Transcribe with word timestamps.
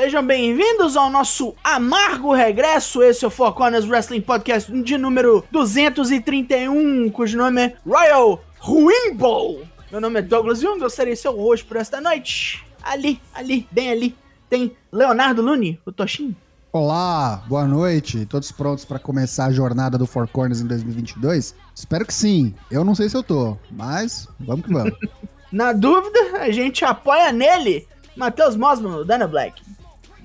Sejam 0.00 0.24
bem-vindos 0.24 0.96
ao 0.96 1.10
nosso 1.10 1.56
amargo 1.64 2.32
regresso. 2.32 3.02
Esse 3.02 3.24
é 3.24 3.26
o 3.26 3.30
Four 3.32 3.52
Corners 3.52 3.84
Wrestling 3.84 4.20
Podcast 4.20 4.70
de 4.70 4.96
número 4.96 5.44
231, 5.50 7.10
cujo 7.10 7.36
nome 7.36 7.62
é 7.62 7.76
Royal 7.84 8.40
Rumble. 8.60 9.68
Meu 9.90 10.00
nome 10.00 10.20
é 10.20 10.22
Douglas 10.22 10.60
Jung, 10.60 10.80
eu 10.80 10.88
serei 10.88 11.16
seu 11.16 11.36
host 11.36 11.66
por 11.66 11.76
esta 11.76 12.00
noite. 12.00 12.64
Ali, 12.80 13.20
ali, 13.34 13.66
bem 13.72 13.90
ali, 13.90 14.16
tem 14.48 14.76
Leonardo 14.92 15.42
Luni, 15.42 15.80
o 15.84 15.90
Toshin. 15.90 16.32
Olá, 16.72 17.42
boa 17.48 17.66
noite. 17.66 18.24
Todos 18.24 18.52
prontos 18.52 18.84
para 18.84 19.00
começar 19.00 19.46
a 19.46 19.52
jornada 19.52 19.98
do 19.98 20.06
Four 20.06 20.28
Corners 20.28 20.60
em 20.60 20.68
2022? 20.68 21.56
Espero 21.74 22.06
que 22.06 22.14
sim. 22.14 22.54
Eu 22.70 22.84
não 22.84 22.94
sei 22.94 23.08
se 23.08 23.16
eu 23.16 23.22
tô, 23.24 23.56
mas 23.68 24.28
vamos 24.38 24.64
que 24.64 24.72
vamos. 24.72 24.94
Na 25.50 25.72
dúvida, 25.72 26.38
a 26.38 26.52
gente 26.52 26.84
apoia 26.84 27.32
nele, 27.32 27.88
Matheus 28.14 28.54
Mosman, 28.54 29.04
Dana 29.04 29.26
Black. 29.26 29.60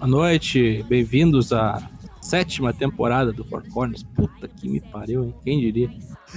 Boa 0.03 0.12
noite, 0.12 0.84
bem-vindos 0.89 1.53
à 1.53 1.81
sétima 2.20 2.73
temporada 2.73 3.31
do 3.31 3.45
Four 3.45 3.63
Corners. 3.70 4.03
Puta 4.03 4.49
que 4.49 4.67
me 4.67 4.81
pariu, 4.81 5.23
hein? 5.23 5.35
Quem 5.45 5.59
diria? 5.62 5.89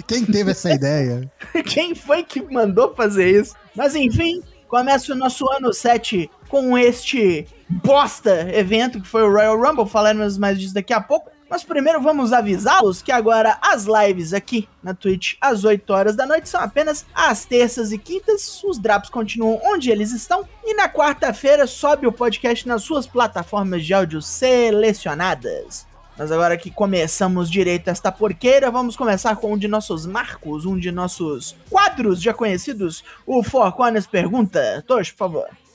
Quem 0.07 0.25
teve 0.25 0.53
essa 0.53 0.73
ideia? 0.73 1.29
Quem 1.67 1.93
foi 1.93 2.23
que 2.23 2.41
mandou 2.41 2.95
fazer 2.95 3.29
isso? 3.29 3.57
Mas 3.75 3.97
enfim, 3.97 4.41
começa 4.69 5.13
o 5.13 5.17
nosso 5.17 5.51
ano 5.51 5.75
7 5.75 6.31
com 6.49 6.79
este 6.79 7.45
bosta 7.69 8.49
evento 8.57 9.01
que 9.01 9.09
foi 9.09 9.25
o 9.25 9.33
Royal 9.33 9.61
Rumble. 9.61 9.89
Falaremos 9.89 10.39
mais 10.39 10.61
disso 10.61 10.73
daqui 10.73 10.93
a 10.93 11.01
pouco. 11.01 11.29
Mas 11.49 11.63
primeiro 11.63 12.01
vamos 12.01 12.33
avisá-los 12.33 13.01
que 13.01 13.13
agora 13.13 13.57
as 13.63 13.85
lives 13.85 14.33
aqui 14.33 14.69
na 14.83 14.95
Twitch 14.95 15.35
às 15.41 15.65
8 15.65 15.89
horas 15.93 16.17
da 16.17 16.27
noite 16.27 16.49
são 16.49 16.61
apenas 16.61 17.07
às 17.15 17.45
terças 17.45 17.93
e 17.93 17.99
quintas. 17.99 18.63
Os 18.65 18.79
drops 18.79 19.11
continuam 19.11 19.61
onde 19.65 19.91
eles 19.91 20.13
estão. 20.13 20.47
E 20.65 20.75
na 20.75 20.89
quarta-feira 20.89 21.67
sobe 21.67 22.07
o 22.07 22.13
podcast 22.13 22.67
nas 22.67 22.83
suas 22.83 23.07
plataformas 23.07 23.85
de 23.85 23.95
áudio 23.95 24.21
selecionadas. 24.21 25.87
Mas 26.19 26.33
agora 26.33 26.57
que 26.57 26.71
começamos 26.71 27.51
direito 27.51 27.89
esta 27.89 28.11
porqueira, 28.11 28.71
vamos 28.71 28.97
começar 28.97 29.37
com 29.37 29.53
um 29.53 29.59
de 29.59 29.69
nossos 29.69 30.07
marcos, 30.07 30.65
um 30.65 30.79
de 30.79 30.91
nossos 30.91 31.55
quadros 31.69 32.23
já 32.23 32.33
conhecidos. 32.33 33.05
O 33.27 33.43
Four 33.43 33.73
Corners 33.73 34.07
pergunta. 34.07 34.83
Tosh, 34.87 35.11
por 35.11 35.19
favor. 35.19 35.66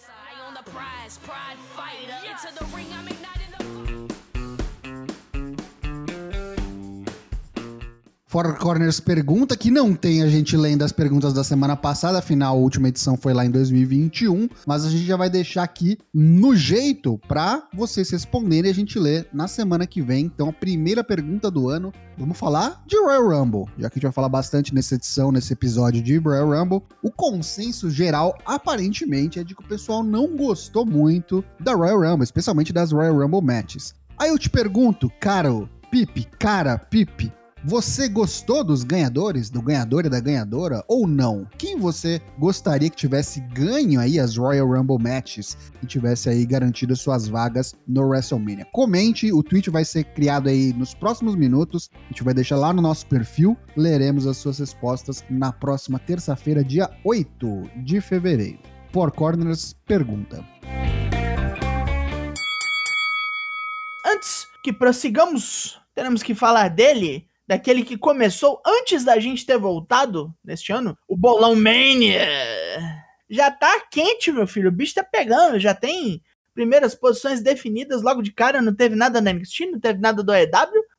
Four 8.32 8.58
Corners 8.60 9.02
pergunta 9.02 9.58
que 9.58 9.70
não 9.70 9.94
tem 9.94 10.24
a 10.24 10.30
gente 10.30 10.56
lendo 10.56 10.84
as 10.84 10.94
perguntas 10.94 11.34
da 11.34 11.44
semana 11.44 11.76
passada, 11.76 12.20
afinal 12.20 12.56
a 12.56 12.58
última 12.58 12.88
edição 12.88 13.18
foi 13.18 13.34
lá 13.34 13.46
em 13.46 13.52
2021, 13.52 14.48
mas 14.66 14.86
a 14.86 14.90
gente 14.90 15.04
já 15.04 15.18
vai 15.18 15.30
deixar 15.30 15.64
aqui 15.64 15.98
no 16.14 16.56
jeito 16.56 17.20
para 17.28 17.68
vocês 17.74 18.10
responderem 18.10 18.70
e 18.70 18.72
a 18.72 18.74
gente 18.74 18.98
ler 18.98 19.28
na 19.34 19.50
semana 19.50 19.86
que 19.86 20.02
vem. 20.02 20.28
Então 20.28 20.48
a 20.48 20.54
primeira 20.54 21.04
pergunta 21.04 21.52
do 21.52 21.68
ano, 21.68 21.92
vamos 22.18 22.38
falar 22.38 22.82
de 22.88 22.96
Royal 22.96 23.28
Rumble, 23.28 23.66
já 23.78 23.90
que 23.90 23.96
a 23.96 23.98
gente 23.98 24.04
vai 24.04 24.14
falar 24.14 24.30
bastante 24.30 24.74
nessa 24.74 24.96
edição, 24.96 25.30
nesse 25.30 25.52
episódio 25.52 26.02
de 26.02 26.16
Royal 26.16 26.58
Rumble. 26.58 26.84
O 27.04 27.12
consenso 27.12 27.90
geral 27.90 28.38
aparentemente 28.46 29.40
é 29.40 29.44
de 29.44 29.54
que 29.54 29.62
o 29.62 29.68
pessoal 29.68 30.06
não 30.06 30.38
gostou 30.38 30.86
muito 30.86 31.44
da 31.60 31.74
Royal 31.74 32.00
Rumble, 32.00 32.24
especialmente 32.24 32.72
das 32.72 32.94
Royal 32.94 33.18
Rumble 33.18 33.42
matches. 33.42 33.94
Aí 34.18 34.30
eu 34.30 34.40
te 34.40 34.50
pergunto, 34.50 35.12
caro 35.20 35.70
Pipe, 35.92 36.26
cara 36.40 36.78
Pipe, 36.78 37.34
você 37.64 38.10
gostou 38.10 38.64
dos 38.64 38.84
ganhadores, 38.84 39.50
do 39.50 39.62
ganhador 39.62 40.06
e 40.06 40.10
da 40.10 40.20
ganhadora, 40.20 40.84
ou 40.88 41.08
não? 41.08 41.48
Quem 41.58 41.78
você 41.78 42.20
gostaria 42.40 42.90
que 42.90 42.96
tivesse 42.96 43.40
ganho 43.40 44.00
aí 44.00 44.20
as 44.20 44.36
Royal 44.36 44.68
Rumble 44.68 44.98
Matches 44.98 45.56
e 45.82 45.86
tivesse 45.86 46.28
aí 46.30 46.46
garantido 46.46 46.96
suas 46.96 47.28
vagas 47.28 47.76
no 47.88 48.08
WrestleMania? 48.08 48.66
Comente, 48.72 49.32
o 49.32 49.44
tweet 49.44 49.70
vai 49.70 49.86
ser 49.86 50.06
criado 50.06 50.50
aí 50.50 50.74
nos 50.74 50.96
próximos 50.96 51.36
minutos, 51.36 51.90
a 51.94 52.08
gente 52.08 52.24
vai 52.24 52.34
deixar 52.34 52.58
lá 52.58 52.74
no 52.74 52.82
nosso 52.82 53.06
perfil, 53.06 53.56
leremos 53.78 54.26
as 54.26 54.38
suas 54.38 54.58
respostas 54.58 55.24
na 55.30 55.52
próxima 55.52 56.00
terça-feira, 56.00 56.64
dia 56.64 56.90
8 57.06 57.70
de 57.84 58.02
fevereiro. 58.02 58.60
Por 58.92 59.12
Corners 59.12 59.76
pergunta. 59.86 60.44
Antes 64.06 64.48
que 64.64 64.74
prossigamos, 64.74 65.80
teremos 65.96 66.24
que 66.24 66.34
falar 66.34 66.68
dele 66.68 67.31
daquele 67.52 67.84
que 67.84 67.98
começou 67.98 68.62
antes 68.66 69.04
da 69.04 69.20
gente 69.20 69.46
ter 69.46 69.58
voltado 69.58 70.34
neste 70.42 70.72
ano, 70.72 70.98
o 71.06 71.18
Bolão 71.18 71.54
Mania. 71.54 72.26
Já 73.30 73.52
tá 73.52 73.78
quente, 73.92 74.32
meu 74.32 74.48
filho. 74.48 74.70
O 74.70 74.72
bicho 74.72 74.96
tá 74.96 75.04
pegando, 75.04 75.60
já 75.60 75.74
tem 75.74 76.24
primeiras 76.54 76.96
posições 76.96 77.42
definidas 77.42 78.02
logo 78.02 78.22
de 78.22 78.32
cara. 78.32 78.62
Não 78.62 78.74
teve 78.74 78.96
nada 78.96 79.20
na 79.20 79.34
NXT, 79.34 79.66
não 79.66 79.82
teve 79.82 80.00
nada 80.00 80.24
do 80.24 80.34
EW. 80.34 80.50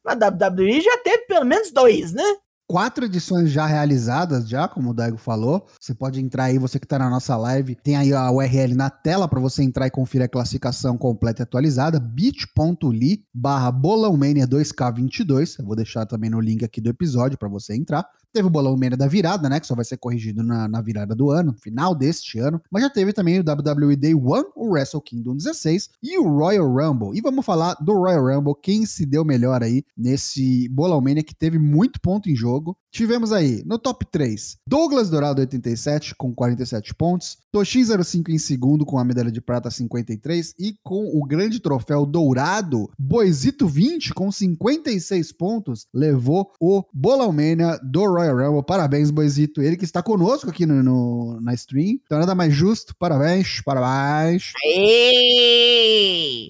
Na 0.05 0.13
WWE 0.13 0.83
já 0.83 0.99
teve 0.99 1.25
pelo 1.25 1.47
menos 1.47 1.71
dois, 1.71 2.13
né? 2.13 2.37
Quatro 2.73 3.05
edições 3.05 3.51
já 3.51 3.67
realizadas, 3.67 4.49
já, 4.49 4.67
como 4.67 4.89
o 4.89 4.95
Daigo 4.95 5.19
falou. 5.19 5.67
Você 5.79 5.95
pode 5.95 6.19
entrar 6.19 6.45
aí, 6.45 6.57
você 6.57 6.79
que 6.79 6.87
está 6.87 6.99
na 6.99 7.11
nossa 7.11 7.37
live, 7.37 7.75
tem 7.75 7.97
aí 7.97 8.15
a 8.15 8.31
URL 8.31 8.75
na 8.75 8.89
tela 8.89 9.29
para 9.29 9.39
você 9.39 9.63
entrar 9.63 9.87
e 9.87 9.91
conferir 9.91 10.25
a 10.25 10.29
classificação 10.29 10.97
completa 10.97 11.43
e 11.43 11.45
atualizada, 11.45 12.01
bit.ly 12.01 13.27
barra 13.35 13.71
bolãomania 13.71 14.49
2K22. 14.49 15.59
Eu 15.59 15.67
vou 15.67 15.77
deixar 15.77 16.07
também 16.07 16.31
no 16.31 16.41
link 16.41 16.65
aqui 16.65 16.81
do 16.81 16.89
episódio 16.89 17.37
para 17.37 17.47
você 17.47 17.77
entrar. 17.77 18.09
Teve 18.33 18.47
o 18.47 18.51
Bolão 18.51 18.77
Mania 18.77 18.97
da 18.97 19.07
virada, 19.07 19.49
né? 19.49 19.61
Que 19.61 19.67
só 19.67 19.75
vai 19.75 19.85
ser 19.85 19.99
corrigido 19.99 20.43
na, 20.43 20.67
na 20.67 20.81
virada 20.81 21.15
do 21.15 21.31
ano, 21.31 21.53
final 21.53 21.95
deste 21.95 22.39
ano. 22.39 22.61
Mas 22.71 22.83
já 22.83 22.91
teve 22.91 23.13
também 23.13 23.39
o 23.39 23.43
WWE 23.43 23.97
Day 23.97 24.15
One, 24.15 24.47
o 24.57 24.71
Wrestle 24.71 25.03
Kingdom 25.03 25.37
16 25.37 25.91
e 26.03 26.19
o 26.19 26.25
Royal 26.25 26.67
Rumble. 26.67 27.17
E 27.17 27.21
vamos 27.21 27.45
falar 27.45 27.75
do 27.75 27.93
Royal 27.93 28.25
Rumble, 28.25 28.55
quem 28.63 28.87
se 28.87 29.05
deu 29.05 29.25
melhor 29.25 29.63
aí 29.63 29.85
nesse 29.97 30.69
Bolão 30.69 31.01
Mania 31.01 31.23
que 31.23 31.35
teve 31.35 31.59
muito 31.59 32.01
ponto 32.01 32.31
em 32.31 32.37
jogo. 32.37 32.77
Tivemos 32.93 33.33
aí 33.33 33.63
no 33.65 33.79
top 33.79 34.05
3 34.05 34.59
Douglas 34.67 35.09
Dourado 35.09 35.41
87 35.41 36.15
com 36.15 36.35
47 36.35 36.95
pontos, 36.95 37.39
Toshin 37.51 37.85
05 37.85 38.31
em 38.31 38.37
segundo 38.39 38.85
com 38.85 38.99
a 38.99 39.05
medalha 39.05 39.33
de 39.33 39.41
prata 39.41 39.71
53 39.71 40.55
e 40.59 40.77
com 40.83 41.07
o 41.19 41.25
grande 41.25 41.59
troféu 41.59 42.05
dourado 42.05 42.91
Boisito 42.99 43.67
20 43.67 44.13
com 44.13 44.31
56 44.31 45.33
pontos 45.33 45.87
levou 45.93 46.53
o 46.61 46.85
Bolão 46.93 47.33
Mania 47.33 47.79
do 47.83 48.01
Royal 48.07 48.37
Rumble. 48.37 48.65
Parabéns, 48.65 49.11
Boisito, 49.11 49.63
ele 49.63 49.77
que 49.77 49.85
está 49.85 50.03
conosco 50.03 50.51
aqui 50.51 50.67
no, 50.67 50.83
no 50.83 51.41
na 51.41 51.55
stream. 51.55 51.99
Então 52.05 52.19
nada 52.19 52.35
mais 52.35 52.53
justo. 52.53 52.95
Parabéns, 52.99 53.63
parabéns. 53.65 54.53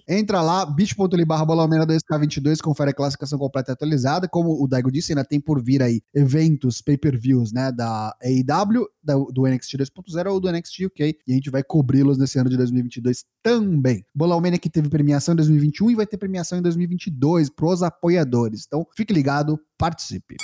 Entra 0.09 0.43
lá, 0.43 0.67
bit.ly 0.67 1.25
barra 1.25 1.45
Bolão 1.45 1.69
Mania 1.69 1.87
2K22, 1.87 2.61
confere 2.61 2.91
a 2.91 2.95
classificação 2.95 3.39
completa 3.39 3.71
e 3.71 3.75
atualizada. 3.75 4.29
Como 4.29 4.63
o 4.63 4.67
Daigo 4.67 4.91
disse, 4.91 5.13
ainda 5.13 5.25
tem 5.25 5.41
por 5.41 5.63
vir 5.63 5.83
aí 5.83 6.03
eventos, 6.33 6.81
pay-per-views, 6.81 7.53
né, 7.53 7.71
da 7.71 8.17
AEW, 8.23 8.89
da, 9.03 9.15
do 9.15 9.47
NXT 9.47 9.77
2.0 9.77 10.31
ou 10.31 10.41
do 10.41 10.51
NXT 10.51 10.87
UK, 10.87 11.19
e 11.27 11.33
a 11.33 11.35
gente 11.35 11.51
vai 11.51 11.63
cobri-los 11.63 12.17
nesse 12.17 12.39
ano 12.39 12.49
de 12.49 12.57
2022 12.57 13.25
também. 13.43 14.05
Bolão 14.15 14.41
Mania 14.41 14.59
que 14.59 14.71
teve 14.71 14.89
premiação 14.89 15.35
em 15.35 15.37
2021 15.37 15.91
e 15.91 15.95
vai 15.95 16.07
ter 16.07 16.17
premiação 16.17 16.59
em 16.59 16.63
2022 16.63 17.51
pros 17.51 17.83
apoiadores. 17.83 18.65
Então, 18.67 18.87
fique 18.97 19.13
ligado, 19.13 19.61
participe. 19.77 20.37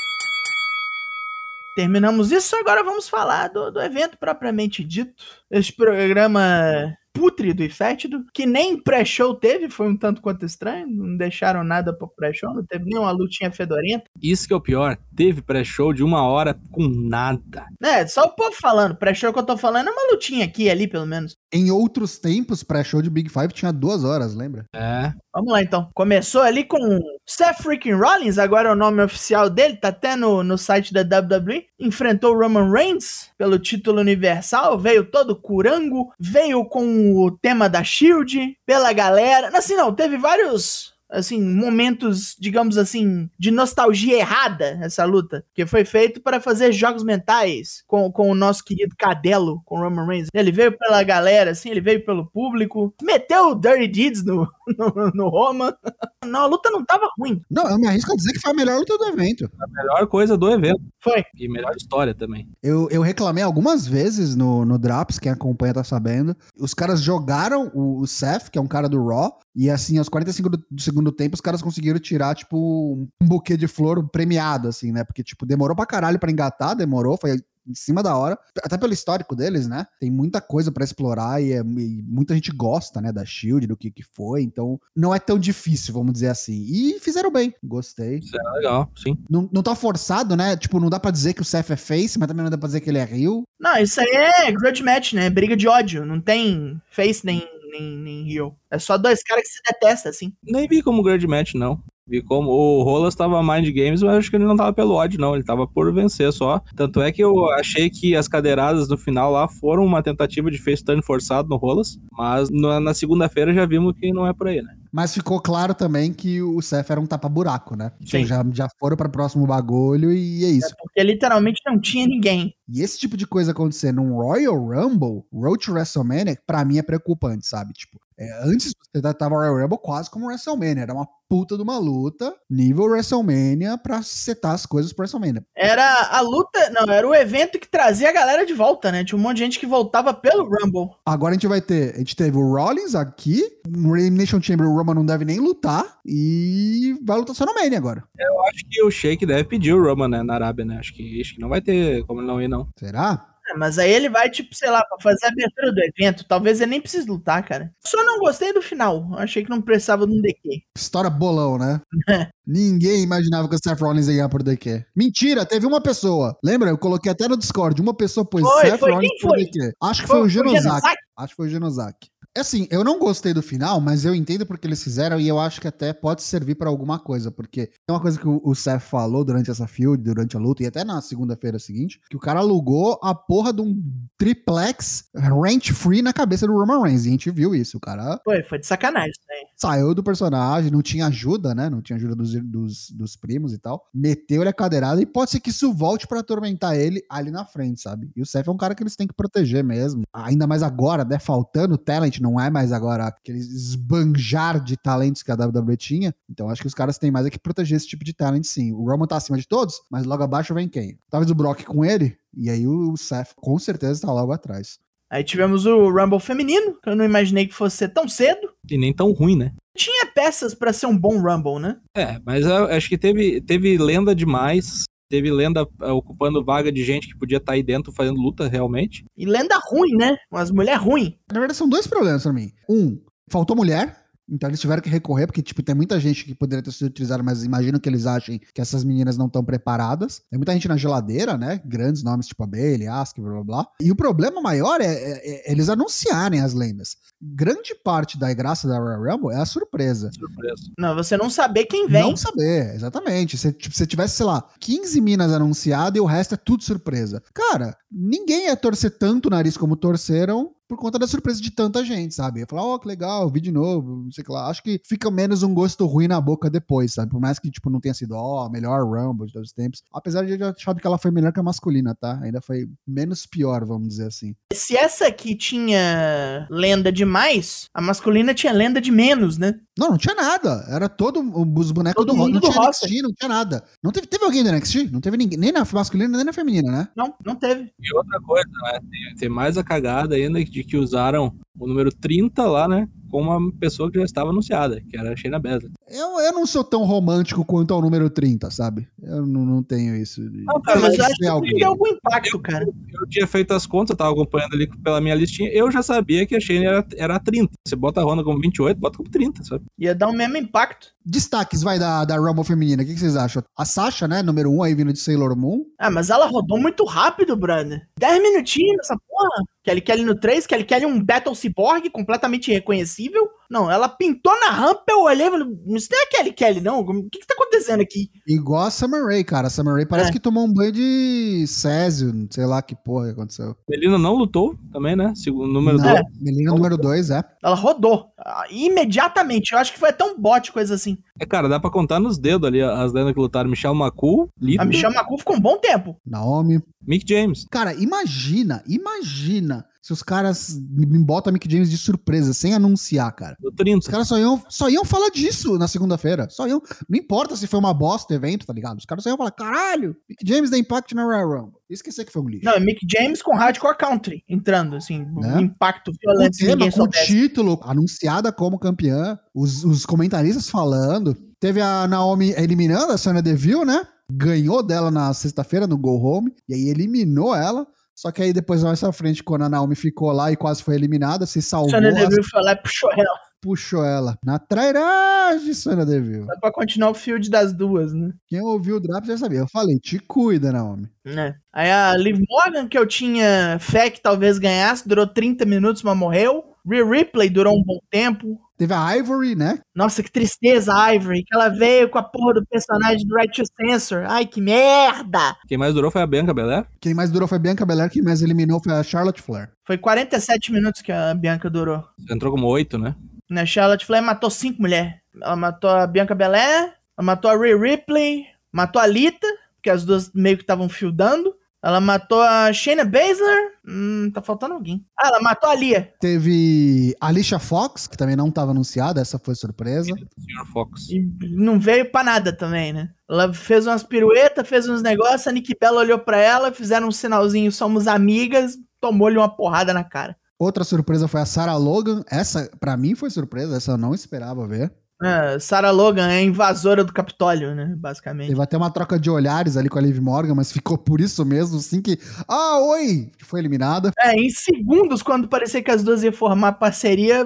Terminamos 1.74 2.32
isso, 2.32 2.56
agora 2.56 2.82
vamos 2.82 3.08
falar 3.08 3.48
do, 3.48 3.70
do 3.70 3.80
evento 3.80 4.18
propriamente 4.18 4.82
dito. 4.82 5.22
Este 5.50 5.72
programa 5.72 6.92
pútrido 7.18 7.64
e 7.64 7.68
fétido, 7.68 8.24
que 8.32 8.46
nem 8.46 8.80
pré-show 8.80 9.34
teve, 9.34 9.68
foi 9.68 9.88
um 9.88 9.96
tanto 9.96 10.22
quanto 10.22 10.46
estranho, 10.46 10.86
não 10.86 11.16
deixaram 11.16 11.64
nada 11.64 11.92
pro 11.92 12.06
pré-show, 12.06 12.54
não 12.54 12.64
teve 12.64 12.84
nenhuma 12.84 13.10
lutinha 13.10 13.50
fedorenta. 13.50 14.04
Isso 14.22 14.46
que 14.46 14.52
é 14.52 14.56
o 14.56 14.60
pior, 14.60 14.96
teve 15.16 15.42
pré-show 15.42 15.92
de 15.92 16.04
uma 16.04 16.22
hora 16.22 16.56
com 16.70 16.86
nada. 16.86 17.66
É, 17.82 18.06
só 18.06 18.22
o 18.22 18.34
povo 18.36 18.54
falando, 18.54 18.94
pré-show 18.94 19.32
que 19.32 19.38
eu 19.40 19.46
tô 19.46 19.56
falando 19.56 19.88
é 19.88 19.90
uma 19.90 20.12
lutinha 20.12 20.44
aqui 20.44 20.70
ali, 20.70 20.86
pelo 20.86 21.06
menos. 21.06 21.36
Em 21.52 21.70
outros 21.70 22.18
tempos, 22.18 22.62
pré-show 22.62 23.00
de 23.00 23.08
Big 23.08 23.30
Five 23.30 23.48
tinha 23.48 23.72
duas 23.72 24.04
horas, 24.04 24.34
lembra? 24.34 24.64
É. 24.74 25.12
Vamos 25.34 25.52
lá 25.52 25.62
então. 25.62 25.88
Começou 25.94 26.42
ali 26.42 26.64
com 26.64 26.78
Seth 27.26 27.62
Freaking 27.62 27.92
Rollins, 27.94 28.38
agora 28.38 28.68
é 28.68 28.72
o 28.72 28.76
nome 28.76 29.02
oficial 29.02 29.48
dele, 29.48 29.76
tá 29.76 29.88
até 29.88 30.14
no, 30.14 30.42
no 30.42 30.58
site 30.58 30.92
da 30.92 31.00
WWE. 31.00 31.66
Enfrentou 31.78 32.36
Roman 32.36 32.70
Reigns 32.70 33.30
pelo 33.38 33.58
título 33.58 34.00
universal, 34.00 34.78
veio 34.78 35.04
todo 35.04 35.40
curango, 35.40 36.12
veio 36.18 36.64
com 36.66 37.14
o 37.16 37.30
tema 37.30 37.68
da 37.68 37.82
Shield, 37.82 38.56
pela 38.66 38.92
galera. 38.92 39.56
Assim, 39.56 39.74
não, 39.74 39.94
teve 39.94 40.18
vários 40.18 40.97
assim, 41.10 41.40
momentos, 41.42 42.36
digamos 42.38 42.76
assim, 42.76 43.30
de 43.38 43.50
nostalgia 43.50 44.18
errada 44.18 44.78
essa 44.82 45.04
luta, 45.04 45.44
que 45.54 45.66
foi 45.66 45.84
feito 45.84 46.20
para 46.20 46.40
fazer 46.40 46.72
jogos 46.72 47.02
mentais 47.02 47.82
com, 47.86 48.10
com 48.12 48.30
o 48.30 48.34
nosso 48.34 48.64
querido 48.64 48.94
Cadelo, 48.96 49.62
com 49.64 49.78
o 49.78 49.80
Roman 49.80 50.06
Reigns. 50.06 50.28
Ele 50.34 50.52
veio 50.52 50.76
pela 50.76 51.02
galera, 51.02 51.52
assim, 51.52 51.70
ele 51.70 51.80
veio 51.80 52.04
pelo 52.04 52.26
público, 52.26 52.94
meteu 53.02 53.50
o 53.50 53.54
Dirty 53.54 53.88
Deeds 53.88 54.24
no, 54.24 54.48
no, 54.76 55.10
no 55.14 55.28
Roma. 55.28 55.76
Não, 56.24 56.40
a 56.40 56.46
luta 56.46 56.70
não 56.70 56.84
tava 56.84 57.08
ruim. 57.18 57.40
Não, 57.50 57.68
eu 57.70 57.78
me 57.78 57.86
arrisco 57.86 58.12
a 58.12 58.16
dizer 58.16 58.32
que 58.32 58.40
foi 58.40 58.52
a 58.52 58.54
melhor 58.54 58.78
luta 58.78 58.98
do 58.98 59.04
evento. 59.06 59.50
A 59.60 59.66
melhor 59.68 60.06
coisa 60.06 60.36
do 60.36 60.50
evento. 60.50 60.80
Foi. 61.00 61.24
E 61.38 61.48
melhor 61.48 61.74
história 61.76 62.14
também. 62.14 62.48
Eu, 62.62 62.88
eu 62.90 63.02
reclamei 63.02 63.42
algumas 63.42 63.86
vezes 63.86 64.34
no, 64.34 64.64
no 64.64 64.78
Drops, 64.78 65.18
quem 65.18 65.32
acompanha 65.32 65.74
tá 65.74 65.84
sabendo. 65.84 66.36
Os 66.58 66.74
caras 66.74 67.00
jogaram 67.00 67.70
o, 67.74 68.00
o 68.00 68.06
Seth, 68.06 68.50
que 68.50 68.58
é 68.58 68.60
um 68.60 68.66
cara 68.66 68.88
do 68.88 69.04
Raw, 69.06 69.38
e 69.54 69.70
assim, 69.70 69.98
aos 69.98 70.08
45 70.08 70.48
do, 70.50 70.64
do 70.70 70.80
segundo 70.80 71.10
tempo, 71.10 71.34
os 71.34 71.40
caras 71.40 71.62
conseguiram 71.62 71.98
tirar, 71.98 72.34
tipo, 72.34 73.08
um 73.20 73.26
buquê 73.26 73.56
de 73.56 73.66
flor 73.66 74.08
premiado, 74.08 74.68
assim, 74.68 74.92
né? 74.92 75.04
Porque, 75.04 75.22
tipo, 75.22 75.46
demorou 75.46 75.74
pra 75.74 75.86
caralho 75.86 76.18
pra 76.18 76.30
engatar, 76.30 76.76
demorou, 76.76 77.16
foi 77.20 77.38
em 77.68 77.74
cima 77.74 78.02
da 78.02 78.16
hora, 78.16 78.38
até 78.62 78.76
pelo 78.78 78.92
histórico 78.92 79.36
deles, 79.36 79.66
né? 79.68 79.86
Tem 80.00 80.10
muita 80.10 80.40
coisa 80.40 80.72
pra 80.72 80.84
explorar 80.84 81.42
e, 81.42 81.52
é- 81.52 81.60
e 81.60 82.02
muita 82.06 82.34
gente 82.34 82.50
gosta, 82.50 83.00
né, 83.00 83.12
da 83.12 83.24
Shield, 83.24 83.66
do 83.66 83.76
que 83.76 83.90
que 83.90 84.02
foi, 84.02 84.42
então 84.42 84.80
não 84.96 85.14
é 85.14 85.18
tão 85.18 85.38
difícil, 85.38 85.92
vamos 85.94 86.12
dizer 86.12 86.28
assim. 86.28 86.64
E 86.68 86.98
fizeram 87.00 87.30
bem, 87.30 87.54
gostei. 87.62 88.18
Isso 88.18 88.36
é 88.38 88.50
legal, 88.56 88.90
sim. 88.96 89.16
Não, 89.28 89.48
não 89.52 89.62
tá 89.62 89.74
forçado, 89.74 90.36
né? 90.36 90.56
Tipo, 90.56 90.80
não 90.80 90.88
dá 90.90 90.98
pra 90.98 91.10
dizer 91.10 91.34
que 91.34 91.42
o 91.42 91.44
Seth 91.44 91.70
é 91.70 91.76
face, 91.76 92.18
mas 92.18 92.28
também 92.28 92.42
não 92.44 92.50
dá 92.50 92.58
pra 92.58 92.66
dizer 92.66 92.80
que 92.80 92.88
ele 92.90 92.98
é 92.98 93.08
heel. 93.16 93.42
Não, 93.60 93.76
isso 93.78 94.00
aí 94.00 94.06
é 94.46 94.52
grudge 94.52 94.82
match, 94.82 95.12
né? 95.12 95.28
Briga 95.30 95.56
de 95.56 95.68
ódio. 95.68 96.04
Não 96.06 96.20
tem 96.20 96.80
face 96.90 97.24
nem, 97.24 97.46
nem, 97.70 97.96
nem 97.98 98.30
heel. 98.32 98.56
É 98.70 98.78
só 98.78 98.96
dois 98.96 99.22
caras 99.22 99.44
que 99.44 99.48
se 99.50 99.60
detestam, 99.70 100.10
assim. 100.10 100.32
Nem 100.42 100.66
vi 100.68 100.82
como 100.82 101.02
grande 101.02 101.26
match, 101.26 101.54
não. 101.54 101.80
Vi 102.08 102.22
como 102.22 102.50
o 102.50 102.82
Rolas 102.82 103.14
tava 103.14 103.42
mind 103.42 103.68
games, 103.74 104.02
mas 104.02 104.16
acho 104.16 104.30
que 104.30 104.36
ele 104.36 104.44
não 104.44 104.56
tava 104.56 104.72
pelo 104.72 104.94
ódio, 104.94 105.20
não. 105.20 105.34
Ele 105.34 105.44
tava 105.44 105.66
por 105.66 105.92
vencer 105.92 106.32
só. 106.32 106.60
Tanto 106.74 107.02
é 107.02 107.12
que 107.12 107.22
eu 107.22 107.50
achei 107.52 107.90
que 107.90 108.16
as 108.16 108.26
cadeiradas 108.26 108.88
no 108.88 108.96
final 108.96 109.30
lá 109.30 109.46
foram 109.46 109.84
uma 109.84 110.02
tentativa 110.02 110.50
de 110.50 110.58
face 110.58 110.82
turn 110.82 111.02
forçado 111.02 111.48
no 111.48 111.56
Rolas. 111.56 111.98
Mas 112.12 112.48
na, 112.50 112.94
segunda-feira 112.94 113.52
já 113.52 113.66
vimos 113.66 113.94
que 113.98 114.12
não 114.12 114.26
é 114.26 114.32
por 114.32 114.48
aí, 114.48 114.62
né? 114.62 114.74
Mas 114.90 115.12
ficou 115.12 115.38
claro 115.40 115.74
também 115.74 116.12
que 116.12 116.40
o 116.40 116.62
Seth 116.62 116.90
era 116.90 117.00
um 117.00 117.06
tapa-buraco, 117.06 117.76
né? 117.76 117.92
Sim. 118.04 118.24
Já, 118.24 118.44
já 118.52 118.68
foram 118.80 118.96
para 118.96 119.08
próximo 119.08 119.46
bagulho 119.46 120.10
e 120.10 120.44
é 120.44 120.48
isso. 120.48 120.74
Porque 120.82 121.02
literalmente 121.02 121.60
não 121.66 121.78
tinha 121.78 122.06
ninguém. 122.06 122.54
E 122.68 122.80
esse 122.80 122.98
tipo 122.98 123.16
de 123.16 123.26
coisa 123.26 123.52
acontecer 123.52 123.92
num 123.92 124.14
Royal 124.14 124.56
Rumble, 124.56 125.24
Road 125.32 125.64
to 125.64 125.72
WrestleMania, 125.72 126.38
pra 126.46 126.64
mim 126.64 126.78
é 126.78 126.82
preocupante, 126.82 127.46
sabe? 127.46 127.72
Tipo, 127.74 127.98
é, 128.18 128.42
antes 128.42 128.74
você 128.92 129.00
tratava 129.00 129.34
o 129.34 129.38
Royal 129.38 129.62
Rumble 129.62 129.78
quase 129.78 130.10
como 130.10 130.26
WrestleMania. 130.26 130.82
Era 130.82 130.94
uma 130.94 131.06
puta 131.28 131.56
de 131.56 131.62
uma 131.62 131.78
luta, 131.78 132.34
nível 132.50 132.86
WrestleMania, 132.86 133.78
pra 133.78 134.02
setar 134.02 134.52
as 134.54 134.66
coisas 134.66 134.92
pro 134.92 135.02
WrestleMania. 135.02 135.44
Era 135.56 136.08
a 136.10 136.20
luta. 136.20 136.70
Não, 136.70 136.92
era 136.92 137.06
o 137.06 137.14
evento 137.14 137.58
que 137.58 137.68
trazia 137.68 138.08
a 138.08 138.12
galera 138.12 138.44
de 138.44 138.54
volta, 138.54 138.90
né? 138.90 139.04
Tinha 139.04 139.18
um 139.18 139.22
monte 139.22 139.36
de 139.36 139.44
gente 139.44 139.58
que 139.60 139.66
voltava 139.66 140.12
pelo 140.12 140.44
Rumble. 140.44 140.96
Agora 141.06 141.32
a 141.32 141.34
gente 141.34 141.46
vai 141.46 141.60
ter. 141.60 141.94
A 141.94 141.98
gente 141.98 142.16
teve 142.16 142.36
o 142.36 142.54
Rollins 142.54 142.94
aqui, 142.94 143.44
no 143.68 143.96
Elimination 143.96 144.42
Chamber 144.42 144.66
o 144.66 144.74
Roman 144.74 144.94
não 144.94 145.06
deve 145.06 145.24
nem 145.24 145.38
lutar, 145.38 145.98
e 146.04 146.98
vai 147.04 147.18
lutar 147.18 147.36
só 147.36 147.44
no 147.44 147.54
Mania 147.54 147.78
agora. 147.78 148.02
Acho 148.48 148.64
que 148.68 148.82
o 148.82 148.90
Sheik 148.90 149.24
deve 149.26 149.44
pedir 149.44 149.74
o 149.74 149.82
Roman, 149.82 150.08
né, 150.08 150.22
na 150.22 150.34
Arábia, 150.34 150.64
né? 150.64 150.78
Acho 150.78 150.94
que, 150.94 151.20
acho 151.20 151.34
que 151.34 151.40
não 151.40 151.48
vai 151.48 151.60
ter 151.60 152.04
como 152.06 152.22
não 152.22 152.40
ir, 152.40 152.48
não. 152.48 152.66
Será? 152.76 153.37
É, 153.50 153.54
mas 153.56 153.78
aí 153.78 153.90
ele 153.90 154.08
vai, 154.10 154.28
tipo, 154.30 154.54
sei 154.54 154.68
lá, 154.70 154.84
pra 154.84 154.98
fazer 155.02 155.26
a 155.26 155.28
abertura 155.28 155.72
do 155.72 155.80
evento. 155.80 156.24
Talvez 156.28 156.60
ele 156.60 156.70
nem 156.70 156.80
precise 156.80 157.08
lutar, 157.08 157.42
cara. 157.46 157.72
Só 157.84 158.02
não 158.04 158.18
gostei 158.18 158.52
do 158.52 158.60
final. 158.60 159.08
Achei 159.16 159.42
que 159.42 159.50
não 159.50 159.62
precisava 159.62 160.06
de 160.06 160.12
um 160.12 160.20
DQ. 160.20 160.60
História 160.76 161.08
bolão, 161.08 161.56
né? 161.58 161.80
Ninguém 162.46 163.02
imaginava 163.02 163.48
que 163.48 163.54
o 163.54 163.58
Seth 163.62 163.80
Rollins 163.80 164.06
ia 164.08 164.14
ganhar 164.14 164.28
por 164.28 164.42
DQ. 164.42 164.84
Mentira, 164.96 165.44
teve 165.46 165.66
uma 165.66 165.80
pessoa. 165.82 166.36
Lembra? 166.44 166.70
Eu 166.70 166.78
coloquei 166.78 167.10
até 167.12 167.26
no 167.28 167.36
Discord. 167.36 167.80
Uma 167.80 167.94
pessoa 167.94 168.24
pôs 168.28 168.42
Foi, 168.42 168.66
Seth 168.66 168.80
foi. 168.80 168.92
Rollins 168.92 169.20
por 169.20 169.30
foi? 169.30 169.44
DQ. 169.44 169.72
Acho 169.82 170.00
que 170.02 170.06
Foi- 170.08 170.16
foi, 170.18 170.26
o. 170.26 170.28
Genosaki? 170.28 170.96
Acho 171.18 171.28
que 171.30 171.36
foi 171.36 171.46
o 171.46 171.50
Genosaki. 171.50 172.08
Assim, 172.38 172.66
eu 172.70 172.82
não 172.84 172.98
gostei 172.98 173.32
do 173.32 173.42
final, 173.42 173.80
mas 173.80 174.04
eu 174.04 174.14
entendo 174.14 174.46
porque 174.46 174.66
eles 174.66 174.82
fizeram 174.82 175.20
e 175.20 175.28
eu 175.28 175.38
acho 175.38 175.60
que 175.60 175.68
até 175.68 175.92
pode 175.92 176.22
servir 176.22 176.54
pra 176.54 176.68
alguma 176.68 176.98
coisa, 176.98 177.30
porque 177.30 177.66
tem 177.66 177.94
uma 177.94 178.00
coisa 178.00 178.18
que 178.18 178.26
o 178.26 178.54
Seth 178.54 178.80
falou 178.80 179.24
durante 179.24 179.50
essa 179.50 179.66
field, 179.66 180.02
durante 180.02 180.36
a 180.36 180.40
luta 180.40 180.62
e 180.62 180.66
até 180.66 180.84
na 180.84 181.00
segunda-feira 181.00 181.58
seguinte, 181.58 182.00
que 182.08 182.16
o 182.16 182.20
cara 182.20 182.40
alugou 182.40 182.98
a 183.02 183.14
porra 183.14 183.52
de 183.52 183.62
um 183.62 183.82
triplex 184.16 185.04
rent 185.14 185.72
free 185.72 186.02
na 186.02 186.12
cabeça 186.12 186.46
do 186.46 186.52
Roman 186.52 186.82
Reigns. 186.82 187.04
E 187.04 187.08
a 187.08 187.10
gente 187.12 187.30
viu 187.30 187.54
isso, 187.54 187.76
o 187.78 187.80
cara 187.80 188.20
Foi, 188.24 188.42
foi 188.42 188.58
de 188.58 188.66
sacanagem 188.66 189.14
aí. 189.30 189.46
saiu 189.56 189.94
do 189.94 190.02
personagem, 190.02 190.70
não 190.70 190.82
tinha 190.82 191.06
ajuda, 191.06 191.54
né? 191.54 191.70
Não 191.70 191.80
tinha 191.80 191.96
ajuda 191.96 192.14
dos, 192.14 192.32
dos, 192.34 192.90
dos 192.90 193.16
primos 193.16 193.52
e 193.52 193.58
tal. 193.58 193.86
Meteu-lhe 193.94 194.48
a 194.48 194.52
cadeirada 194.52 195.00
e 195.00 195.06
pode 195.06 195.30
ser 195.30 195.40
que 195.40 195.50
isso 195.50 195.72
volte 195.72 196.06
pra 196.06 196.20
atormentar 196.20 196.76
ele 196.76 197.02
ali 197.08 197.30
na 197.30 197.44
frente, 197.44 197.80
sabe? 197.80 198.10
E 198.14 198.22
o 198.22 198.26
Seth 198.26 198.46
é 198.48 198.50
um 198.50 198.56
cara 198.56 198.74
que 198.74 198.82
eles 198.82 198.96
têm 198.96 199.06
que 199.06 199.14
proteger 199.14 199.62
mesmo. 199.64 200.02
Ainda 200.12 200.46
mais 200.46 200.62
agora, 200.62 201.04
né? 201.04 201.18
Faltando 201.18 201.78
talent, 201.78 202.18
não 202.28 202.38
é 202.38 202.50
mais 202.50 202.72
agora 202.72 203.06
aquele 203.06 203.38
esbanjar 203.38 204.62
de 204.62 204.76
talentos 204.76 205.22
que 205.22 205.32
a 205.32 205.34
WWE 205.34 205.76
tinha. 205.76 206.14
Então 206.28 206.50
acho 206.50 206.60
que 206.60 206.66
os 206.66 206.74
caras 206.74 206.98
têm 206.98 207.10
mais 207.10 207.26
é 207.26 207.30
que 207.30 207.38
proteger 207.38 207.76
esse 207.76 207.88
tipo 207.88 208.04
de 208.04 208.12
talent, 208.12 208.44
sim. 208.44 208.72
O 208.72 208.84
Roman 208.84 209.06
tá 209.06 209.16
acima 209.16 209.38
de 209.38 209.48
todos, 209.48 209.80
mas 209.90 210.04
logo 210.04 210.22
abaixo 210.22 210.54
vem 210.54 210.68
quem? 210.68 210.98
Talvez 211.10 211.30
o 211.30 211.34
Brock 211.34 211.64
com 211.64 211.84
ele, 211.84 212.16
e 212.36 212.50
aí 212.50 212.66
o 212.66 212.96
Seth 212.96 213.32
com 213.36 213.58
certeza 213.58 214.02
tá 214.02 214.12
logo 214.12 214.32
atrás. 214.32 214.78
Aí 215.10 215.24
tivemos 215.24 215.64
o 215.64 215.88
Rumble 215.88 216.20
feminino, 216.20 216.78
que 216.82 216.90
eu 216.90 216.94
não 216.94 217.04
imaginei 217.04 217.46
que 217.46 217.54
fosse 217.54 217.78
ser 217.78 217.88
tão 217.88 218.06
cedo. 218.06 218.52
E 218.70 218.76
nem 218.76 218.92
tão 218.92 219.10
ruim, 219.12 219.36
né? 219.36 219.54
Tinha 219.74 220.04
peças 220.14 220.54
pra 220.54 220.72
ser 220.72 220.86
um 220.86 220.98
bom 220.98 221.18
Rumble, 221.18 221.58
né? 221.58 221.78
É, 221.96 222.20
mas 222.26 222.44
eu 222.44 222.66
acho 222.66 222.90
que 222.90 222.98
teve, 222.98 223.40
teve 223.40 223.78
lenda 223.78 224.14
demais. 224.14 224.84
Teve 225.08 225.30
lenda 225.30 225.66
eh, 225.80 225.90
ocupando 225.90 226.44
vaga 226.44 226.70
de 226.70 226.84
gente 226.84 227.08
que 227.08 227.18
podia 227.18 227.38
estar 227.38 227.54
aí 227.54 227.62
dentro 227.62 227.92
fazendo 227.92 228.20
luta 228.20 228.46
realmente. 228.46 229.04
E 229.16 229.24
lenda 229.24 229.58
ruim, 229.70 229.96
né? 229.96 230.16
Umas 230.30 230.50
mulher 230.50 230.76
ruim. 230.76 231.18
Na 231.32 231.38
verdade, 231.38 231.56
são 231.56 231.68
dois 231.68 231.86
problemas 231.86 232.22
pra 232.22 232.32
mim. 232.32 232.52
Um, 232.68 233.00
faltou 233.30 233.56
mulher. 233.56 234.07
Então 234.30 234.48
eles 234.50 234.60
tiveram 234.60 234.82
que 234.82 234.88
recorrer, 234.90 235.26
porque, 235.26 235.40
tipo, 235.42 235.62
tem 235.62 235.74
muita 235.74 235.98
gente 235.98 236.24
que 236.24 236.34
poderia 236.34 236.62
ter 236.62 236.70
sido 236.72 236.88
utilizada, 236.88 237.22
mas 237.22 237.44
imagino 237.44 237.80
que 237.80 237.88
eles 237.88 238.06
achem 238.06 238.38
que 238.54 238.60
essas 238.60 238.84
meninas 238.84 239.16
não 239.16 239.26
estão 239.26 239.42
preparadas. 239.44 240.20
Tem 240.30 240.38
muita 240.38 240.52
gente 240.52 240.68
na 240.68 240.76
geladeira, 240.76 241.36
né? 241.38 241.60
Grandes 241.64 242.02
nomes, 242.02 242.26
tipo 242.26 242.42
a 242.44 242.46
Bailey, 242.46 242.86
Asuka, 242.86 243.22
blá 243.22 243.30
blá 243.32 243.44
blá. 243.44 243.66
E 243.80 243.90
o 243.90 243.96
problema 243.96 244.40
maior 244.40 244.80
é, 244.80 244.86
é- 244.86 245.48
é 245.48 245.52
eles 245.52 245.68
anunciarem 245.68 246.40
as 246.40 246.52
lendas. 246.52 246.96
Grande 247.20 247.74
parte 247.82 248.18
da 248.18 248.32
graça 248.34 248.68
da 248.68 248.78
Royal 248.78 249.02
Rumble 249.16 249.34
é 249.34 249.40
a 249.40 249.46
surpresa. 249.46 250.10
Surpresa. 250.12 250.62
Não, 250.78 250.94
você 250.94 251.16
não 251.16 251.30
saber 251.30 251.64
quem 251.64 251.88
vem. 251.88 252.02
Não 252.02 252.16
saber, 252.16 252.74
exatamente. 252.74 253.36
Se 253.38 253.52
tipo, 253.52 253.74
se 253.74 253.86
tivesse, 253.86 254.16
sei 254.16 254.26
lá, 254.26 254.44
15 254.60 255.00
minas 255.00 255.32
anunciadas 255.32 255.96
e 255.96 256.00
o 256.00 256.04
resto 256.06 256.34
é 256.34 256.36
tudo 256.36 256.62
surpresa. 256.62 257.22
Cara, 257.34 257.76
ninguém 257.90 258.46
ia 258.46 258.56
torcer 258.56 258.96
tanto 258.98 259.26
o 259.26 259.30
nariz 259.30 259.56
como 259.56 259.74
torceram 259.76 260.52
por 260.68 260.76
conta 260.76 260.98
da 260.98 261.06
surpresa 261.06 261.40
de 261.40 261.50
tanta 261.50 261.82
gente, 261.84 262.14
sabe? 262.14 262.40
Ia 262.40 262.46
falar, 262.46 262.62
ó, 262.64 262.78
que 262.78 262.86
legal, 262.86 263.28
vi 263.30 263.40
de 263.40 263.50
novo, 263.50 264.02
não 264.04 264.12
sei 264.12 264.22
o 264.22 264.24
que 264.26 264.32
lá. 264.32 264.48
Acho 264.48 264.62
que 264.62 264.80
fica 264.84 265.10
menos 265.10 265.42
um 265.42 265.54
gosto 265.54 265.86
ruim 265.86 266.06
na 266.06 266.20
boca 266.20 266.50
depois, 266.50 266.92
sabe? 266.92 267.10
Por 267.10 267.20
mais 267.20 267.38
que, 267.38 267.50
tipo, 267.50 267.70
não 267.70 267.80
tenha 267.80 267.94
sido, 267.94 268.12
ó, 268.14 268.44
a 268.46 268.50
melhor 268.50 268.82
Rumble 268.84 269.26
de 269.26 269.32
todos 269.32 269.48
os 269.48 269.54
tempos. 269.54 269.82
Apesar 269.92 270.24
de 270.26 270.32
eu 270.32 270.38
já 270.38 270.50
achar 270.50 270.74
que 270.74 270.86
ela 270.86 270.98
foi 270.98 271.10
melhor 271.10 271.32
que 271.32 271.40
a 271.40 271.42
masculina, 271.42 271.94
tá? 271.94 272.20
Ainda 272.22 272.40
foi 272.40 272.68
menos 272.86 273.24
pior, 273.24 273.64
vamos 273.64 273.88
dizer 273.88 274.06
assim. 274.08 274.34
Se 274.52 274.76
essa 274.76 275.06
aqui 275.06 275.34
tinha 275.34 276.46
lenda 276.50 276.92
demais, 276.92 277.66
a 277.72 277.80
masculina 277.80 278.34
tinha 278.34 278.52
lenda 278.52 278.80
de 278.80 278.90
menos, 278.90 279.38
né? 279.38 279.54
Não, 279.78 279.90
não 279.90 279.98
tinha 279.98 280.14
nada. 280.14 280.66
Era 280.68 280.88
todo 280.88 281.20
os 281.20 281.70
bonecos 281.70 282.04
Todo 282.04 282.12
do, 282.12 282.18
ro- 282.18 282.26
mundo 282.26 282.34
Não 282.34 282.50
tinha 282.50 282.52
roster. 282.52 282.88
NXT, 282.90 283.02
não 283.02 283.12
tinha 283.12 283.28
nada. 283.28 283.64
Não 283.82 283.92
teve, 283.92 284.06
teve 284.08 284.24
alguém 284.24 284.42
do 284.42 284.50
NXT? 284.52 284.90
Não 284.90 285.00
teve 285.00 285.16
ninguém, 285.16 285.38
nem 285.38 285.52
na 285.52 285.64
masculina, 285.72 286.16
nem 286.16 286.24
na 286.26 286.32
feminina, 286.32 286.70
né? 286.70 286.88
Não, 286.96 287.14
não 287.24 287.36
teve. 287.36 287.70
E 287.80 287.96
outra 287.96 288.20
coisa, 288.20 288.48
né? 288.64 288.80
Tem, 288.90 289.14
tem 289.16 289.28
mais 289.28 289.56
a 289.56 289.62
cagada 289.62 290.16
ainda 290.16 290.40
de 290.58 290.64
que 290.64 290.76
usaram 290.76 291.32
o 291.58 291.66
número 291.66 291.90
30 291.90 292.44
lá, 292.46 292.66
né? 292.66 292.88
Com 293.10 293.22
uma 293.22 293.52
pessoa 293.58 293.90
que 293.90 293.98
já 293.98 294.04
estava 294.04 294.30
anunciada, 294.30 294.80
que 294.88 294.96
era 294.96 295.12
a 295.12 295.16
Shayna 295.16 295.38
Baszler. 295.38 295.70
Eu, 295.90 296.20
eu 296.20 296.32
não 296.32 296.46
sou 296.46 296.62
tão 296.62 296.84
romântico 296.84 297.44
quanto 297.44 297.72
ao 297.72 297.80
número 297.80 298.10
30, 298.10 298.50
sabe? 298.50 298.86
Eu 299.02 299.24
não, 299.26 299.44
não 299.46 299.62
tenho 299.62 299.96
isso. 299.96 300.20
de- 300.28 300.44
Não, 300.44 300.60
Cara, 300.60 300.80
mas 300.80 300.98
eu 300.98 301.04
acho 301.04 301.14
que 301.16 301.26
alguém. 301.26 301.54
tem 301.54 301.64
algum 301.64 301.86
impacto, 301.88 302.38
cara. 302.40 302.64
Eu 302.66 303.06
tinha 303.08 303.26
feito 303.26 303.52
as 303.54 303.66
contas, 303.66 303.90
eu 303.90 303.96
tava 303.96 304.12
acompanhando 304.12 304.52
ali 304.54 304.66
pela 304.82 305.00
minha 305.00 305.14
listinha, 305.14 305.50
eu 305.50 305.70
já 305.70 305.82
sabia 305.82 306.26
que 306.26 306.36
a 306.36 306.40
Shayna 306.40 306.64
era, 306.66 306.86
era 306.96 307.16
a 307.16 307.20
30. 307.20 307.52
Você 307.66 307.74
bota 307.76 308.00
a 308.00 308.04
Ronda 308.04 308.22
como 308.22 308.40
28, 308.40 308.78
bota 308.78 308.98
como 308.98 309.08
30, 309.10 309.44
sabe? 309.44 309.64
Ia 309.78 309.94
dar 309.94 310.08
o 310.08 310.12
mesmo 310.12 310.36
impacto. 310.36 310.88
Destaques, 311.04 311.62
vai, 311.62 311.78
da, 311.78 312.04
da 312.04 312.16
Rumble 312.18 312.44
feminina. 312.44 312.82
O 312.82 312.86
que, 312.86 312.92
que 312.92 313.00
vocês 313.00 313.16
acham? 313.16 313.42
A 313.56 313.64
Sasha, 313.64 314.06
né? 314.06 314.22
Número 314.22 314.50
1 314.52 314.62
aí 314.62 314.74
vindo 314.74 314.92
de 314.92 314.98
Sailor 314.98 315.34
Moon. 315.34 315.64
Ah, 315.78 315.90
mas 315.90 316.10
ela 316.10 316.26
rodou 316.26 316.60
muito 316.60 316.84
rápido, 316.84 317.34
brother. 317.34 317.88
10 317.98 318.22
minutinhos 318.22 318.76
nessa 318.76 318.94
porra. 319.08 319.42
Kelly 319.64 319.80
Kelly 319.80 320.02
no 320.04 320.14
3, 320.14 320.46
Kelly 320.46 320.64
Kelly 320.64 320.86
um 320.86 321.02
Battle 321.02 321.34
Cyborg 321.34 321.88
completamente 321.90 322.50
irreconhecível. 322.98 323.37
Não, 323.50 323.70
ela 323.70 323.88
pintou 323.88 324.32
na 324.40 324.50
rampa, 324.50 324.82
eu 324.90 325.02
olhei 325.02 325.26
e 325.26 325.30
falei, 325.30 325.46
isso 325.68 325.88
não 325.90 325.98
é 326.02 326.06
Kelly 326.06 326.32
Kelly, 326.32 326.60
não? 326.60 326.80
O 326.80 327.08
que 327.10 327.18
que 327.18 327.26
tá 327.26 327.34
acontecendo 327.34 327.80
aqui? 327.80 328.10
Igual 328.26 328.64
a 328.66 328.70
Summer 328.70 329.04
Rae, 329.04 329.24
cara. 329.24 329.46
A 329.46 329.50
Summer 329.50 329.74
Rae 329.74 329.86
parece 329.86 330.10
É. 330.10 330.12
que 330.12 330.20
tomou 330.20 330.44
um 330.44 330.52
banho 330.52 330.70
de 330.72 331.44
Césio. 331.46 332.12
Sei 332.30 332.44
lá 332.44 332.60
que 332.60 332.76
porra 332.76 333.06
que 333.06 333.12
aconteceu. 333.12 333.56
Melina 333.68 333.96
não 333.96 334.14
lutou 334.14 334.54
também, 334.72 334.94
né? 334.94 335.12
Segundo 335.16 335.50
número 335.52 335.78
Não, 335.78 335.84
2. 335.84 335.96
É. 335.96 336.02
Menina 336.20 336.52
número 336.52 336.76
2, 336.76 337.10
é. 337.10 337.24
Ela 337.42 337.54
rodou. 337.56 338.12
Ah, 338.18 338.44
imediatamente. 338.50 339.52
Eu 339.52 339.58
acho 339.58 339.72
que 339.72 339.78
foi 339.78 339.88
até 339.90 340.04
um 340.04 340.18
bot, 340.20 340.52
coisa 340.52 340.74
assim. 340.74 340.98
É, 341.18 341.24
cara, 341.24 341.48
dá 341.48 341.58
pra 341.58 341.70
contar 341.70 341.98
nos 341.98 342.18
dedos 342.18 342.46
ali 342.46 342.60
as 342.62 342.92
lendas 342.92 343.12
que 343.14 343.20
lutaram. 343.20 343.48
Michelle 343.48 343.76
McCool, 343.78 344.28
A 344.40 344.44
Lita, 344.44 344.64
Michelle 344.64 344.94
McCool 344.94 345.18
ficou 345.18 345.36
um 345.36 345.40
bom 345.40 345.56
tempo. 345.58 345.96
Naomi. 346.06 346.60
Mick 346.86 347.04
James. 347.08 347.46
Cara, 347.50 347.74
imagina, 347.74 348.62
imagina 348.66 349.66
se 349.82 349.92
os 349.92 350.02
caras 350.02 350.58
me 350.70 350.98
botam 351.02 351.32
Mick 351.32 351.50
James 351.50 351.70
de 351.70 351.76
surpresa, 351.78 352.34
sem 352.34 352.52
anunciar, 352.54 353.10
cara. 353.14 353.36
Do 353.40 353.52
30. 353.52 353.78
Os 353.78 353.86
caras 353.86 354.08
só 354.08 354.18
iam, 354.18 354.42
só 354.48 354.68
iam 354.68 354.84
falar 354.84 355.10
disso 355.10 355.56
na 355.58 355.68
segunda-feira. 355.68 356.26
Só 356.28 356.46
iam. 356.48 356.60
Não 356.88 356.98
importa 356.98 357.36
se 357.36 357.46
foi 357.46 357.58
uma 357.60 357.72
bosta 357.72 358.12
o 358.12 358.16
evento, 358.16 358.44
tá 358.44 358.52
ligado? 358.52 358.78
Os 358.78 358.84
caras 358.84 359.04
só 359.04 359.10
iam 359.10 359.16
falar: 359.16 359.30
caralho, 359.30 359.94
Mick 360.08 360.26
James 360.26 360.50
da 360.50 360.58
Impact 360.58 360.94
na 360.94 361.04
Royal 361.04 361.28
Rumble. 361.28 361.60
Esquecer 361.70 362.04
que 362.04 362.12
foi 362.12 362.22
um 362.22 362.28
lixo. 362.28 362.44
Não, 362.44 362.54
é 362.54 362.60
Mick 362.60 362.80
James 362.90 363.22
com 363.22 363.36
Hardcore 363.36 363.76
Country 363.76 364.24
entrando, 364.28 364.74
assim, 364.76 365.04
Né? 365.16 365.34
um 365.36 365.40
impacto 365.40 365.90
o 365.90 365.94
violento 366.00 366.34
se 366.36 366.46
tema 366.46 366.68
com 366.70 366.82
o 366.82 366.88
título, 366.88 367.60
anunciada 367.62 368.32
como 368.32 368.58
campeã, 368.58 369.18
os, 369.34 369.62
os 369.64 369.86
comentaristas 369.86 370.48
falando. 370.50 371.16
Teve 371.38 371.60
a 371.60 371.86
Naomi 371.86 372.30
eliminando 372.36 372.92
a 372.92 372.98
Sonya 372.98 373.22
Deville, 373.22 373.64
né? 373.64 373.86
Ganhou 374.10 374.62
dela 374.66 374.90
na 374.90 375.12
sexta-feira 375.14 375.66
no 375.66 375.78
Go 375.78 375.96
Home, 376.02 376.34
e 376.48 376.54
aí 376.54 376.68
eliminou 376.68 377.36
ela. 377.36 377.66
Só 377.94 378.10
que 378.12 378.22
aí 378.22 378.32
depois, 378.32 378.62
mais 378.62 378.78
pra 378.80 378.92
frente, 378.92 379.22
quando 379.24 379.42
a 379.42 379.48
Naomi 379.48 379.74
ficou 379.74 380.10
lá 380.12 380.30
e 380.32 380.36
quase 380.36 380.62
foi 380.62 380.74
eliminada, 380.76 381.26
se 381.26 381.42
salvou, 381.42 381.70
Sonya 381.70 381.88
as- 381.90 381.94
Deville 381.96 382.22
foi 382.24 382.42
lá 382.42 382.52
e 382.52 382.56
puxou 382.56 382.90
ela. 382.92 383.18
Puxou 383.40 383.84
ela. 383.84 384.16
Na 384.24 384.38
trairagem, 384.38 385.54
Sonya 385.54 385.84
Deville. 385.84 386.24
Só 386.26 386.38
pra 386.40 386.52
continuar 386.52 386.90
o 386.90 386.94
field 386.94 387.30
das 387.30 387.52
duas, 387.52 387.92
né? 387.92 388.12
Quem 388.26 388.40
ouviu 388.40 388.76
o 388.76 388.80
draft 388.80 389.06
já 389.06 389.16
sabia. 389.16 389.40
Eu 389.40 389.48
falei, 389.48 389.78
te 389.78 389.98
cuida, 389.98 390.52
Naomi. 390.52 390.88
né? 391.04 391.34
Aí 391.52 391.70
a 391.70 391.96
Liv 391.96 392.18
Morgan, 392.28 392.68
que 392.68 392.78
eu 392.78 392.86
tinha 392.86 393.58
fé 393.60 393.90
que 393.90 394.00
talvez 394.00 394.38
ganhasse, 394.38 394.86
durou 394.88 395.06
30 395.06 395.44
minutos, 395.44 395.82
mas 395.82 395.96
morreu. 395.96 396.44
Rhea 396.70 396.84
Ripley 396.84 397.30
durou 397.30 397.54
um 397.58 397.64
bom 397.64 397.78
tempo. 397.90 398.38
Teve 398.58 398.74
a 398.74 398.94
Ivory, 398.96 399.34
né? 399.34 399.60
Nossa, 399.74 400.02
que 400.02 400.10
tristeza, 400.10 400.74
a 400.74 400.94
Ivory, 400.94 401.22
que 401.24 401.34
ela 401.34 401.48
veio 401.48 401.88
com 401.88 401.96
a 401.96 402.02
porra 402.02 402.34
do 402.34 402.46
personagem 402.46 403.06
do 403.06 403.14
Right 403.14 403.32
to 403.34 403.44
Censor. 403.56 404.04
Ai, 404.06 404.26
que 404.26 404.40
merda! 404.40 405.36
Quem 405.46 405.56
mais 405.56 405.72
durou 405.74 405.90
foi 405.90 406.02
a 406.02 406.06
Bianca 406.06 406.34
Belair. 406.34 406.66
Quem 406.80 406.92
mais 406.92 407.10
durou 407.10 407.26
foi 407.26 407.36
a 407.36 407.40
Bianca 407.40 407.64
Belair, 407.64 407.88
quem 407.90 408.02
mais 408.02 408.20
eliminou 408.20 408.60
foi 408.62 408.72
a 408.74 408.82
Charlotte 408.82 409.22
Flair. 409.22 409.50
Foi 409.66 409.78
47 409.78 410.52
minutos 410.52 410.82
que 410.82 410.92
a 410.92 411.14
Bianca 411.14 411.48
durou. 411.48 411.82
Entrou 412.10 412.32
como 412.32 412.46
8, 412.48 412.76
né? 412.76 412.94
Né, 413.30 413.44
Charlotte 413.44 413.84
Flair 413.84 414.02
matou 414.02 414.30
cinco 414.30 414.62
mulheres. 414.62 414.94
Ela 415.20 415.36
matou 415.36 415.70
a 415.70 415.86
Bianca 415.86 416.14
Belair, 416.14 416.74
ela 416.96 417.04
matou 417.04 417.30
a 417.30 417.36
Rhea 417.36 417.56
Ripley, 417.56 418.24
matou 418.52 418.80
a 418.80 418.86
Lita, 418.86 419.26
porque 419.56 419.70
as 419.70 419.84
duas 419.84 420.10
meio 420.12 420.36
que 420.36 420.42
estavam 420.42 420.68
fildando. 420.68 421.34
Ela 421.62 421.80
matou 421.80 422.22
a 422.22 422.52
Shayna 422.52 422.84
Baszler. 422.84 423.52
Hum, 423.66 424.10
tá 424.14 424.22
faltando 424.22 424.54
alguém. 424.54 424.84
Ah, 424.98 425.08
ela 425.08 425.20
matou 425.20 425.50
a 425.50 425.54
Lia. 425.54 425.92
Teve 426.00 426.94
a 427.00 427.08
Alicia 427.08 427.38
Fox, 427.38 427.88
que 427.88 427.96
também 427.96 428.14
não 428.14 428.28
estava 428.28 428.52
anunciada, 428.52 429.00
essa 429.00 429.18
foi 429.18 429.34
surpresa. 429.34 429.90
Sr. 429.90 430.52
Fox. 430.52 430.88
E 430.88 431.00
não 431.30 431.58
veio 431.58 431.90
pra 431.90 432.04
nada 432.04 432.32
também, 432.32 432.72
né? 432.72 432.90
Ela 433.10 433.34
fez 433.34 433.66
umas 433.66 433.82
piruetas, 433.82 434.48
fez 434.48 434.68
uns 434.68 434.82
negócios, 434.82 435.26
a 435.26 435.32
Nick 435.32 435.52
Bella 435.60 435.80
olhou 435.80 435.98
pra 435.98 436.18
ela, 436.18 436.52
fizeram 436.52 436.88
um 436.88 436.92
sinalzinho, 436.92 437.50
somos 437.50 437.88
amigas, 437.88 438.56
tomou-lhe 438.80 439.18
uma 439.18 439.28
porrada 439.28 439.74
na 439.74 439.82
cara. 439.82 440.16
Outra 440.38 440.62
surpresa 440.62 441.08
foi 441.08 441.20
a 441.20 441.26
Sarah 441.26 441.56
Logan. 441.56 442.04
Essa, 442.08 442.50
pra 442.60 442.76
mim, 442.76 442.94
foi 442.94 443.10
surpresa. 443.10 443.56
Essa 443.56 443.72
eu 443.72 443.78
não 443.78 443.92
esperava 443.92 444.46
ver. 444.46 444.72
É, 445.00 445.38
Sarah 445.38 445.70
Logan 445.70 446.08
é 446.08 446.22
invasora 446.24 446.82
do 446.82 446.92
Capitólio, 446.92 447.54
né? 447.54 447.72
Basicamente. 447.76 448.28
Teve 448.28 448.42
até 448.42 448.56
uma 448.56 448.70
troca 448.70 448.98
de 448.98 449.08
olhares 449.08 449.56
ali 449.56 449.68
com 449.68 449.78
a 449.78 449.82
Liv 449.82 450.00
Morgan, 450.00 450.34
mas 450.34 450.50
ficou 450.50 450.76
por 450.76 451.00
isso 451.00 451.24
mesmo, 451.24 451.58
assim 451.58 451.80
que. 451.80 451.98
Ah, 452.26 452.58
oi! 452.60 453.12
Foi 453.22 453.38
eliminada. 453.38 453.92
É, 454.00 454.14
em 454.14 454.28
segundos, 454.28 455.00
quando 455.00 455.28
parecia 455.28 455.62
que 455.62 455.70
as 455.70 455.84
duas 455.84 456.02
iam 456.02 456.12
formar 456.12 456.54
parceria, 456.54 457.24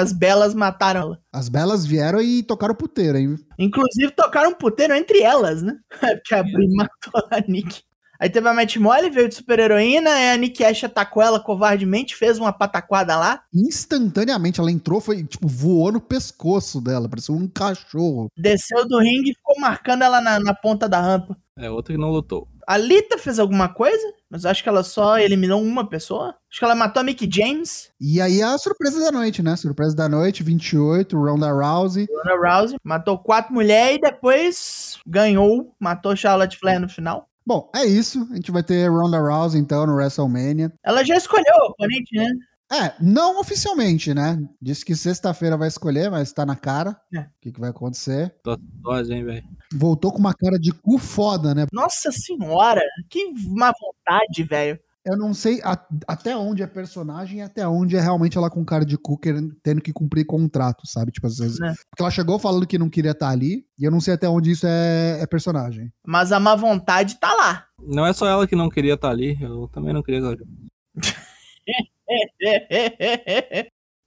as 0.00 0.12
belas 0.12 0.52
mataram 0.52 1.00
ela. 1.00 1.18
As 1.32 1.48
belas 1.48 1.86
vieram 1.86 2.20
e 2.20 2.42
tocaram 2.42 2.74
puteiro, 2.74 3.18
hein? 3.18 3.36
Inclusive, 3.56 4.10
tocaram 4.10 4.52
puteiro 4.52 4.92
entre 4.92 5.20
elas, 5.20 5.62
né? 5.62 5.76
Porque 6.00 6.34
a 6.34 6.42
Bri 6.42 6.74
matou 6.74 7.22
a 7.30 7.40
Nick. 7.46 7.82
Aí 8.20 8.28
teve 8.28 8.46
a 8.46 8.52
Matt 8.52 8.76
Molly, 8.76 9.08
veio 9.08 9.28
de 9.28 9.34
super-heroína, 9.34 10.10
a 10.32 10.36
Nick 10.36 10.62
Ash 10.62 10.84
atacou 10.84 11.22
ela 11.22 11.40
covardemente, 11.40 12.14
fez 12.14 12.38
uma 12.38 12.52
pataquada 12.52 13.16
lá, 13.16 13.42
Instantaneamente 13.52 14.60
ela 14.60 14.70
entrou, 14.70 15.00
foi, 15.00 15.24
tipo, 15.24 15.48
voou 15.48 15.90
no 15.90 16.00
pescoço 16.00 16.82
dela, 16.82 17.08
parecia 17.08 17.34
um 17.34 17.48
cachorro. 17.48 18.28
desceu 18.36 18.86
do 18.86 18.98
ringue 18.98 19.30
e 19.30 19.34
ficou 19.34 19.58
marcando 19.58 20.02
ela 20.02 20.20
na, 20.20 20.38
na 20.38 20.54
ponta 20.54 20.88
da 20.88 21.00
rampa. 21.00 21.36
É 21.58 21.70
outra 21.70 21.94
que 21.94 22.00
não 22.00 22.10
lutou. 22.10 22.46
A 22.66 22.76
Lita 22.76 23.18
fez 23.18 23.38
alguma 23.38 23.68
coisa, 23.68 24.06
mas 24.30 24.46
acho 24.46 24.62
que 24.62 24.68
ela 24.68 24.82
só 24.84 25.18
eliminou 25.18 25.60
uma 25.60 25.88
pessoa. 25.88 26.36
Acho 26.48 26.58
que 26.58 26.64
ela 26.64 26.74
matou 26.74 27.00
a 27.00 27.04
Mickey 27.04 27.28
James, 27.30 27.90
E 28.00 28.20
aí 28.20 28.40
a 28.40 28.56
surpresa 28.58 29.00
da 29.00 29.10
noite, 29.10 29.42
né? 29.42 29.56
Surpresa 29.56 29.96
da 29.96 30.08
noite, 30.08 30.42
28, 30.42 31.18
Ronda 31.18 31.50
Rousey. 31.52 32.06
Ronda 32.08 32.48
Rousey, 32.48 32.78
matou 32.84 33.18
quatro 33.18 33.52
mulheres 33.52 33.96
e 33.96 34.00
depois 34.00 34.98
ganhou, 35.06 35.74
matou 35.80 36.14
Charlotte 36.14 36.56
Flair 36.56 36.80
no 36.80 36.88
final. 36.88 37.29
Bom, 37.46 37.70
é 37.74 37.84
isso. 37.84 38.26
A 38.30 38.34
gente 38.36 38.50
vai 38.50 38.62
ter 38.62 38.88
Ronda 38.88 39.18
Rousey, 39.18 39.60
então, 39.60 39.86
no 39.86 39.94
WrestleMania. 39.94 40.72
Ela 40.84 41.04
já 41.04 41.16
escolheu 41.16 41.54
o 41.62 41.70
oponente, 41.70 42.14
né? 42.16 42.28
É, 42.72 42.94
não 43.00 43.40
oficialmente, 43.40 44.14
né? 44.14 44.38
Disse 44.62 44.84
que 44.84 44.94
sexta-feira 44.94 45.56
vai 45.56 45.66
escolher, 45.66 46.08
mas 46.08 46.32
tá 46.32 46.46
na 46.46 46.54
cara. 46.54 46.96
O 47.12 47.18
É. 47.18 47.28
que, 47.40 47.50
que 47.50 47.58
vai 47.60 47.70
acontecer? 47.70 48.32
Tô 48.44 48.56
dose, 48.60 49.12
hein, 49.12 49.24
velho. 49.24 49.42
Voltou 49.74 50.12
com 50.12 50.18
uma 50.20 50.32
cara 50.32 50.56
de 50.56 50.70
cu 50.72 50.96
foda, 50.96 51.52
né? 51.52 51.66
Nossa 51.72 52.12
senhora, 52.12 52.80
que 53.08 53.32
má 53.48 53.72
vontade, 53.80 54.44
velho. 54.44 54.78
Eu 55.04 55.16
não 55.16 55.32
sei 55.32 55.60
a- 55.62 55.82
até 56.06 56.36
onde 56.36 56.62
é 56.62 56.66
personagem 56.66 57.38
e 57.38 57.42
até 57.42 57.66
onde 57.66 57.96
é 57.96 58.00
realmente 58.00 58.36
ela 58.36 58.50
com 58.50 58.62
cara 58.64 58.84
de 58.84 58.98
cu 58.98 59.16
querendo, 59.18 59.54
tendo 59.62 59.80
que 59.80 59.92
cumprir 59.94 60.26
contrato, 60.26 60.86
sabe? 60.86 61.10
Tipo, 61.10 61.26
às 61.26 61.38
vezes. 61.38 61.58
É. 61.60 61.72
Porque 61.90 62.02
ela 62.02 62.10
chegou 62.10 62.38
falando 62.38 62.66
que 62.66 62.76
não 62.78 62.90
queria 62.90 63.12
estar 63.12 63.30
ali, 63.30 63.64
e 63.78 63.84
eu 63.84 63.90
não 63.90 64.00
sei 64.00 64.12
até 64.14 64.28
onde 64.28 64.50
isso 64.50 64.66
é, 64.66 65.18
é 65.20 65.26
personagem. 65.26 65.90
Mas 66.06 66.32
a 66.32 66.38
má 66.38 66.54
vontade 66.54 67.18
tá 67.18 67.32
lá. 67.32 67.64
Não 67.82 68.04
é 68.06 68.12
só 68.12 68.26
ela 68.26 68.46
que 68.46 68.54
não 68.54 68.68
queria 68.68 68.92
estar 68.94 69.08
ali, 69.08 69.38
eu 69.40 69.68
também 69.72 69.94
não 69.94 70.02
queria 70.02 70.20
que 70.20 70.26
ela 70.26 70.36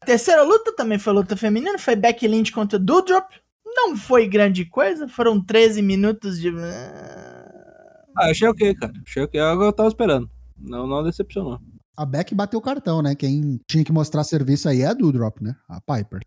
A 0.02 0.06
terceira 0.06 0.44
luta 0.44 0.76
também 0.76 1.00
foi 1.00 1.14
luta 1.14 1.36
feminina, 1.38 1.80
foi 1.80 1.96
Becky 1.96 2.28
Lynch 2.28 2.52
contra 2.52 2.78
Doudrop. 2.78 3.32
Não 3.66 3.96
foi 3.98 4.28
grande 4.28 4.66
coisa, 4.66 5.08
foram 5.08 5.44
13 5.44 5.82
minutos 5.82 6.40
de. 6.40 6.50
Ah, 8.16 8.30
achei 8.30 8.48
ok, 8.48 8.76
cara. 8.76 8.94
Achei 9.08 9.24
ok. 9.24 9.40
É 9.40 9.52
o 9.52 9.58
que 9.58 9.64
eu 9.66 9.74
tava 9.74 9.90
esperando. 9.90 10.30
Não, 10.64 10.88
não 10.88 11.04
decepcionou. 11.04 11.60
A 11.96 12.06
Beck 12.06 12.34
bateu 12.34 12.60
o 12.60 12.62
cartão, 12.62 13.02
né? 13.02 13.14
Quem 13.14 13.60
tinha 13.68 13.84
que 13.84 13.92
mostrar 13.92 14.24
serviço 14.24 14.68
aí 14.68 14.82
é 14.82 14.88
a 14.88 14.94
Doudrop, 14.94 15.42
né? 15.42 15.56
A 15.70 15.80
Piper. 15.80 16.22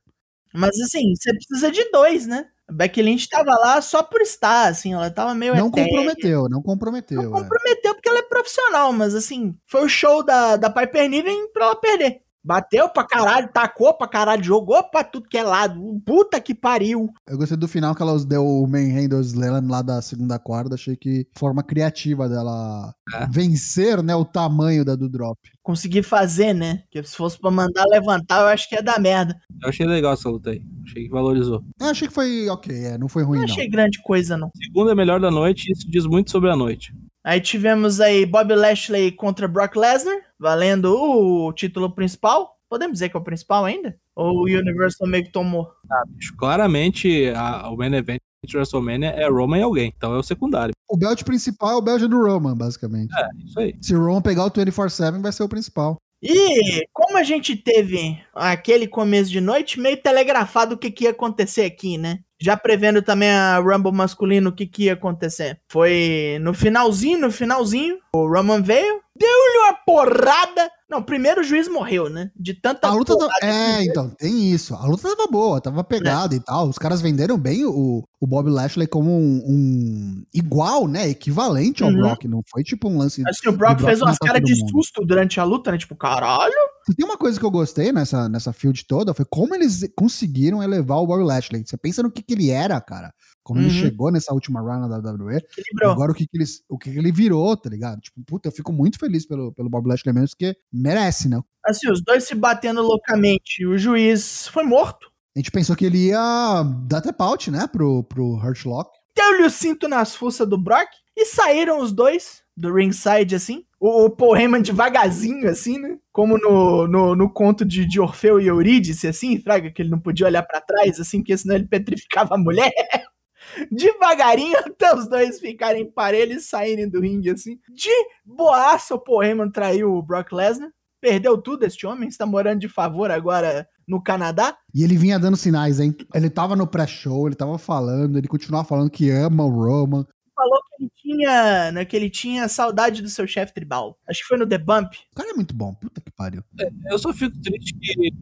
Mas 0.55 0.79
assim, 0.81 1.15
você 1.15 1.33
precisa 1.35 1.71
de 1.71 1.91
dois, 1.91 2.27
né? 2.27 2.47
A 2.69 2.73
Becky 2.73 3.03
Lynch 3.03 3.29
tava 3.29 3.51
lá 3.51 3.81
só 3.81 4.03
por 4.03 4.21
estar, 4.21 4.69
assim, 4.69 4.93
ela 4.93 5.11
tava 5.11 5.35
meio 5.35 5.55
Não 5.55 5.69
etérea. 5.69 5.89
comprometeu, 5.89 6.49
não 6.49 6.63
comprometeu. 6.63 7.23
Não 7.23 7.39
é. 7.39 7.43
comprometeu 7.43 7.95
porque 7.95 8.09
ela 8.09 8.19
é 8.19 8.23
profissional, 8.23 8.93
mas 8.93 9.15
assim, 9.15 9.57
foi 9.67 9.85
o 9.85 9.89
show 9.89 10.25
da, 10.25 10.57
da 10.57 10.71
Piper 10.71 11.09
Niven 11.09 11.53
pra 11.53 11.67
ela 11.67 11.77
perder. 11.77 12.23
Bateu 12.47 12.89
pra 12.89 13.03
caralho, 13.03 13.49
tacou 13.53 13.93
pra 13.93 14.07
caralho, 14.07 14.45
jogou 14.45 14.81
pra 14.89 15.03
tudo 15.03 15.29
que 15.29 15.37
é 15.37 15.43
lado. 15.43 15.81
Puta 16.07 16.41
que 16.41 16.55
pariu. 16.55 17.11
Eu 17.27 17.37
gostei 17.37 17.57
do 17.57 17.67
final 17.67 17.93
que 17.93 18.01
ela 18.03 18.17
deu 18.25 18.47
o 18.47 18.67
Manhandle 18.69 19.21
Slam 19.21 19.67
lá 19.69 19.83
da 19.83 20.01
segunda 20.01 20.39
corda. 20.39 20.77
Achei 20.77 20.97
que 20.97 21.27
forma 21.37 21.63
criativa 21.65 22.29
dela 22.29 22.95
É. 23.15 23.27
vencer, 23.29 24.01
né, 24.01 24.15
o 24.15 24.25
tamanho 24.25 24.85
da 24.85 24.95
do 24.95 25.09
drop. 25.09 25.39
Consegui 25.61 26.05
fazer, 26.05 26.53
né? 26.55 26.83
Porque 26.85 27.03
se 27.03 27.17
fosse 27.17 27.37
pra 27.41 27.51
mandar 27.51 27.85
levantar, 27.91 28.43
eu 28.43 28.47
acho 28.47 28.69
que 28.69 28.77
ia 28.77 28.83
dar 28.83 29.01
merda. 29.01 29.35
Eu 29.61 29.69
achei 29.69 29.85
legal 29.85 30.13
essa 30.13 30.29
luta 30.29 30.51
aí. 30.51 30.63
Achei 30.85 31.03
que 31.05 31.11
valorizou. 31.11 31.65
Eu 31.81 31.87
achei 31.89 32.07
que 32.07 32.15
foi 32.15 32.49
ok, 32.49 32.73
é, 32.85 32.97
não 32.97 33.09
foi 33.09 33.25
ruim, 33.25 33.39
Não 33.41 33.47
não. 33.47 33.53
achei 33.53 33.69
grande 33.69 34.01
coisa, 34.03 34.37
não. 34.37 34.51
Segunda 34.55 34.93
é 34.93 34.95
melhor 34.95 35.19
da 35.19 35.33
noite 35.33 35.67
e 35.69 35.73
isso 35.73 35.91
diz 35.91 36.07
muito 36.07 36.31
sobre 36.31 36.49
a 36.51 36.55
noite. 36.57 36.93
Aí 37.27 37.41
tivemos 37.41 38.01
aí 38.01 38.25
Bob 38.25 38.55
Lashley 38.55 39.11
contra 39.11 39.49
Brock 39.49 39.75
Lesnar, 39.75 40.17
valendo 40.39 40.95
o 40.95 41.53
título 41.53 41.91
principal. 41.91 42.57
Podemos 42.69 42.95
dizer 42.95 43.09
que 43.09 43.17
é 43.17 43.21
o 43.21 43.25
principal 43.25 43.65
ainda? 43.65 43.97
Ou 44.15 44.43
o 44.43 44.45
Universal 44.45 45.09
meio 45.09 45.25
que 45.25 45.33
tomou? 45.33 45.69
Bicho, 46.11 46.37
Claramente, 46.37 47.29
a- 47.35 47.69
o 47.69 47.77
main 47.77 47.93
event 47.95 48.21
de 48.45 48.57
WrestleMania 48.57 49.09
é 49.11 49.29
Roman 49.29 49.59
e 49.59 49.63
alguém. 49.63 49.93
Então 49.97 50.15
é 50.15 50.19
o 50.19 50.23
secundário. 50.23 50.73
O 50.89 50.97
belt 50.97 51.25
principal 51.25 51.71
é 51.71 51.75
o 51.75 51.83
belt 51.83 52.03
do 52.03 52.17
Roman, 52.25 52.57
basicamente. 52.57 53.13
É, 53.19 53.29
isso 53.45 53.59
aí. 53.59 53.75
Se 53.83 53.93
o 53.97 54.05
Roman 54.05 54.23
pegar 54.23 54.45
o 54.45 54.51
24-7, 54.51 55.21
vai 55.21 55.33
ser 55.33 55.43
o 55.43 55.49
principal. 55.49 55.97
E 56.23 56.87
como 56.93 57.19
a 57.19 57.25
gente 57.25 57.57
teve 57.57 58.19
aquele 58.33 58.87
começo 58.87 59.31
de 59.31 59.41
noite, 59.41 59.81
meio 59.81 59.97
telegrafado 59.97 60.75
o 60.75 60.79
que, 60.79 60.91
que 60.93 61.05
ia 61.05 61.11
acontecer 61.11 61.65
aqui, 61.65 61.99
né? 61.99 62.21
Já 62.41 62.57
prevendo 62.57 63.01
também 63.03 63.31
a 63.31 63.59
Rumble 63.59 63.93
masculino 63.93 64.51
o 64.51 64.53
que, 64.53 64.67
que 64.67 64.85
ia 64.85 64.93
acontecer. 64.93 65.59
Foi 65.71 66.39
no 66.43 66.53
finalzinho, 66.53 67.19
no 67.19 67.31
finalzinho, 67.33 67.97
o 68.15 68.27
Roman 68.29 68.61
veio, 68.63 69.01
deu-lhe 69.19 69.59
uma 69.65 69.73
porrada. 69.87 70.71
Não, 70.89 71.03
primeiro 71.03 71.41
o 71.41 71.45
juiz 71.45 71.67
morreu, 71.67 72.09
né? 72.09 72.31
De 72.37 72.55
tanta 72.55 72.87
A 72.89 72.93
luta. 72.95 73.17
Tá... 73.17 73.27
É, 73.43 73.83
então, 73.85 74.11
tem 74.11 74.53
isso. 74.53 74.75
A 74.75 74.87
luta 74.87 75.09
tava 75.09 75.27
boa, 75.29 75.61
tava 75.61 75.83
pegada 75.83 76.35
É. 76.35 76.39
e 76.39 76.41
tal. 76.41 76.69
Os 76.69 76.79
caras 76.79 77.01
venderam 77.01 77.37
bem 77.39 77.65
o, 77.65 78.05
o 78.21 78.27
Bob 78.27 78.49
Lashley 78.51 78.87
como 78.87 79.11
um, 79.11 79.43
um 79.45 80.25
igual, 80.33 80.87
né? 80.87 81.09
Equivalente 81.09 81.83
ao 81.83 81.89
Uhum. 81.89 81.97
Brock. 81.97 82.25
Não 82.27 82.41
foi 82.49 82.63
tipo 82.63 82.89
um 82.89 82.99
lance. 82.99 83.23
Assim, 83.27 83.49
o 83.49 83.53
Brock 83.53 83.73
o 83.73 83.77
Brock 83.79 83.89
fez 83.89 84.01
umas 84.03 84.19
caras 84.19 84.43
de 84.43 84.55
mundo. 84.61 84.71
susto 84.71 85.05
durante 85.05 85.41
a 85.41 85.45
luta, 85.45 85.73
né? 85.73 85.79
Tipo, 85.79 85.97
caralho. 85.97 86.53
Se 86.89 86.95
tem 86.95 87.05
uma 87.05 87.19
coisa 87.19 87.39
que 87.39 87.45
eu 87.45 87.51
gostei 87.51 87.91
nessa, 87.91 88.29
nessa 88.29 88.53
field 88.53 88.87
toda, 88.87 89.13
foi 89.13 89.25
como 89.29 89.55
eles 89.57 89.81
conseguiram 89.97 90.63
elevar 90.63 90.99
o 90.99 91.07
Bob 91.07 91.25
Lashley. 91.25 91.65
Você 91.67 91.77
pensa 91.77 92.01
no 92.03 92.11
que, 92.13 92.23
que 92.23 92.35
ele 92.35 92.49
era, 92.51 92.81
cara. 92.81 93.13
Como 93.43 93.59
ele 93.61 93.69
Uhum. 93.69 93.75
chegou 93.75 94.13
nessa 94.13 94.33
última 94.33 94.61
run 94.61 94.87
na 94.87 94.97
WWE. 94.97 95.37
Equilibrou. 95.37 95.91
Agora 95.93 96.13
o 96.13 96.15
que, 96.15 96.27
que, 96.27 96.37
ele, 96.37 96.45
o 96.69 96.79
que, 96.79 96.93
que 96.93 96.99
ele 96.99 97.11
virou, 97.11 97.57
tá 97.57 97.69
ligado? 97.69 98.01
Tipo, 98.01 98.23
puta, 98.25 98.49
eu 98.49 98.53
fico 98.53 98.73
muito 98.73 98.99
feliz 99.01 99.27
pelo, 99.27 99.53
pelo 99.53 99.69
Bob 99.69 99.89
Lashley 99.89 100.15
mesmo, 100.15 100.29
porque 100.31 100.57
merece, 100.73 101.29
né? 101.29 101.41
Assim, 101.65 101.91
os 101.91 102.01
dois 102.05 102.23
se 102.25 102.35
batendo 102.37 102.83
loucamente. 102.83 103.67
O 103.67 103.77
juiz 103.77 104.47
foi 104.49 104.63
morto. 104.63 105.09
A 105.35 105.39
gente 105.41 105.51
pensou 105.51 105.75
que 105.75 105.85
ele 105.85 106.07
ia 106.07 106.63
dar 106.87 107.01
tap 107.01 107.21
out, 107.21 107.51
né, 107.51 107.67
pro, 107.67 108.05
pro 108.05 108.37
Hurt 108.37 108.65
Lock. 108.65 108.91
Deu-lhe 109.15 109.45
o 109.45 109.51
cinto 109.51 109.89
nas 109.89 110.15
fuças 110.15 110.49
do 110.49 110.57
Brock. 110.57 110.89
E 111.17 111.25
saíram 111.25 111.81
os 111.81 111.93
dois 111.93 112.43
do 112.57 112.73
ringside, 112.73 113.35
assim. 113.35 113.65
O, 113.81 114.05
o 114.05 114.11
Paul 114.11 114.37
Heyman 114.37 114.63
devagarzinho, 114.63 115.49
assim, 115.49 115.79
né? 115.79 115.99
Como 116.13 116.39
no, 116.39 116.87
no, 116.87 117.15
no 117.17 117.31
conto 117.31 117.65
de, 117.65 117.87
de 117.87 118.01
Orfeu 118.01 118.41
e 118.41 118.47
Eurídice, 118.47 119.07
assim, 119.09 119.39
fraga, 119.39 119.71
que 119.71 119.83
ele 119.83 119.91
não 119.91 119.99
podia 119.99 120.27
olhar 120.27 120.43
pra 120.43 120.61
trás, 120.61 120.99
assim, 121.01 121.19
porque 121.19 121.37
senão 121.37 121.55
ele 121.55 121.67
petrificava 121.67 122.35
a 122.35 122.39
mulher. 122.39 122.73
Devagarinho 123.71 124.59
até 124.59 124.95
os 124.95 125.09
dois 125.09 125.39
ficarem 125.39 125.91
parelhos 125.91 126.45
e 126.45 126.47
saírem 126.47 126.89
do 126.89 127.01
ringue, 127.01 127.31
assim. 127.31 127.59
De 127.75 127.91
boaça, 128.25 128.95
o 128.95 128.99
Paul 128.99 129.23
Heyman 129.23 129.51
traiu 129.51 129.95
o 129.95 130.03
Brock 130.03 130.33
Lesnar. 130.33 130.71
Perdeu 131.01 131.39
tudo 131.39 131.65
este 131.65 131.87
homem, 131.87 132.09
está 132.09 132.27
morando 132.27 132.61
de 132.61 132.69
favor 132.69 133.11
agora 133.11 133.69
no 133.87 134.03
Canadá. 134.03 134.57
E 134.75 134.83
ele 134.83 134.97
vinha 134.97 135.19
dando 135.19 135.37
sinais, 135.37 135.79
hein? 135.79 135.95
Ele 136.15 136.29
tava 136.29 136.57
no 136.57 136.67
pré-show, 136.67 137.27
ele 137.27 137.37
tava 137.37 137.59
falando, 137.59 138.19
ele 138.19 138.27
continuava 138.27 138.67
falando 138.67 138.91
que 138.91 139.11
ama 139.11 139.45
o 139.45 139.51
Roman. 139.51 140.05
Falou 140.35 140.61
tinha, 141.07 141.71
né, 141.71 141.85
que 141.85 141.95
ele 141.95 142.11
tinha 142.11 142.49
saudade 142.49 143.01
do 143.01 143.09
seu 143.09 143.27
chefe 143.27 143.55
tribal. 143.55 143.97
Acho 144.09 144.23
que 144.23 144.27
foi 144.27 144.39
no 144.39 144.47
The 144.47 144.59
Bump. 144.59 144.93
O 145.13 145.15
cara 145.15 145.31
é 145.31 145.35
muito 145.35 145.55
bom, 145.55 145.73
puta 145.75 146.01
que 146.01 146.11
pariu. 146.11 146.43
Eu 146.91 146.99
só 146.99 147.13
fico 147.13 147.41
triste 147.41 147.75
que 147.79 148.13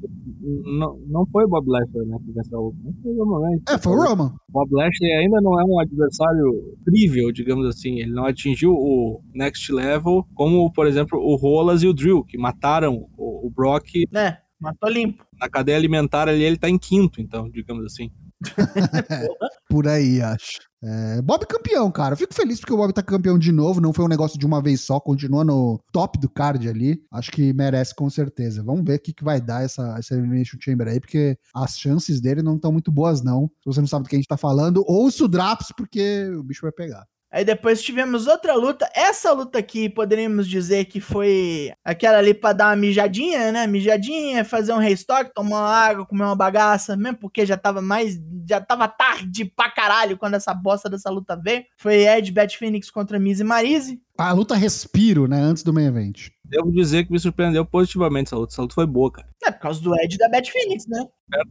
não, 0.79 0.99
não 1.07 1.27
foi 1.27 1.45
o 1.45 1.49
Bob 1.49 1.67
Lashley, 1.67 2.07
né, 2.07 2.19
que 2.25 2.33
venceu. 2.33 2.75
Não 2.85 2.93
foi 3.03 3.13
o 3.13 3.25
Roman 3.25 3.49
Reigns. 3.49 3.63
É, 3.69 3.79
foi 3.79 3.93
o 3.93 4.03
Roman. 4.03 4.35
Bob 4.51 4.69
Lashley 4.73 5.13
ainda 5.13 5.41
não 5.41 5.59
é 5.59 5.65
um 5.65 5.81
adversário 5.81 6.77
incrível, 6.81 7.33
digamos 7.33 7.67
assim. 7.67 8.01
Ele 8.01 8.13
não 8.13 8.27
atingiu 8.27 8.73
o 8.73 9.23
next 9.35 9.73
level, 9.73 10.27
como, 10.35 10.71
por 10.73 10.87
exemplo, 10.87 11.19
o 11.19 11.37
Rolas 11.37 11.83
e 11.83 11.87
o 11.87 11.95
Drew, 11.95 12.23
que 12.23 12.37
mataram 12.37 13.09
o, 13.17 13.47
o 13.47 13.51
Brock 13.51 13.89
né? 14.13 14.39
Matou 14.61 14.89
limpo. 14.89 15.27
na 15.39 15.49
cadeia 15.49 15.77
alimentar 15.77 16.29
ali, 16.29 16.43
ele 16.43 16.57
tá 16.57 16.71
em 16.71 16.79
quinto, 16.79 17.21
então, 17.21 17.51
digamos 17.51 17.85
assim. 17.85 18.11
Por 19.69 19.89
aí, 19.89 20.23
acho. 20.23 20.61
É, 20.87 21.23
Bob 21.23 21.47
campeão, 21.47 21.91
cara. 21.91 22.13
Eu 22.13 22.19
fico 22.19 22.35
feliz 22.35 22.61
porque 22.61 22.73
o 22.73 22.77
Bob 22.77 22.93
tá 22.93 23.03
campeão 23.03 23.39
de 23.39 23.51
novo. 23.51 23.81
Não 23.81 23.93
foi 23.93 24.05
um 24.05 24.09
negócio 24.09 24.39
de 24.39 24.45
uma 24.45 24.61
vez 24.61 24.83
só, 24.83 25.01
continua 25.01 25.43
no 25.43 25.81
top 25.91 26.19
do 26.19 26.29
card 26.29 26.69
ali. 26.69 27.03
Acho 27.11 27.33
que 27.33 27.55
merece 27.55 27.95
com 27.95 28.11
certeza. 28.11 28.63
Vamos 28.63 28.85
ver 28.85 28.97
o 28.97 29.01
que, 29.01 29.15
que 29.15 29.25
vai 29.25 29.41
dar 29.41 29.65
essa, 29.65 29.97
essa 29.99 30.15
Elimination 30.15 30.59
Chamber 30.61 30.89
aí, 30.89 31.01
porque 31.01 31.39
as 31.55 31.79
chances 31.79 32.21
dele 32.21 32.43
não 32.43 32.57
estão 32.57 32.71
muito 32.71 32.93
boas, 32.93 33.23
não. 33.23 33.51
Se 33.61 33.67
você 33.67 33.81
não 33.81 33.89
sabe 33.89 34.05
do 34.05 34.09
que 34.11 34.17
a 34.17 34.19
gente 34.19 34.29
tá 34.29 34.37
falando, 34.37 34.85
ouça 34.87 35.25
o 35.25 35.29
Drops, 35.29 35.69
porque 35.75 36.29
o 36.37 36.43
bicho 36.43 36.61
vai 36.63 36.73
pegar. 36.73 37.07
Aí 37.35 37.45
depois 37.45 37.83
tivemos 37.83 38.29
outra 38.29 38.55
luta. 38.55 38.89
Essa 38.95 39.33
luta 39.33 39.59
aqui 39.59 39.89
poderíamos 39.89 40.49
dizer 40.49 40.85
que 40.85 41.01
foi 41.01 41.73
aquela 41.85 42.19
ali 42.19 42.33
pra 42.33 42.53
dar 42.53 42.69
uma 42.69 42.77
mijadinha, 42.77 43.51
né? 43.51 43.67
Mijadinha, 43.67 44.45
fazer 44.45 44.73
um 44.73 44.79
restock, 44.79 45.35
tomar 45.35 45.63
uma 45.63 45.69
água, 45.69 46.07
comer 46.07 46.23
uma 46.23 46.37
bagaça, 46.37 46.97
mesmo 46.97 47.19
porque 47.19 47.45
já 47.45 47.57
tava 47.57 47.83
mais. 47.83 48.21
Já 48.49 48.61
tava 48.61 48.87
tarde 48.87 49.45
pra 49.47 49.69
caralho 49.69 50.17
quando 50.17 50.35
essa 50.35 50.55
bosta 50.55 50.89
dessa 50.89 51.11
luta 51.11 51.35
veio. 51.35 51.65
Foi 51.77 52.07
Ed 52.07 52.31
Bat 52.31 52.57
Phoenix 52.57 52.89
contra 52.89 53.19
Miz 53.19 53.41
e 53.41 53.45
Marise. 53.45 54.01
A 54.17 54.33
luta 54.33 54.55
respiro, 54.55 55.27
né? 55.27 55.41
Antes 55.41 55.63
do 55.63 55.73
main 55.73 55.87
event. 55.87 56.29
Devo 56.45 56.71
dizer 56.71 57.05
que 57.05 57.11
me 57.13 57.19
surpreendeu 57.19 57.65
positivamente 57.65 58.29
essa 58.29 58.37
luta. 58.37 58.53
Essa 58.53 58.63
luta 58.63 58.75
foi 58.75 58.87
boa, 58.87 59.11
cara. 59.11 59.27
É 59.45 59.51
por 59.51 59.61
causa 59.61 59.81
do 59.83 59.95
Ed 60.01 60.17
da 60.19 60.29
Bat 60.29 60.51
Phoenix, 60.53 60.87
né? 60.87 61.05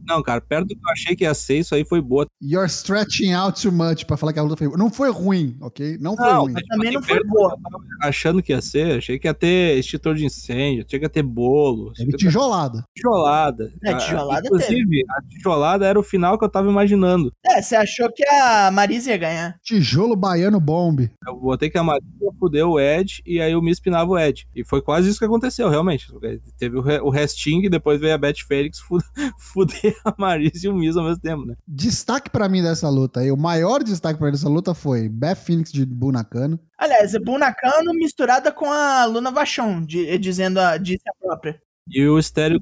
Não, 0.06 0.22
cara, 0.22 0.40
perto 0.40 0.68
do 0.68 0.74
que 0.74 0.80
eu 0.80 0.92
achei 0.92 1.16
que 1.16 1.24
ia 1.24 1.34
ser, 1.34 1.58
isso 1.58 1.74
aí 1.74 1.84
foi 1.84 2.00
boa. 2.00 2.26
You're 2.40 2.66
stretching 2.68 3.32
out 3.32 3.60
too 3.60 3.72
much 3.72 4.04
pra 4.06 4.16
falar 4.16 4.32
que 4.32 4.38
a 4.38 4.42
luta 4.42 4.56
foi. 4.56 4.68
Não 4.78 4.88
foi 4.88 5.10
ruim, 5.10 5.56
ok? 5.60 5.98
Não 6.00 6.16
foi 6.16 6.26
Não, 6.26 6.42
ruim. 6.42 6.52
mas 6.52 6.62
Também 6.68 6.90
tipo 6.90 6.94
não 6.94 7.00
assim, 7.00 7.08
foi 7.08 7.16
perto 7.18 7.28
boa. 7.28 7.56
Achando 8.02 8.40
que 8.42 8.52
ia 8.52 8.60
ser, 8.62 8.98
achei 8.98 9.18
que 9.18 9.26
ia 9.26 9.34
ter 9.34 9.76
extintor 9.78 10.14
de 10.14 10.24
incêndio, 10.24 10.84
tinha 10.84 10.98
que 11.00 11.04
ia 11.04 11.10
ter 11.10 11.22
bolo, 11.24 11.92
Teve 11.92 12.12
ia 12.12 12.16
tijolada. 12.16 12.84
tijolada. 12.96 13.72
É, 13.84 13.90
Ah, 13.90 13.96
tijolada 13.96 14.46
Inclusive, 14.46 15.04
a 15.10 15.22
tijolada 15.28 15.86
era 15.86 15.98
o 15.98 16.04
final 16.04 16.38
que 16.38 16.44
eu 16.44 16.48
tava 16.48 16.70
imaginando. 16.70 17.32
É, 17.44 17.60
você 17.60 17.74
achou 17.76 18.10
que 18.12 18.24
a 18.28 18.70
Marise 18.70 19.10
ia 19.10 19.18
ganhar. 19.18 19.58
Tijolo 19.62 20.14
baiano 20.16 20.60
bomb. 20.60 21.10
Eu 21.26 21.36
botei 21.36 21.68
que 21.68 21.76
a 21.78 21.82
Maria 21.82 22.00
fudeu 22.54 22.70
o 22.70 22.80
Ed 22.80 23.20
e 23.26 23.40
aí 23.40 23.54
o 23.56 23.60
Miz 23.62 23.80
pinava 23.80 24.10
o 24.10 24.18
Ed. 24.18 24.46
E 24.54 24.64
foi 24.64 24.80
quase 24.80 25.08
isso 25.10 25.18
que 25.18 25.24
aconteceu, 25.24 25.68
realmente. 25.68 26.06
Teve 26.58 26.76
o, 26.78 26.80
re- 26.80 27.00
o 27.00 27.10
resting 27.10 27.62
e 27.64 27.68
depois 27.68 28.00
veio 28.00 28.14
a 28.14 28.18
Beth 28.18 28.38
Félix 28.46 28.78
fu- 28.86 28.98
fuder 29.38 29.96
a 30.04 30.14
Maris 30.16 30.62
e 30.62 30.68
o 30.68 30.74
Miz 30.74 30.96
ao 30.96 31.04
mesmo 31.04 31.20
tempo, 31.20 31.44
né? 31.44 31.54
Destaque 31.66 32.30
pra 32.30 32.48
mim 32.48 32.62
dessa 32.62 32.88
luta 32.88 33.20
aí, 33.20 33.32
o 33.32 33.36
maior 33.36 33.82
destaque 33.82 34.18
pra 34.18 34.26
mim 34.26 34.32
dessa 34.32 34.48
luta 34.48 34.72
foi 34.74 35.08
Beth 35.08 35.34
Phoenix 35.36 35.72
de 35.72 35.84
Bunakano. 35.84 36.58
Aliás, 36.78 37.14
é 37.14 37.18
Bunakano 37.18 37.92
misturada 37.94 38.52
com 38.52 38.70
a 38.70 39.04
Luna 39.06 39.30
Vachon, 39.32 39.82
de- 39.84 40.16
dizendo 40.18 40.58
a, 40.60 40.76
disse 40.76 41.02
a 41.08 41.12
própria. 41.26 41.60
E 41.86 42.02
o 42.08 42.18
Estéreo, 42.18 42.58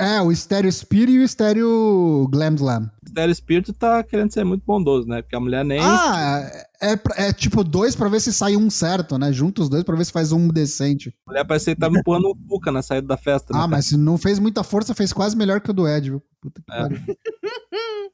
É, 0.00 0.20
o 0.20 0.32
Estéreo 0.32 0.72
Spear 0.72 1.08
e 1.08 1.20
o 1.20 1.22
Estéreo 1.22 2.26
Glam 2.28 2.54
Slam. 2.56 2.90
o 3.00 3.06
Estéreo 3.06 3.30
Espírito 3.30 3.72
tá 3.72 4.02
querendo 4.02 4.32
ser 4.32 4.44
muito 4.44 4.64
bondoso, 4.66 5.06
né? 5.06 5.22
Porque 5.22 5.36
a 5.36 5.40
mulher 5.40 5.64
nem. 5.64 5.78
Ah, 5.80 6.50
é, 6.80 7.28
é 7.28 7.32
tipo 7.32 7.62
dois 7.64 7.94
pra 7.96 8.08
ver 8.08 8.20
se 8.20 8.32
sai 8.32 8.56
um 8.56 8.68
certo, 8.70 9.18
né? 9.18 9.32
Junta 9.32 9.62
os 9.62 9.68
dois 9.68 9.84
pra 9.84 9.96
ver 9.96 10.04
se 10.04 10.12
faz 10.12 10.32
um 10.32 10.48
decente. 10.48 11.14
A 11.26 11.30
mulher 11.30 11.44
parece 11.44 11.74
que 11.74 11.80
tava 11.80 11.98
empurrando 11.98 12.28
um 12.30 12.48
Fuca 12.48 12.70
na 12.72 12.82
saída 12.82 13.06
da 13.06 13.16
festa. 13.16 13.52
né, 13.52 13.58
Ah, 13.58 13.62
cara? 13.62 13.68
mas 13.68 13.86
se 13.86 13.96
não 13.96 14.16
fez 14.18 14.38
muita 14.38 14.62
força, 14.64 14.94
fez 14.94 15.12
quase 15.12 15.36
melhor 15.36 15.60
que 15.60 15.70
o 15.70 15.74
do 15.74 15.88
Ed, 15.88 16.10
viu? 16.10 16.22
Puta 16.40 16.62
que 16.62 16.72
É. 16.72 16.76
pariu. 16.82 16.98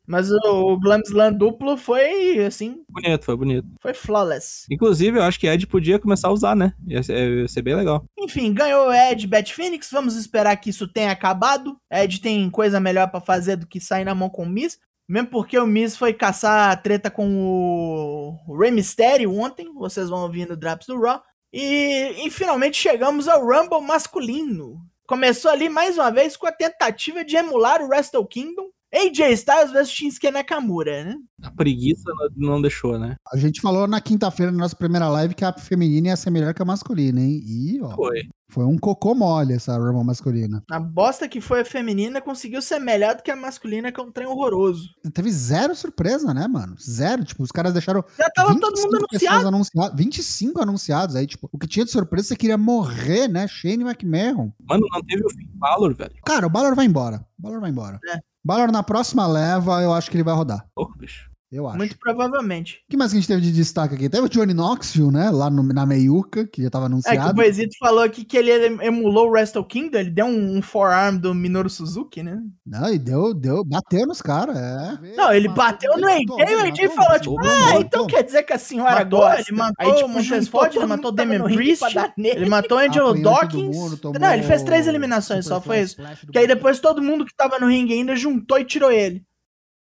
Mas 0.04 0.30
o, 0.32 0.36
o 0.72 0.80
Glam 0.80 1.00
Slam 1.06 1.32
duplo 1.32 1.76
foi, 1.76 2.44
assim, 2.44 2.82
Bonito, 2.90 3.24
foi 3.24 3.36
bonito. 3.36 3.68
foi 3.80 3.94
flawless. 3.94 4.66
Inclusive, 4.70 5.18
eu 5.18 5.22
acho 5.22 5.38
que 5.38 5.46
Ed 5.46 5.64
podia 5.66 5.98
começar 5.98 6.26
a 6.28 6.32
usar, 6.32 6.56
né? 6.56 6.74
Ia 6.88 7.02
ser, 7.04 7.38
ia 7.42 7.48
ser 7.48 7.62
bem 7.62 7.76
legal. 7.76 8.04
Enfim, 8.18 8.52
ganhou 8.52 8.88
o 8.88 8.92
Ed 8.92 9.26
Bat 9.28 9.54
Phoenix. 9.54 9.88
Vamos 9.92 10.16
esperar 10.16 10.56
que 10.56 10.70
isso 10.70 10.88
tenha 10.88 11.12
acabado. 11.12 11.76
Ed 11.90 12.20
tem 12.20 12.50
coisa 12.50 12.80
melhor 12.80 13.10
pra 13.12 13.20
fazer 13.20 13.56
do 13.56 13.66
que 13.66 13.80
sair 13.80 14.04
na 14.04 14.14
mão 14.14 14.28
com 14.28 14.42
o 14.42 14.48
Miz. 14.48 14.76
Mesmo 15.12 15.28
porque 15.28 15.58
o 15.58 15.66
Miz 15.66 15.94
foi 15.94 16.14
caçar 16.14 16.70
a 16.70 16.74
treta 16.74 17.10
com 17.10 18.38
o 18.48 18.56
Rey 18.56 18.70
Mysterio 18.70 19.38
ontem. 19.38 19.70
Vocês 19.74 20.08
vão 20.08 20.22
ouvir 20.22 20.48
no 20.48 20.56
Drops 20.56 20.86
do 20.86 20.98
Raw. 20.98 21.22
E, 21.52 22.26
e 22.26 22.30
finalmente 22.30 22.78
chegamos 22.78 23.28
ao 23.28 23.44
Rumble 23.44 23.82
masculino. 23.82 24.80
Começou 25.06 25.50
ali 25.50 25.68
mais 25.68 25.98
uma 25.98 26.10
vez 26.10 26.34
com 26.34 26.46
a 26.46 26.52
tentativa 26.52 27.22
de 27.22 27.36
emular 27.36 27.82
o 27.82 27.88
Wrestle 27.88 28.26
Kingdom. 28.26 28.70
AJ 28.94 29.32
Styles 29.32 29.72
versus 29.72 29.90
Shinsuke 29.94 30.30
Nakamura, 30.30 31.04
né? 31.04 31.16
A 31.42 31.50
preguiça 31.50 32.04
não- 32.36 32.60
deixou, 32.62 32.98
né? 32.98 33.16
A 33.32 33.36
gente 33.36 33.60
falou 33.60 33.86
na 33.88 34.00
quinta-feira, 34.00 34.52
na 34.52 34.58
nossa 34.58 34.76
primeira 34.76 35.08
live, 35.08 35.34
que 35.34 35.44
a 35.44 35.52
feminina 35.52 36.08
ia 36.08 36.16
ser 36.16 36.30
melhor 36.30 36.54
que 36.54 36.62
a 36.62 36.64
masculina, 36.64 37.20
hein? 37.20 37.42
E, 37.44 37.80
ó, 37.82 37.94
Foi. 37.96 38.20
foi 38.50 38.64
um 38.64 38.76
cocô 38.78 39.14
mole 39.14 39.54
essa 39.54 39.76
Rumble 39.76 40.04
masculina. 40.04 40.62
A 40.70 40.78
bosta 40.78 41.26
que 41.28 41.40
foi 41.40 41.60
a 41.62 41.64
feminina 41.64 42.20
conseguiu 42.20 42.60
ser 42.62 42.78
melhor 42.78 43.16
do 43.16 43.22
que 43.22 43.30
a 43.30 43.36
masculina, 43.36 43.90
que 43.90 43.98
é 43.98 44.04
um 44.04 44.12
trem 44.12 44.28
horroroso. 44.28 44.88
Teve 45.12 45.32
zero 45.32 45.74
surpresa, 45.74 46.32
né, 46.32 46.46
mano? 46.46 46.76
Zero. 46.78 47.24
Tipo, 47.24 47.42
os 47.42 47.50
caras 47.50 47.72
deixaram 47.72 48.04
Já 48.18 48.28
tava 48.30 48.50
todo 48.60 48.76
mundo 48.78 48.98
25 49.00 49.08
pessoas 49.08 49.30
anunciado. 49.32 49.48
anunciadas. 49.48 49.96
25 49.96 50.62
anunciados. 50.62 51.16
Aí, 51.16 51.26
tipo, 51.26 51.48
o 51.50 51.58
que 51.58 51.66
tinha 51.66 51.84
de 51.84 51.90
surpresa, 51.90 52.28
você 52.28 52.36
queria 52.36 52.58
morrer, 52.58 53.26
né? 53.26 53.48
Shane 53.48 53.82
McMahon. 53.82 54.52
Mano, 54.68 54.86
não 54.92 55.02
teve 55.02 55.24
o 55.24 55.30
Finn 55.30 55.48
Balor, 55.54 55.94
velho. 55.94 56.14
Cara, 56.24 56.46
o 56.46 56.50
Balor 56.50 56.76
vai 56.76 56.84
embora. 56.86 57.24
O 57.38 57.42
Balor 57.42 57.60
vai 57.60 57.70
embora. 57.70 57.98
É. 58.08 58.18
Balor 58.44 58.72
na 58.72 58.82
próxima 58.82 59.26
leva, 59.26 59.82
eu 59.82 59.92
acho 59.92 60.10
que 60.10 60.16
ele 60.16 60.24
vai 60.24 60.34
rodar. 60.34 60.66
Porra, 60.74 60.94
bicho. 60.96 61.31
Eu 61.52 61.68
acho. 61.68 61.76
Muito 61.76 61.98
provavelmente. 61.98 62.80
O 62.86 62.90
que 62.90 62.96
mais 62.96 63.10
que 63.10 63.18
a 63.18 63.20
gente 63.20 63.28
teve 63.28 63.42
de 63.42 63.52
destaque 63.52 63.94
aqui? 63.94 64.08
Teve 64.08 64.24
o 64.24 64.28
Johnny 64.28 64.54
Knoxville, 64.54 65.12
né? 65.12 65.30
Lá 65.30 65.50
no- 65.50 65.62
na 65.62 65.84
meiuca, 65.84 66.46
que 66.46 66.62
já 66.62 66.70
tava 66.70 66.86
É 66.86 66.88
que 66.88 66.92
o 66.92 66.94
anunciado. 66.94 67.34
Boisito 67.34 67.76
falou 67.78 68.02
aqui 68.02 68.24
que 68.24 68.38
ele 68.38 68.50
emulou 68.82 69.26
o 69.28 69.30
Wrestle 69.32 69.62
Kingdom, 69.64 69.98
ele 69.98 70.10
deu 70.10 70.24
um, 70.24 70.56
um 70.56 70.62
forearm 70.62 71.18
do 71.18 71.34
Minoru 71.34 71.68
Suzuki, 71.68 72.22
né? 72.22 72.40
Não, 72.64 72.92
e 72.92 72.98
deu, 72.98 73.34
deu, 73.34 73.62
bateu 73.64 74.06
nos 74.06 74.22
caras, 74.22 74.56
é. 74.56 75.14
Não, 75.14 75.32
ele 75.34 75.48
bateu 75.48 75.94
no 75.98 76.06
AJ 76.08 76.24
o 76.28 76.60
AJ 76.60 76.88
falou, 76.94 77.20
tipo, 77.20 77.36
ah, 77.40 77.80
então 77.80 78.06
quer 78.06 78.22
dizer 78.22 78.42
que 78.44 78.52
a 78.54 78.58
senhora 78.58 79.00
Matou, 79.04 79.20
gosta. 79.20 79.40
ele 79.50 79.58
matou 79.58 79.74
Aí, 79.86 79.94
tipo, 79.94 80.06
o 80.06 80.08
Montez 80.08 80.48
Ford, 80.48 80.74
ele 80.74 80.86
matou 80.86 81.12
Damian 81.12 81.44
Priest, 81.44 81.84
ele 82.24 82.48
matou 82.48 82.78
o 82.78 82.80
Angelo 82.80 83.22
Dawkins. 83.22 83.76
mundo, 83.76 84.12
Não, 84.18 84.32
ele 84.32 84.42
fez 84.42 84.62
três 84.62 84.86
eliminações, 84.86 85.44
só 85.44 85.60
foi 85.60 85.80
isso. 85.80 85.96
Que 86.30 86.38
aí 86.38 86.46
depois 86.46 86.80
todo 86.80 87.02
mundo 87.02 87.26
que 87.26 87.34
tava 87.36 87.58
no 87.58 87.66
ringue 87.66 87.92
ainda 87.92 88.16
juntou 88.16 88.58
e 88.58 88.64
tirou 88.64 88.90
ele. 88.90 89.22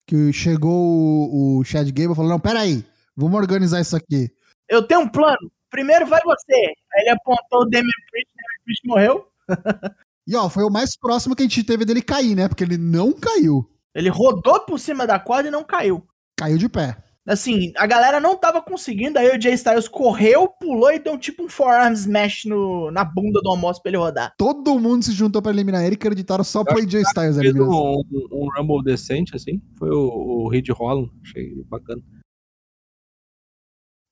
Que 0.07 0.31
chegou 0.31 0.71
o, 0.71 1.59
o 1.59 1.63
Chad 1.63 1.87
Gable 1.87 2.13
e 2.13 2.15
falou: 2.15 2.31
não, 2.31 2.39
peraí, 2.39 2.85
vamos 3.15 3.39
organizar 3.39 3.81
isso 3.81 3.95
aqui. 3.95 4.31
Eu 4.69 4.85
tenho 4.85 5.01
um 5.01 5.09
plano. 5.09 5.51
Primeiro 5.69 6.05
vai 6.05 6.21
você. 6.23 6.55
Aí 6.93 7.01
ele 7.01 7.09
apontou 7.09 7.61
o 7.61 7.65
Damian 7.65 7.89
Priest, 8.11 8.29
o 8.31 8.63
Priest 8.63 8.87
morreu. 8.87 9.27
E 10.27 10.35
ó, 10.35 10.49
foi 10.49 10.63
o 10.63 10.71
mais 10.71 10.97
próximo 10.97 11.35
que 11.35 11.43
a 11.43 11.45
gente 11.45 11.63
teve 11.63 11.85
dele 11.85 12.01
cair, 12.01 12.35
né? 12.35 12.47
Porque 12.47 12.63
ele 12.63 12.77
não 12.77 13.13
caiu. 13.13 13.69
Ele 13.93 14.09
rodou 14.09 14.59
por 14.61 14.79
cima 14.79 15.05
da 15.05 15.19
corda 15.19 15.49
e 15.49 15.51
não 15.51 15.63
caiu. 15.63 16.03
Caiu 16.35 16.57
de 16.57 16.67
pé. 16.67 16.97
Assim, 17.27 17.73
a 17.75 17.87
galera 17.87 18.19
não 18.19 18.37
tava 18.37 18.61
conseguindo, 18.61 19.17
aí 19.17 19.35
o 19.35 19.41
Jay 19.41 19.53
Styles 19.53 19.87
correu, 19.87 20.47
pulou 20.47 20.91
e 20.91 20.99
deu 20.99 21.17
tipo 21.17 21.43
um 21.43 21.49
forearm 21.49 21.93
smash 21.93 22.45
no, 22.45 22.91
na 22.91 23.03
bunda 23.03 23.41
do 23.41 23.49
almoço 23.49 23.81
pra 23.81 23.89
ele 23.89 23.97
rodar. 23.97 24.33
Todo 24.37 24.79
mundo 24.79 25.03
se 25.03 25.11
juntou 25.11 25.41
pra 25.41 25.51
eliminar 25.51 25.83
ele 25.83 25.95
e 25.95 25.97
acreditaram 25.97 26.43
só 26.43 26.63
pro 26.63 26.77
AJ 26.77 27.01
Styles. 27.01 27.37
a 27.37 27.41
Fez 27.41 27.53
eliminação. 27.55 27.73
um, 27.73 28.03
um, 28.11 28.43
um 28.43 28.49
Rumble 28.55 28.83
decente, 28.83 29.35
assim. 29.35 29.59
Foi 29.79 29.89
o, 29.89 30.43
o 30.43 30.49
Reed 30.49 30.69
Holland. 30.69 31.11
Achei 31.23 31.63
bacana. 31.63 32.01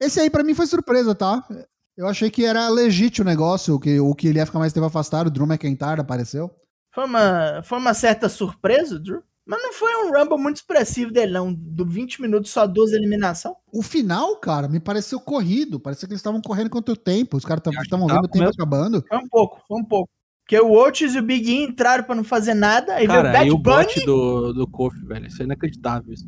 Esse 0.01 0.19
aí 0.19 0.29
pra 0.29 0.43
mim 0.43 0.55
foi 0.55 0.65
surpresa, 0.65 1.13
tá? 1.13 1.47
Eu 1.95 2.07
achei 2.07 2.31
que 2.31 2.43
era 2.43 2.67
legítimo 2.67 3.27
o 3.27 3.29
negócio, 3.29 3.79
que, 3.79 3.99
o 3.99 4.15
que 4.15 4.27
ele 4.27 4.39
ia 4.39 4.45
ficar 4.47 4.57
mais 4.57 4.73
tempo 4.73 4.87
afastado, 4.87 5.27
o 5.27 5.31
Drew 5.31 5.45
McIntyre 5.45 6.01
apareceu. 6.01 6.49
Foi 6.93 7.05
uma, 7.05 7.61
foi 7.63 7.77
uma 7.77 7.93
certa 7.93 8.27
surpresa, 8.27 8.99
Drew. 8.99 9.21
Mas 9.45 9.61
não 9.61 9.73
foi 9.73 9.93
um 10.05 10.11
Rumble 10.13 10.37
muito 10.37 10.57
expressivo 10.57 11.11
dele, 11.11 11.33
não. 11.33 11.53
Do 11.53 11.85
20 11.85 12.21
minutos, 12.21 12.49
só 12.51 12.65
12 12.65 12.95
eliminação. 12.95 13.55
O 13.73 13.81
final, 13.81 14.37
cara, 14.37 14.69
me 14.69 14.79
pareceu 14.79 15.19
corrido. 15.19 15.79
Parecia 15.79 16.07
que 16.07 16.13
eles 16.13 16.19
estavam 16.21 16.41
correndo 16.41 16.69
contra 16.69 16.93
o 16.93 16.97
tempo. 16.97 17.35
Os 17.35 17.43
caras 17.43 17.61
estavam 17.83 18.07
vendo 18.07 18.23
o 18.23 18.27
tempo 18.29 18.37
mesmo. 18.45 18.53
acabando. 18.53 19.03
Foi 19.07 19.17
um 19.17 19.27
pouco, 19.27 19.61
foi 19.67 19.81
um 19.81 19.85
pouco. 19.85 20.09
Porque 20.45 20.59
o 20.59 20.71
Otis 20.71 21.13
e 21.15 21.19
o 21.19 21.23
Big 21.23 21.49
E 21.49 21.63
entraram 21.63 22.03
pra 22.03 22.15
não 22.15 22.23
fazer 22.23 22.53
nada. 22.53 22.95
Aí 22.95 23.07
Cara, 23.07 23.31
veio 23.31 23.47
e 23.47 23.51
o 23.51 23.55
o 23.55 23.59
Bad 23.59 23.85
bot 23.85 23.93
Bunny. 23.95 24.05
do, 24.05 24.53
do 24.53 24.67
Kofi, 24.69 25.05
velho. 25.05 25.27
Isso 25.27 25.41
é 25.41 25.45
inacreditável. 25.45 26.13
Isso. 26.13 26.25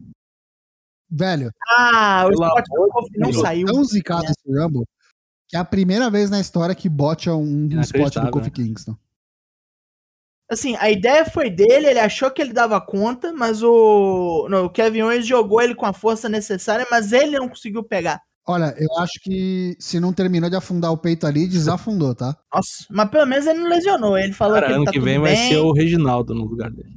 Velho, 1.10 1.51
Ah, 1.78 2.25
o 2.28 2.32
spot 2.32 2.65
do 2.65 2.89
Kofi 2.91 3.17
não 3.17 3.32
saiu. 3.34 3.65
tão 3.67 3.84
zicado 3.84 4.25
esse 4.25 4.60
Rumble 4.60 4.84
que 5.47 5.56
é 5.56 5.60
a 5.60 5.65
primeira 5.65 6.10
vez 6.10 6.30
na 6.32 6.39
história 6.39 6.73
que 6.73 6.89
bote 6.89 7.30
um, 7.30 7.67
um 7.71 7.82
spot 7.82 8.15
do 8.15 8.32
Kofi 8.32 8.45
né? 8.45 8.51
Kingston. 8.51 8.97
Assim, 10.49 10.75
a 10.75 10.91
ideia 10.91 11.25
foi 11.25 11.49
dele, 11.49 11.88
ele 11.88 11.99
achou 11.99 12.29
que 12.29 12.41
ele 12.41 12.53
dava 12.53 12.79
conta, 12.79 13.34
mas 13.34 13.63
o, 13.63 14.47
não, 14.49 14.65
o 14.65 14.69
Kevin 14.69 15.01
Owens 15.01 15.25
jogou 15.25 15.62
ele 15.62 15.73
com 15.73 15.86
a 15.88 15.93
força 15.93 16.29
necessária, 16.29 16.86
mas 16.91 17.12
ele 17.12 17.39
não 17.39 17.49
conseguiu 17.49 17.84
pegar. 17.84 18.21
Olha, 18.47 18.75
eu 18.77 18.99
acho 18.99 19.13
que 19.23 19.75
se 19.79 19.99
não 19.99 20.13
terminou 20.13 20.47
de 20.47 20.55
afundar 20.55 20.91
o 20.91 20.97
peito 20.97 21.25
ali, 21.25 21.47
desafundou, 21.47 22.13
tá? 22.13 22.38
Nossa, 22.53 22.86
mas 22.91 23.10
pelo 23.10 23.25
menos 23.25 23.47
ele 23.47 23.60
não 23.60 23.69
lesionou. 23.69 24.15
Ele 24.15 24.34
falou 24.34 24.53
Cara, 24.53 24.67
que 24.67 24.71
ele 24.71 24.77
ano 24.77 24.86
tá 24.86 24.91
que 24.91 24.99
tudo 24.99 25.05
vem 25.05 25.19
bem. 25.19 25.23
vai 25.23 25.36
ser 25.36 25.58
o 25.58 25.71
Reginaldo 25.71 26.36
no 26.36 26.45
lugar 26.45 26.69
dele. 26.69 26.93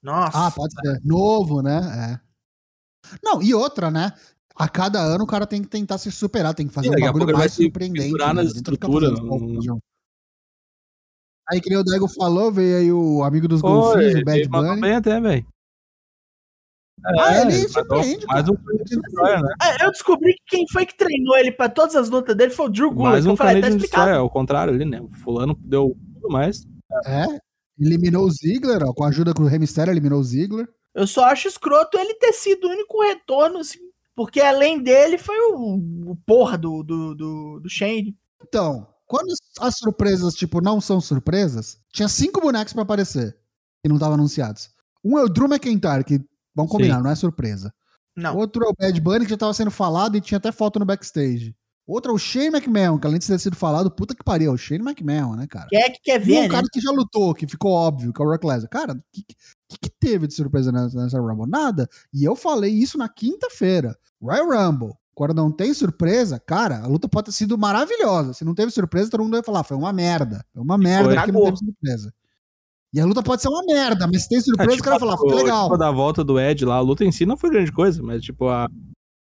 Nossa. 0.00 0.46
Ah, 0.46 0.50
pode 0.52 0.72
ser. 0.74 1.00
Novo, 1.04 1.60
né? 1.60 2.20
É. 2.22 3.18
Não, 3.20 3.42
e 3.42 3.52
outra, 3.52 3.90
né? 3.90 4.12
A 4.54 4.68
cada 4.68 5.00
ano 5.00 5.24
o 5.24 5.26
cara 5.26 5.46
tem 5.46 5.60
que 5.60 5.68
tentar 5.68 5.98
se 5.98 6.10
superar, 6.12 6.54
tem 6.54 6.68
que 6.68 6.74
fazer 6.74 6.88
Sim, 6.90 6.96
um 6.96 7.00
bagulho 7.00 7.36
mais 7.36 7.52
surpreendente. 7.52 8.04
misturar 8.04 8.34
né? 8.34 8.42
nas 8.42 8.52
que 8.52 8.58
estruturas, 8.58 9.10
não-. 9.20 9.80
Aí, 11.50 11.60
que 11.60 11.70
nem 11.70 11.78
o 11.78 11.84
Dego 11.84 12.08
falou, 12.08 12.52
veio 12.52 12.76
aí 12.76 12.92
o 12.92 13.22
amigo 13.22 13.48
dos 13.48 13.60
golfinhos, 13.60 14.14
o 14.20 14.24
Bad 14.24 14.48
Bunny. 14.48 14.80
bem 14.80 14.94
até, 14.96 15.20
velho. 15.20 15.46
Ah, 17.04 17.42
ele 17.42 17.68
surpreende, 17.68 18.26
Mais 18.26 18.48
um 18.48 18.54
Destroyer, 18.84 19.40
né? 19.40 19.54
Ah, 19.62 19.84
Eu 19.84 19.90
descobri 19.92 20.34
que 20.34 20.56
quem 20.56 20.66
foi 20.72 20.84
que 20.84 20.96
treinou 20.96 21.36
ele 21.38 21.52
pra 21.52 21.68
todas 21.68 21.94
as 21.94 22.10
lutas 22.10 22.36
dele 22.36 22.50
foi 22.50 22.66
o 22.66 22.68
Drew 22.68 22.90
Gulak. 22.90 23.12
Mais 23.12 23.24
que 23.24 23.28
um 23.28 23.32
eu 23.32 23.36
falei, 23.36 23.62
tá 23.62 23.68
explicado. 23.68 24.02
Destroyer, 24.02 24.20
ao 24.20 24.30
contrário 24.30 24.74
ali, 24.74 24.84
né? 24.84 25.00
O 25.00 25.08
fulano 25.10 25.56
deu 25.60 25.96
tudo 26.14 26.28
mais. 26.28 26.66
É, 27.06 27.24
eliminou 27.78 28.24
o 28.24 28.30
Ziggler, 28.30 28.82
ó, 28.82 28.92
com 28.92 29.04
a 29.04 29.08
ajuda 29.08 29.32
do 29.32 29.44
Rey 29.44 29.58
Mysterio, 29.58 29.92
eliminou 29.92 30.18
o 30.18 30.24
Ziggler. 30.24 30.68
Eu 30.94 31.06
só 31.06 31.26
acho 31.26 31.46
escroto 31.46 31.96
ele 31.96 32.14
ter 32.14 32.32
sido 32.32 32.66
o 32.66 32.70
único 32.70 33.00
retorno, 33.00 33.58
assim, 33.58 33.78
porque 34.16 34.40
além 34.40 34.82
dele 34.82 35.16
foi 35.18 35.36
o, 35.52 36.10
o 36.10 36.16
porra 36.26 36.58
do, 36.58 36.82
do, 36.82 37.14
do, 37.14 37.60
do 37.60 37.68
Shane. 37.68 38.16
Então, 38.42 38.86
quando 39.06 39.30
as 39.60 39.76
surpresas, 39.76 40.34
tipo, 40.34 40.60
não 40.60 40.80
são 40.80 41.00
surpresas, 41.00 41.78
tinha 41.92 42.08
cinco 42.08 42.40
bonecos 42.40 42.72
pra 42.72 42.82
aparecer, 42.82 43.36
que 43.82 43.88
não 43.88 43.96
estavam 43.96 44.14
anunciados. 44.14 44.70
Um 45.04 45.18
é 45.18 45.22
o 45.22 45.28
Drew 45.28 45.46
McIntyre, 45.46 46.04
que, 46.04 46.20
vamos 46.54 46.70
combinar, 46.70 46.96
Sim. 46.96 47.02
não 47.02 47.10
é 47.10 47.14
surpresa. 47.14 47.72
Não. 48.16 48.36
Outro 48.36 48.64
é 48.64 48.68
o 48.68 48.74
Bad 48.76 49.00
Bunny, 49.00 49.24
que 49.24 49.30
já 49.30 49.36
tava 49.36 49.54
sendo 49.54 49.70
falado 49.70 50.16
e 50.16 50.20
tinha 50.20 50.38
até 50.38 50.50
foto 50.50 50.78
no 50.78 50.84
backstage. 50.84 51.54
Outro 51.86 52.12
é 52.12 52.14
o 52.14 52.18
Shane 52.18 52.48
McMahon, 52.48 52.98
que 52.98 53.06
além 53.06 53.18
de 53.18 53.26
ter 53.26 53.38
sido 53.38 53.56
falado, 53.56 53.90
puta 53.90 54.14
que 54.14 54.22
pariu, 54.22 54.50
é 54.50 54.54
o 54.54 54.58
Shane 54.58 54.84
McMahon, 54.84 55.36
né, 55.36 55.46
cara? 55.46 55.68
Quem 55.70 55.80
é 55.80 55.88
que 55.88 56.00
quer 56.02 56.20
E 56.20 56.24
ver, 56.24 56.38
um 56.40 56.42
né? 56.42 56.48
cara 56.48 56.66
que 56.70 56.80
já 56.80 56.90
lutou, 56.90 57.32
que 57.32 57.46
ficou 57.46 57.72
óbvio, 57.72 58.12
que 58.12 58.20
é 58.20 58.24
o 58.24 58.28
Rock 58.28 58.46
Lesnar. 58.46 58.68
Cara, 58.68 58.92
o 58.92 59.02
que, 59.10 59.24
que, 59.68 59.78
que 59.80 59.90
teve 59.98 60.26
de 60.26 60.34
surpresa 60.34 60.70
nessa, 60.70 61.02
nessa 61.02 61.18
Rumble? 61.18 61.48
Nada. 61.48 61.88
E 62.12 62.24
eu 62.24 62.36
falei 62.36 62.72
isso 62.72 62.98
na 62.98 63.08
quinta-feira. 63.08 63.96
Royal 64.20 64.50
Rumble. 64.50 64.92
Quando 65.18 65.34
não 65.34 65.50
tem 65.50 65.74
surpresa, 65.74 66.38
cara, 66.38 66.80
a 66.80 66.86
luta 66.86 67.08
pode 67.08 67.24
ter 67.24 67.32
sido 67.32 67.58
maravilhosa. 67.58 68.32
Se 68.34 68.44
não 68.44 68.54
teve 68.54 68.70
surpresa, 68.70 69.10
todo 69.10 69.24
mundo 69.24 69.32
vai 69.32 69.42
falar, 69.42 69.64
foi 69.64 69.76
uma 69.76 69.92
merda. 69.92 70.46
Foi 70.54 70.62
uma 70.62 70.78
merda 70.78 71.12
Foi. 71.12 71.24
que 71.24 71.32
não 71.32 71.42
teve 71.42 71.56
surpresa. 71.56 72.14
E 72.94 73.00
a 73.00 73.04
luta 73.04 73.20
pode 73.20 73.42
ser 73.42 73.48
uma 73.48 73.64
merda, 73.66 74.06
mas 74.06 74.22
se 74.22 74.28
tem 74.28 74.40
surpresa, 74.40 74.74
É, 74.74 74.76
o 74.76 74.78
cara 74.78 74.96
vai 74.96 75.08
falar, 75.08 75.18
foi 75.18 75.34
legal. 75.34 75.64
Tipo, 75.64 75.76
da 75.76 75.90
volta 75.90 76.22
do 76.22 76.38
Ed 76.38 76.64
lá, 76.64 76.76
a 76.76 76.80
luta 76.80 77.04
em 77.04 77.10
si 77.10 77.26
não 77.26 77.36
foi 77.36 77.50
grande 77.50 77.72
coisa, 77.72 78.00
mas 78.00 78.22
tipo, 78.22 78.46
a 78.46 78.68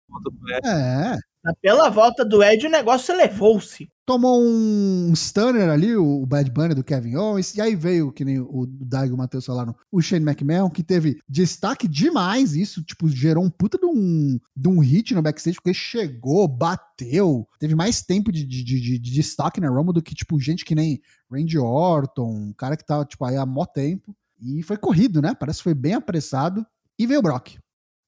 volta 0.09 0.31
do 0.31 0.51
Ed. 0.51 0.67
É. 0.67 1.19
Pela 1.61 1.89
volta 1.89 2.23
do 2.23 2.41
Ed, 2.41 2.65
o 2.65 2.69
negócio 2.69 3.13
elevou-se. 3.13 3.89
Tomou 4.05 4.41
um 4.41 5.13
stunner 5.15 5.69
ali, 5.69 5.95
o 5.95 6.25
Bad 6.25 6.51
Bunny 6.51 6.73
do 6.73 6.83
Kevin 6.83 7.15
Owens, 7.15 7.55
e 7.55 7.61
aí 7.61 7.73
veio, 7.75 8.11
que 8.11 8.25
nem 8.25 8.39
o 8.39 8.65
Daigo 8.67 9.13
e 9.13 9.15
o 9.15 9.17
Matheus 9.17 9.45
falaram, 9.45 9.73
o 9.89 10.01
Shane 10.01 10.25
McMahon, 10.25 10.69
que 10.69 10.83
teve 10.83 11.19
destaque 11.27 11.87
demais, 11.87 12.53
isso, 12.53 12.83
tipo, 12.83 13.07
gerou 13.07 13.43
um 13.43 13.49
puta 13.49 13.77
de 13.77 13.85
um, 13.85 14.37
de 14.55 14.67
um 14.67 14.79
hit 14.79 15.13
no 15.13 15.21
backstage, 15.21 15.55
porque 15.55 15.73
chegou, 15.73 16.47
bateu, 16.47 17.47
teve 17.59 17.75
mais 17.75 18.01
tempo 18.01 18.29
de, 18.31 18.45
de, 18.45 18.63
de- 18.63 18.99
de 18.99 19.11
destaque 19.13 19.61
na 19.61 19.69
Rumble 19.69 19.93
do 19.93 20.01
que, 20.01 20.13
tipo, 20.15 20.37
gente 20.39 20.65
que 20.65 20.75
nem 20.75 21.01
Randy 21.31 21.57
Orton, 21.57 22.29
um 22.29 22.53
cara 22.53 22.75
que 22.75 22.85
tava, 22.85 23.05
tipo, 23.05 23.23
aí 23.23 23.37
há 23.37 23.45
mó 23.45 23.65
tempo, 23.65 24.13
e 24.41 24.61
foi 24.63 24.75
corrido, 24.75 25.21
né, 25.21 25.33
parece 25.33 25.59
que 25.59 25.63
foi 25.63 25.73
bem 25.73 25.93
apressado, 25.93 26.65
e 26.99 27.07
veio 27.07 27.21
o 27.21 27.23
Brock. 27.23 27.57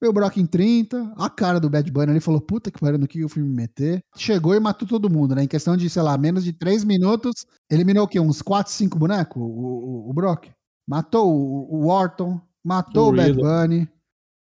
Veio 0.06 0.12
o 0.12 0.14
Brock 0.14 0.38
em 0.38 0.46
30, 0.46 1.14
a 1.18 1.28
cara 1.32 1.60
do 1.60 1.68
Bad 1.68 1.92
Bunny 1.92 2.12
ali 2.12 2.20
falou, 2.20 2.40
puta 2.40 2.70
que 2.70 2.80
pariu, 2.80 3.00
no 3.00 3.08
que 3.08 3.22
eu 3.22 3.30
fui 3.30 3.42
me 3.42 3.50
meter. 3.50 4.04
Chegou 4.16 4.54
e 4.54 4.60
matou 4.60 4.88
todo 4.88 5.10
mundo, 5.10 5.34
né? 5.34 5.44
Em 5.44 5.48
questão 5.48 5.76
de, 5.76 5.90
sei 5.90 6.04
lá, 6.04 6.16
menos 6.16 6.44
de 6.44 6.54
3 6.54 6.84
minutos, 6.84 7.44
eliminou 7.72 8.04
o 8.04 8.08
quê? 8.08 8.20
Uns 8.20 8.40
4, 8.40 8.72
5 8.72 9.00
bonecos? 9.00 9.42
O, 9.42 9.46
o, 9.46 10.10
o 10.12 10.14
Brock. 10.14 10.46
Matou 10.88 11.34
o, 11.34 11.86
o 11.86 11.88
Orton, 11.88 12.40
matou 12.64 13.08
O 13.08 13.10
o, 13.10 13.16
Bad 13.16 13.32
Riddle. 13.32 13.44
Bunny, 13.44 13.90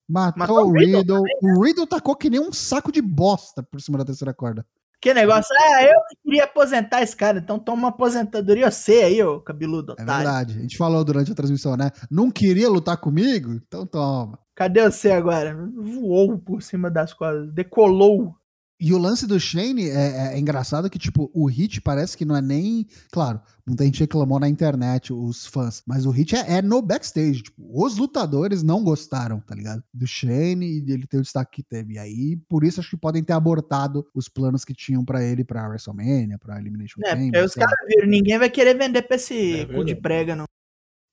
matou, 0.09 0.39
Matou 0.39 0.65
o 0.65 0.71
o 0.71 0.73
Riddle 0.73 1.23
Riddle. 1.23 1.23
O 1.43 1.63
Riddle 1.63 1.87
tacou 1.87 2.17
que 2.17 2.31
nem 2.31 2.41
um 2.41 2.53
saco 2.55 2.91
de 2.91 3.03
bosta 3.03 3.63
por 3.63 3.83
cima 3.83 3.99
da 3.99 4.05
terceira 4.07 4.33
corda. 4.33 4.65
Que 5.01 5.15
negócio, 5.15 5.55
ah, 5.59 5.83
eu 5.83 5.99
que 6.11 6.17
queria 6.25 6.45
aposentar 6.45 7.01
esse 7.03 7.17
cara, 7.17 7.39
então 7.39 7.59
toma 7.59 7.85
uma 7.85 7.89
aposentadoria 7.89 8.71
você 8.71 9.03
aí, 9.03 9.23
ô 9.23 9.41
cabeludo 9.41 9.93
É 9.99 10.03
otário. 10.03 10.25
verdade. 10.25 10.59
A 10.59 10.61
gente 10.63 10.77
falou 10.77 11.03
durante 11.03 11.33
a 11.33 11.35
transmissão, 11.35 11.75
né? 11.77 11.91
Não 12.11 12.31
queria 12.31 12.69
lutar 12.69 12.99
comigo? 12.99 13.53
Então 13.55 13.87
toma. 13.87 14.39
Cadê 14.55 14.83
você 14.83 15.11
agora? 15.11 15.57
Voou 15.75 16.39
por 16.39 16.61
cima 16.61 16.91
das 16.91 17.15
coisas, 17.15 17.51
decolou. 17.51 18.35
E 18.81 18.95
o 18.95 18.99
lance 18.99 19.27
do 19.27 19.39
Shane 19.39 19.91
é, 19.91 20.33
é 20.33 20.39
engraçado 20.39 20.89
que, 20.89 20.99
tipo, 20.99 21.31
o 21.35 21.45
hit 21.45 21.83
parece 21.83 22.17
que 22.17 22.25
não 22.25 22.35
é 22.35 22.41
nem. 22.41 22.87
Claro, 23.13 23.39
muita 23.67 23.85
gente 23.85 24.01
reclamou 24.01 24.41
na 24.41 24.49
internet, 24.49 25.13
os 25.13 25.45
fãs. 25.45 25.83
Mas 25.87 26.07
o 26.07 26.11
hit 26.11 26.35
é, 26.35 26.55
é 26.55 26.63
no 26.63 26.81
backstage. 26.81 27.43
Tipo, 27.43 27.63
os 27.85 27.99
lutadores 27.99 28.63
não 28.63 28.83
gostaram, 28.83 29.39
tá 29.41 29.55
ligado? 29.55 29.85
Do 29.93 30.07
Shane 30.07 30.79
e 30.79 30.81
dele 30.81 31.07
ter 31.07 31.19
o 31.19 31.23
destaque 31.23 31.57
que 31.57 31.63
teve. 31.63 31.95
E 31.95 31.99
aí, 31.99 32.37
por 32.49 32.65
isso, 32.65 32.81
acho 32.81 32.89
que 32.89 32.97
podem 32.97 33.23
ter 33.23 33.35
abortado 33.35 34.07
os 34.15 34.31
planos 34.31 34.65
que 34.65 34.73
tinham 34.73 35.05
pra 35.05 35.23
ele 35.23 35.45
pra 35.45 35.69
WrestleMania, 35.69 36.39
pra 36.39 36.59
Elimination 36.59 37.01
É, 37.05 37.11
porque 37.11 37.23
Chamber. 37.25 37.41
aí 37.41 37.45
os 37.45 37.55
caras 37.55 37.79
viram, 37.87 38.09
ninguém 38.09 38.39
vai 38.39 38.49
querer 38.49 38.79
vender 38.79 39.03
pra 39.03 39.17
esse 39.17 39.61
É 39.61 39.67
cu 39.67 39.85
de 39.85 39.95
prega, 39.95 40.35
não. 40.35 40.47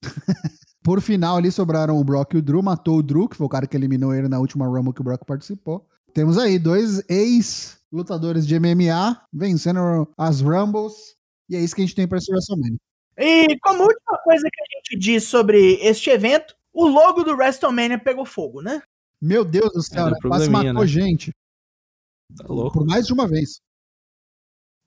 Por 0.82 1.02
final, 1.02 1.36
ali 1.36 1.52
sobraram 1.52 1.98
o 1.98 2.04
Brock 2.04 2.32
e 2.32 2.38
o 2.38 2.42
Drew. 2.42 2.62
Matou 2.62 2.96
o 2.96 3.02
Drew, 3.02 3.28
que 3.28 3.36
foi 3.36 3.44
o 3.44 3.50
cara 3.50 3.66
que 3.66 3.76
eliminou 3.76 4.14
ele 4.14 4.26
na 4.26 4.38
última 4.38 4.66
Rumble 4.66 4.94
que 4.94 5.02
o 5.02 5.04
Brock 5.04 5.22
participou. 5.26 5.86
Temos 6.14 6.38
aí 6.38 6.58
dois 6.58 7.02
ex-lutadores 7.08 8.46
de 8.46 8.58
MMA 8.58 9.22
vencendo 9.32 10.08
as 10.16 10.40
Rumbles. 10.40 11.16
E 11.48 11.56
é 11.56 11.60
isso 11.60 11.74
que 11.74 11.82
a 11.82 11.84
gente 11.84 11.94
tem 11.94 12.06
pra 12.08 12.18
esse 12.18 12.30
WrestleMania. 12.30 12.78
E 13.16 13.58
como 13.60 13.82
última 13.82 14.18
coisa 14.22 14.42
que 14.52 14.60
a 14.62 14.78
gente 14.78 14.98
diz 14.98 15.24
sobre 15.24 15.74
este 15.80 16.10
evento, 16.10 16.54
o 16.72 16.86
logo 16.86 17.22
do 17.24 17.32
WrestleMania 17.32 17.98
pegou 17.98 18.24
fogo, 18.24 18.62
né? 18.62 18.82
Meu 19.20 19.44
Deus 19.44 19.72
do 19.72 19.82
céu, 19.82 20.06
É, 20.08 20.10
né? 20.10 20.16
quase 20.22 20.48
matou 20.50 20.72
né? 20.74 20.86
gente. 20.86 21.32
Tá 22.36 22.46
louco. 22.46 22.78
Por 22.78 22.86
mais 22.86 23.06
de 23.06 23.12
uma 23.12 23.26
vez. 23.26 23.60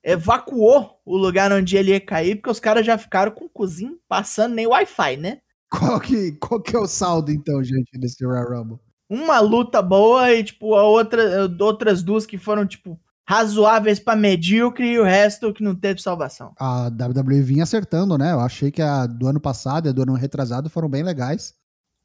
Evacuou 0.04 1.00
o 1.04 1.16
lugar 1.16 1.52
onde 1.52 1.76
ele 1.76 1.90
ia 1.90 2.00
cair, 2.00 2.36
porque 2.36 2.50
os 2.50 2.58
caras 2.58 2.84
já 2.84 2.98
ficaram 2.98 3.30
com 3.32 3.44
o 3.44 3.50
cozinho 3.50 4.00
passando 4.08 4.54
nem 4.54 4.66
Wi-Fi, 4.66 5.16
né? 5.16 5.40
Qual 5.70 6.00
que, 6.00 6.32
qual 6.32 6.60
que 6.60 6.74
é 6.76 6.78
o 6.78 6.86
saldo, 6.86 7.30
então, 7.30 7.62
gente, 7.62 7.96
desse 7.98 8.24
Royal 8.24 8.48
Rumble? 8.48 8.78
Uma 9.12 9.40
luta 9.40 9.82
boa 9.82 10.32
e, 10.32 10.42
tipo, 10.42 10.74
a 10.74 10.84
outra, 10.84 11.46
outras 11.60 12.02
duas 12.02 12.24
que 12.24 12.38
foram, 12.38 12.64
tipo, 12.64 12.98
razoáveis 13.28 14.00
pra 14.00 14.16
medíocre 14.16 14.86
e 14.86 14.98
o 14.98 15.04
resto 15.04 15.52
que 15.52 15.62
não 15.62 15.74
teve 15.74 16.00
salvação. 16.00 16.54
A 16.58 16.86
WWE 16.86 17.42
vinha 17.42 17.64
acertando, 17.64 18.16
né? 18.16 18.32
Eu 18.32 18.40
achei 18.40 18.70
que 18.70 18.80
a 18.80 19.04
do 19.04 19.28
ano 19.28 19.38
passado 19.38 19.86
e 19.86 19.90
a 19.90 19.92
do 19.92 20.00
ano 20.00 20.14
retrasado 20.14 20.70
foram 20.70 20.88
bem 20.88 21.02
legais. 21.02 21.52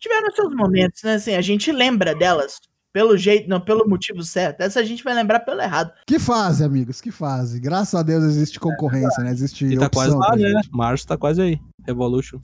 Tiveram 0.02 0.30
seus 0.36 0.54
momentos, 0.54 1.02
né? 1.02 1.13
Assim, 1.13 1.34
a 1.34 1.41
gente 1.41 1.72
lembra 1.72 2.13
delas 2.13 2.60
pelo 2.91 3.15
jeito, 3.15 3.48
não 3.50 3.62
pelo 3.62 3.88
motivo 3.88 4.22
certo. 4.22 4.60
Essa 4.60 4.82
a 4.82 4.84
gente 4.84 5.02
vai 5.02 5.13
lembrar 5.13 5.39
pelo 5.39 5.62
errado. 5.62 5.93
Que 6.06 6.20
fase, 6.20 6.62
amigos, 6.62 7.00
que 7.00 7.10
fase. 7.10 7.58
Graças 7.58 7.96
a 7.96 8.04
Deus 8.04 8.26
existe 8.26 8.60
concorrência, 8.60 9.24
né? 9.24 9.32
Existe 9.32 9.65
E 9.65 9.78
tá 9.78 9.89
quase 9.89 10.12
opção 10.13 10.30
lá, 10.30 10.36
né? 10.36 10.62
Março 10.74 11.08
tá 11.08 11.17
quase 11.17 11.41
aí. 11.41 11.58
Revolution. 11.86 12.38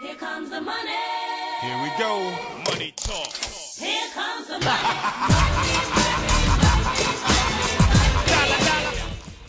Here 0.00 0.16
comes 0.16 0.48
the 0.48 0.60
money. 0.60 1.43
Here 1.64 1.82
we 1.82 1.88
go. 1.96 2.30
Money 2.70 2.92
talk. 2.94 3.32
Here 3.78 4.10
comes 4.12 4.48
the 4.48 4.58
money. 4.58 5.24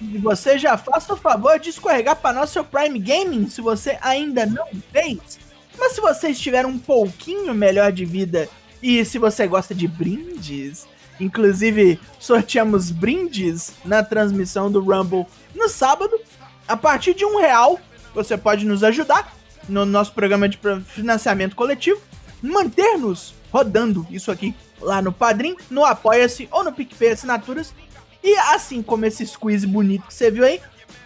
E 0.01 0.17
você 0.17 0.57
já 0.57 0.77
faça 0.77 1.13
o 1.13 1.17
favor 1.17 1.59
de 1.59 1.71
escorregar 1.71 2.15
para 2.15 2.31
nosso 2.31 2.63
Prime 2.63 2.97
Gaming, 2.99 3.49
se 3.49 3.59
você 3.59 3.97
ainda 4.01 4.45
não 4.45 4.67
fez. 4.93 5.37
Mas 5.77 5.91
se 5.91 5.99
você 5.99 6.29
estiver 6.29 6.65
um 6.65 6.79
pouquinho 6.79 7.53
melhor 7.53 7.91
de 7.91 8.05
vida 8.05 8.47
e 8.81 9.03
se 9.03 9.17
você 9.19 9.45
gosta 9.45 9.75
de 9.75 9.85
brindes 9.85 10.87
Inclusive, 11.19 11.99
sorteamos 12.19 12.91
brindes 12.91 13.73
na 13.83 14.03
transmissão 14.03 14.71
do 14.71 14.81
Rumble 14.81 15.25
no 15.53 15.69
sábado. 15.69 16.17
A 16.67 16.75
partir 16.75 17.13
de 17.13 17.25
um 17.25 17.39
real, 17.39 17.79
você 18.13 18.37
pode 18.37 18.65
nos 18.65 18.83
ajudar 18.83 19.34
no 19.67 19.85
nosso 19.85 20.13
programa 20.13 20.47
de 20.47 20.59
financiamento 20.85 21.55
coletivo, 21.55 21.99
manter-nos 22.41 23.33
rodando 23.51 24.05
isso 24.09 24.31
aqui 24.31 24.53
lá 24.81 25.01
no 25.01 25.11
Padrim, 25.11 25.55
no 25.69 25.85
Apoia-se 25.85 26.47
ou 26.51 26.63
no 26.63 26.71
PicPay 26.73 27.11
Assinaturas. 27.11 27.73
E 28.23 28.35
assim 28.53 28.81
como 28.81 29.05
esse 29.05 29.25
squeeze 29.25 29.65
bonito 29.65 30.07
que 30.07 30.13
você 30.13 30.31
viu 30.31 30.43
aí, 30.43 30.59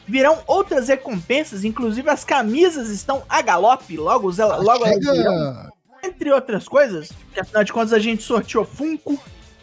virão 0.07 0.39
outras 0.47 0.87
recompensas, 0.87 1.63
inclusive 1.63 2.09
as 2.09 2.23
camisas 2.23 2.89
estão 2.89 3.23
a 3.29 3.41
galope, 3.41 3.95
logo, 3.97 4.31
logo 4.31 4.85
elas 4.85 4.99
virão. 4.99 5.69
Entre 6.03 6.31
outras 6.31 6.67
coisas, 6.67 7.11
que 7.33 7.39
afinal 7.39 7.63
de 7.63 7.73
contas 7.73 7.93
a 7.93 7.99
gente 7.99 8.23
sorteou 8.23 8.65
Funko, 8.65 9.21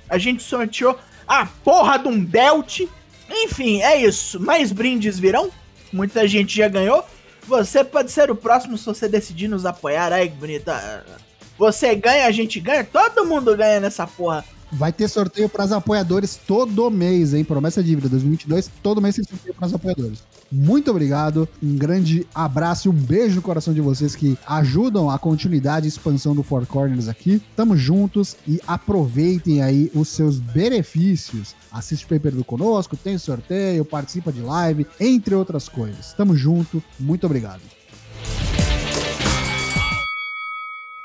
a 0.09 0.18
gente 0.18 0.42
sorteou 0.42 0.98
a 1.26 1.46
porra 1.46 1.98
de 1.98 2.09
um 2.09 2.22
belt. 2.22 2.82
Enfim, 3.28 3.82
é 3.82 3.96
isso. 4.00 4.38
Mais 4.38 4.70
brindes 4.70 5.18
virão. 5.18 5.50
Muita 5.92 6.28
gente 6.28 6.54
já 6.56 6.68
ganhou. 6.68 7.04
Você 7.46 7.85
pode 7.85 8.11
ser 8.11 8.30
o 8.30 8.37
próximo 8.37 8.76
se 8.76 8.85
você 8.85 9.09
decidir 9.09 9.48
nos 9.48 9.64
apoiar. 9.64 10.12
Ai, 10.12 10.28
que 10.28 10.37
bonita. 10.37 11.04
Você 11.59 11.94
ganha, 11.94 12.26
a 12.26 12.30
gente 12.30 12.61
ganha. 12.61 12.85
Todo 12.85 13.24
mundo 13.24 13.56
ganha 13.56 13.80
nessa 13.80 14.06
porra. 14.06 14.44
Vai 14.70 14.92
ter 14.92 15.09
sorteio 15.09 15.48
para 15.48 15.64
os 15.64 15.72
apoiadores 15.72 16.37
todo 16.37 16.90
mês, 16.90 17.32
hein? 17.32 17.44
Promessa 17.44 17.82
dívida 17.82 18.09
2022, 18.09 18.70
todo 18.82 19.00
mês 19.00 19.14
tem 19.14 19.24
sorteio 19.24 19.54
para 19.54 19.66
os 19.66 19.74
apoiadores. 19.74 20.24
Muito 20.50 20.90
obrigado, 20.90 21.48
um 21.62 21.76
grande 21.76 22.26
abraço 22.35 22.88
e 22.88 22.90
um 22.90 22.94
beijo 22.94 23.37
no 23.37 23.42
coração 23.42 23.74
de 23.74 23.80
vocês 23.80 24.14
que 24.14 24.38
ajudam 24.46 25.11
a 25.11 25.18
continuidade 25.18 25.87
e 25.87 25.88
expansão 25.88 26.35
do 26.35 26.42
Four 26.42 26.66
Corners 26.66 27.09
aqui. 27.09 27.42
Tamo 27.56 27.76
juntos 27.76 28.37
e 28.46 28.61
aproveitem 28.66 29.62
aí 29.62 29.90
os 29.94 30.09
seus 30.09 30.38
benefícios. 30.38 31.54
Assiste 31.70 32.04
o 32.04 32.09
Paper 32.09 32.35
do 32.35 32.44
conosco, 32.44 32.96
tem 32.96 33.18
sorteio, 33.18 33.85
participa 33.85 34.32
de 34.32 34.40
live, 34.40 34.87
entre 35.00 35.35
outras 35.35 35.68
coisas. 35.68 36.12
Tamo 36.12 36.37
junto, 36.37 36.82
muito 36.98 37.26
obrigado. 37.26 37.75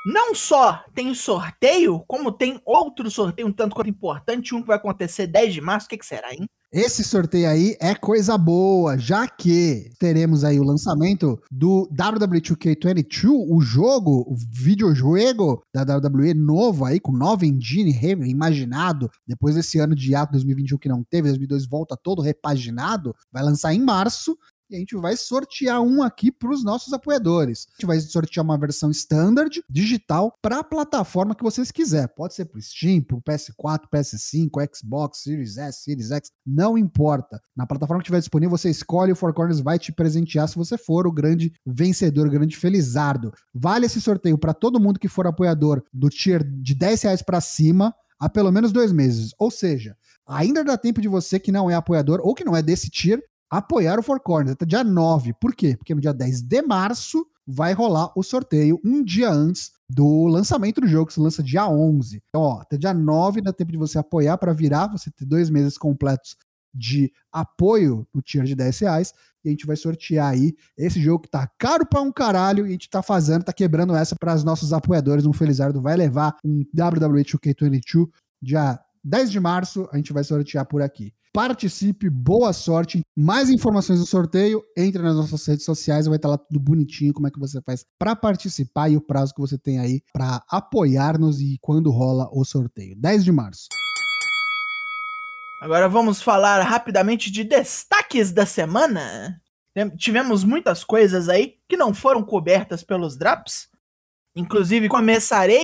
Não 0.04 0.34
só 0.34 0.84
tem 0.94 1.14
sorteio, 1.14 2.02
como 2.08 2.32
tem 2.32 2.60
outro 2.64 3.08
sorteio 3.08 3.46
um 3.46 3.52
tanto 3.52 3.74
quanto 3.74 3.88
importante, 3.88 4.54
um 4.54 4.60
que 4.60 4.66
vai 4.66 4.76
acontecer 4.76 5.28
10 5.28 5.54
de 5.54 5.60
março. 5.60 5.86
O 5.86 5.90
que, 5.90 5.98
que 5.98 6.06
será, 6.06 6.32
hein? 6.32 6.46
Esse 6.72 7.04
sorteio 7.04 7.50
aí 7.50 7.76
é 7.78 7.94
coisa 7.94 8.38
boa, 8.38 8.96
já 8.96 9.28
que 9.28 9.90
teremos 9.98 10.42
aí 10.42 10.58
o 10.58 10.64
lançamento 10.64 11.38
do 11.50 11.86
WWE2K22, 11.94 13.46
o 13.46 13.60
jogo, 13.60 14.24
o 14.26 14.34
videojogo 14.50 15.62
da 15.70 15.82
WWE 15.82 16.32
novo 16.32 16.86
aí, 16.86 16.98
com 16.98 17.12
nova 17.12 17.44
engine 17.44 17.92
reimaginado, 17.92 19.10
depois 19.28 19.54
desse 19.54 19.78
ano 19.80 19.94
de 19.94 20.14
ato 20.14 20.32
2021 20.32 20.78
que 20.78 20.88
não 20.88 21.04
teve, 21.04 21.28
2002 21.28 21.66
volta 21.68 21.94
todo 21.94 22.22
repaginado, 22.22 23.14
vai 23.30 23.42
lançar 23.42 23.74
em 23.74 23.80
março, 23.80 24.34
e 24.72 24.76
a 24.76 24.78
gente 24.78 24.96
vai 24.96 25.16
sortear 25.16 25.80
um 25.82 26.02
aqui 26.02 26.32
para 26.32 26.50
os 26.50 26.64
nossos 26.64 26.92
apoiadores. 26.92 27.66
A 27.68 27.72
gente 27.72 27.86
vai 27.86 28.00
sortear 28.00 28.42
uma 28.42 28.58
versão 28.58 28.90
standard, 28.90 29.62
digital, 29.68 30.36
para 30.40 30.60
a 30.60 30.64
plataforma 30.64 31.34
que 31.34 31.42
vocês 31.42 31.70
quiser. 31.70 32.08
Pode 32.08 32.34
ser 32.34 32.46
para 32.46 32.58
o 32.58 32.62
Steam, 32.62 33.02
para 33.02 33.16
o 33.16 33.22
PS4, 33.22 33.82
PS5, 33.92 34.76
Xbox, 34.76 35.22
Series 35.22 35.58
S, 35.58 35.82
Series 35.82 36.10
X, 36.10 36.30
não 36.46 36.78
importa. 36.78 37.40
Na 37.54 37.66
plataforma 37.66 38.00
que 38.00 38.06
estiver 38.06 38.20
disponível, 38.20 38.56
você 38.56 38.70
escolhe, 38.70 39.12
o 39.12 39.16
Four 39.16 39.34
Corners 39.34 39.60
vai 39.60 39.78
te 39.78 39.92
presentear 39.92 40.48
se 40.48 40.56
você 40.56 40.78
for 40.78 41.06
o 41.06 41.12
grande 41.12 41.52
vencedor, 41.66 42.26
o 42.26 42.30
grande 42.30 42.56
felizardo. 42.56 43.32
Vale 43.54 43.86
esse 43.86 44.00
sorteio 44.00 44.38
para 44.38 44.54
todo 44.54 44.80
mundo 44.80 44.98
que 44.98 45.08
for 45.08 45.26
apoiador 45.26 45.82
do 45.92 46.08
tier 46.08 46.42
de 46.42 46.74
10 46.74 47.02
reais 47.02 47.22
para 47.22 47.40
cima 47.40 47.94
há 48.18 48.28
pelo 48.28 48.52
menos 48.52 48.72
dois 48.72 48.92
meses. 48.92 49.34
Ou 49.38 49.50
seja, 49.50 49.96
ainda 50.26 50.64
dá 50.64 50.78
tempo 50.78 51.00
de 51.00 51.08
você 51.08 51.38
que 51.38 51.52
não 51.52 51.68
é 51.68 51.74
apoiador 51.74 52.20
ou 52.22 52.34
que 52.34 52.44
não 52.44 52.56
é 52.56 52.62
desse 52.62 52.88
tier 52.88 53.20
apoiar 53.52 53.98
o 53.98 54.02
Four 54.02 54.20
Corners 54.20 54.52
até 54.52 54.64
dia 54.64 54.82
9. 54.82 55.34
Por 55.34 55.54
quê? 55.54 55.76
Porque 55.76 55.94
no 55.94 56.00
dia 56.00 56.14
10 56.14 56.40
de 56.40 56.62
março 56.62 57.26
vai 57.46 57.74
rolar 57.74 58.10
o 58.16 58.22
sorteio 58.22 58.80
um 58.82 59.04
dia 59.04 59.30
antes 59.30 59.72
do 59.90 60.26
lançamento 60.26 60.80
do 60.80 60.88
jogo, 60.88 61.08
que 61.08 61.12
se 61.12 61.20
lança 61.20 61.42
dia 61.42 61.68
11. 61.68 62.22
Então, 62.28 62.40
ó, 62.40 62.60
até 62.62 62.78
dia 62.78 62.94
9 62.94 63.42
dá 63.42 63.52
tempo 63.52 63.70
de 63.70 63.76
você 63.76 63.98
apoiar 63.98 64.38
para 64.38 64.54
virar, 64.54 64.86
você 64.86 65.10
ter 65.10 65.26
dois 65.26 65.50
meses 65.50 65.76
completos 65.76 66.34
de 66.74 67.12
apoio 67.30 68.06
no 68.14 68.22
tier 68.22 68.44
de 68.44 68.54
10 68.54 68.78
reais. 68.78 69.12
E 69.44 69.48
a 69.48 69.50
gente 69.50 69.66
vai 69.66 69.76
sortear 69.76 70.30
aí 70.30 70.54
esse 70.78 70.98
jogo 70.98 71.24
que 71.24 71.28
tá 71.28 71.46
caro 71.58 71.84
pra 71.84 72.00
um 72.00 72.10
caralho. 72.10 72.64
E 72.64 72.70
a 72.70 72.72
gente 72.72 72.88
tá 72.88 73.02
fazendo, 73.02 73.44
tá 73.44 73.52
quebrando 73.52 73.94
essa 73.94 74.16
para 74.16 74.34
os 74.34 74.44
nossos 74.44 74.72
apoiadores. 74.72 75.26
Um 75.26 75.32
Felizardo 75.32 75.82
vai 75.82 75.94
levar 75.94 76.38
um 76.42 76.64
WWE 76.74 77.22
2K22 77.22 78.08
dia 78.40 78.80
10 79.04 79.30
de 79.30 79.40
março. 79.40 79.86
A 79.92 79.98
gente 79.98 80.12
vai 80.12 80.24
sortear 80.24 80.64
por 80.64 80.80
aqui. 80.80 81.12
Participe, 81.34 82.10
boa 82.10 82.52
sorte. 82.52 83.00
Mais 83.16 83.48
informações 83.48 83.98
do 83.98 84.04
sorteio, 84.04 84.62
entre 84.76 85.00
nas 85.00 85.16
nossas 85.16 85.46
redes 85.46 85.64
sociais, 85.64 86.06
vai 86.06 86.16
estar 86.16 86.28
lá 86.28 86.36
tudo 86.36 86.60
bonitinho, 86.60 87.14
como 87.14 87.26
é 87.26 87.30
que 87.30 87.38
você 87.38 87.58
faz 87.62 87.86
para 87.98 88.14
participar 88.14 88.90
e 88.90 88.98
o 88.98 89.00
prazo 89.00 89.32
que 89.34 89.40
você 89.40 89.56
tem 89.56 89.78
aí 89.78 90.02
para 90.12 90.44
apoiar-nos 90.50 91.40
e 91.40 91.56
quando 91.62 91.90
rola 91.90 92.28
o 92.30 92.44
sorteio. 92.44 92.94
10 92.96 93.24
de 93.24 93.32
março. 93.32 93.68
Agora 95.62 95.88
vamos 95.88 96.20
falar 96.20 96.60
rapidamente 96.64 97.30
de 97.30 97.44
destaques 97.44 98.30
da 98.30 98.44
semana. 98.44 99.40
Tivemos 99.96 100.44
muitas 100.44 100.84
coisas 100.84 101.30
aí 101.30 101.54
que 101.66 101.78
não 101.78 101.94
foram 101.94 102.22
cobertas 102.22 102.84
pelos 102.84 103.16
drops. 103.16 103.70
Inclusive, 104.36 104.86
começarei 104.86 105.62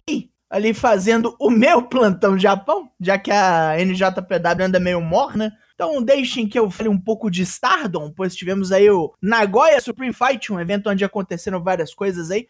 ali 0.51 0.73
fazendo 0.73 1.37
o 1.39 1.51
meu 1.51 1.83
plantão 1.83 2.39
Japão, 2.39 2.91
já 3.01 3.19
que 3.19 3.31
a 3.31 3.77
NJPW 3.79 4.65
anda 4.65 4.81
meio 4.81 5.01
morna. 5.01 5.53
Então 5.75 6.03
deixem 6.03 6.49
que 6.49 6.59
eu 6.59 6.71
fale 6.71 6.89
um 6.89 6.99
pouco 6.99 7.31
de 7.31 7.43
Stardom, 7.43 8.13
pois 8.13 8.35
tivemos 8.35 8.73
aí 8.73 8.91
o 8.91 9.15
Nagoya 9.23 9.81
Supreme 9.81 10.13
Fight, 10.13 10.53
um 10.53 10.59
evento 10.59 10.91
onde 10.91 11.05
aconteceram 11.05 11.63
várias 11.63 11.95
coisas 11.95 12.31
aí. 12.31 12.49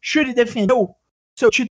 Shuri 0.00 0.34
defendeu 0.34 0.94
seu 1.38 1.50
título 1.50 1.70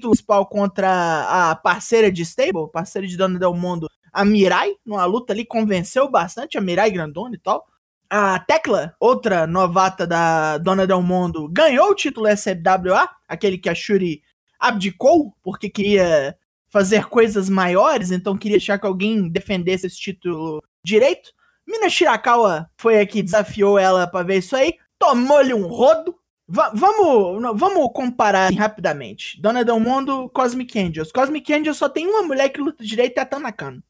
principal 0.00 0.46
contra 0.46 1.50
a 1.50 1.56
parceira 1.56 2.10
de 2.12 2.22
Stable, 2.22 2.70
parceira 2.72 3.06
de 3.06 3.16
Dona 3.16 3.38
Del 3.38 3.54
Mundo, 3.54 3.88
a 4.12 4.24
Mirai, 4.24 4.74
numa 4.84 5.04
luta 5.04 5.32
ali, 5.32 5.44
convenceu 5.44 6.08
bastante 6.08 6.56
a 6.56 6.60
Mirai 6.60 6.90
Grandona 6.90 7.34
e 7.34 7.38
tal. 7.38 7.66
A 8.10 8.38
Tecla, 8.38 8.94
outra 8.98 9.46
novata 9.46 10.06
da 10.06 10.56
Dona 10.58 10.86
Del 10.86 11.02
Mundo, 11.02 11.48
ganhou 11.48 11.90
o 11.90 11.94
título 11.94 12.26
SWA, 12.34 13.08
aquele 13.28 13.58
que 13.58 13.68
a 13.68 13.74
Shuri 13.74 14.22
abdicou 14.58 15.34
porque 15.42 15.68
queria 15.68 16.36
fazer 16.68 17.06
coisas 17.06 17.48
maiores, 17.48 18.10
então 18.10 18.36
queria 18.36 18.58
deixar 18.58 18.78
que 18.78 18.86
alguém 18.86 19.28
defendesse 19.28 19.86
esse 19.86 19.98
título 19.98 20.62
direito. 20.84 21.30
Mina 21.66 21.88
Shirakawa 21.88 22.68
foi 22.76 23.00
aqui, 23.00 23.22
desafiou 23.22 23.78
ela 23.78 24.06
pra 24.06 24.22
ver 24.22 24.38
isso 24.38 24.56
aí, 24.56 24.74
tomou-lhe 24.98 25.54
um 25.54 25.66
rodo. 25.66 26.14
Va- 26.50 26.72
vamos, 26.74 27.58
vamos 27.60 27.90
comparar 27.92 28.46
assim, 28.46 28.56
rapidamente. 28.56 29.40
Dona 29.40 29.62
Del 29.64 29.78
Mundo, 29.78 30.30
Cosmic 30.30 30.78
Angels. 30.78 31.12
Cosmic 31.12 31.52
Angels 31.52 31.76
só 31.76 31.88
tem 31.90 32.06
uma 32.06 32.22
mulher 32.22 32.48
que 32.48 32.60
luta 32.60 32.82
direito, 32.82 33.18
é 33.18 33.20
a 33.20 33.26
Tanakano. 33.26 33.82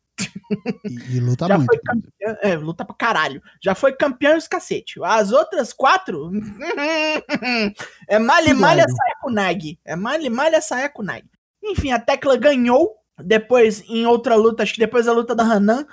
E, 0.85 1.17
e 1.17 1.21
luta 1.21 1.47
Já 1.47 1.59
muito. 1.59 1.69
foi 1.69 1.79
campeã, 1.79 2.39
é, 2.43 2.57
luta 2.57 2.85
pra 2.85 2.95
caralho. 2.95 3.43
Já 3.63 3.75
foi 3.75 3.93
campeão 3.93 4.35
e 4.35 4.39
os 4.39 4.49
cacete. 4.49 4.99
As 5.03 5.33
outras 5.33 5.73
quatro. 5.73 6.31
é 8.09 8.19
Tudo 8.19 8.61
Malha. 8.61 8.87
Sayako 8.89 9.31
Nagi. 9.31 9.79
É 9.85 9.95
Mali 9.97 10.31
Malha 10.31 10.61
Sayako 10.61 11.03
Nagi. 11.03 11.31
Enfim, 11.63 11.93
a 11.93 11.99
Tecla 11.99 12.37
ganhou. 12.37 12.97
Depois, 13.23 13.83
em 13.89 14.07
outra 14.07 14.37
luta, 14.37 14.63
acho 14.63 14.75
que 14.75 14.81
depois 14.81 15.07
da 15.07 15.13
luta 15.13 15.35
da 15.35 15.43
Hanan, 15.43 15.85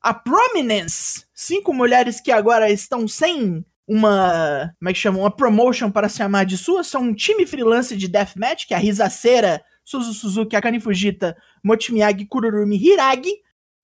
a 0.00 0.14
Prominence. 0.14 1.24
Cinco 1.34 1.74
mulheres 1.74 2.20
que 2.20 2.32
agora 2.32 2.70
estão 2.70 3.06
sem 3.06 3.64
uma. 3.86 4.72
Como 4.78 4.88
é 4.88 4.92
que 4.92 4.98
chama? 4.98 5.18
Uma 5.18 5.30
promotion 5.30 5.90
para 5.90 6.08
se 6.08 6.18
chamar 6.18 6.44
de 6.44 6.56
sua. 6.56 6.82
São 6.82 7.02
um 7.02 7.14
time 7.14 7.46
freelance 7.46 7.96
de 7.96 8.08
deathmatch, 8.08 8.66
que 8.66 8.74
é 8.74 8.76
a 8.76 8.80
Rizaceira, 8.80 9.62
Suzu 9.84 10.14
Suzuki, 10.14 10.56
a 10.56 10.60
Kani 10.60 10.80
Fujita, 10.80 11.36
Mochimiyagi, 11.62 12.26
Kururumi, 12.26 12.76
Hiragi 12.76 13.32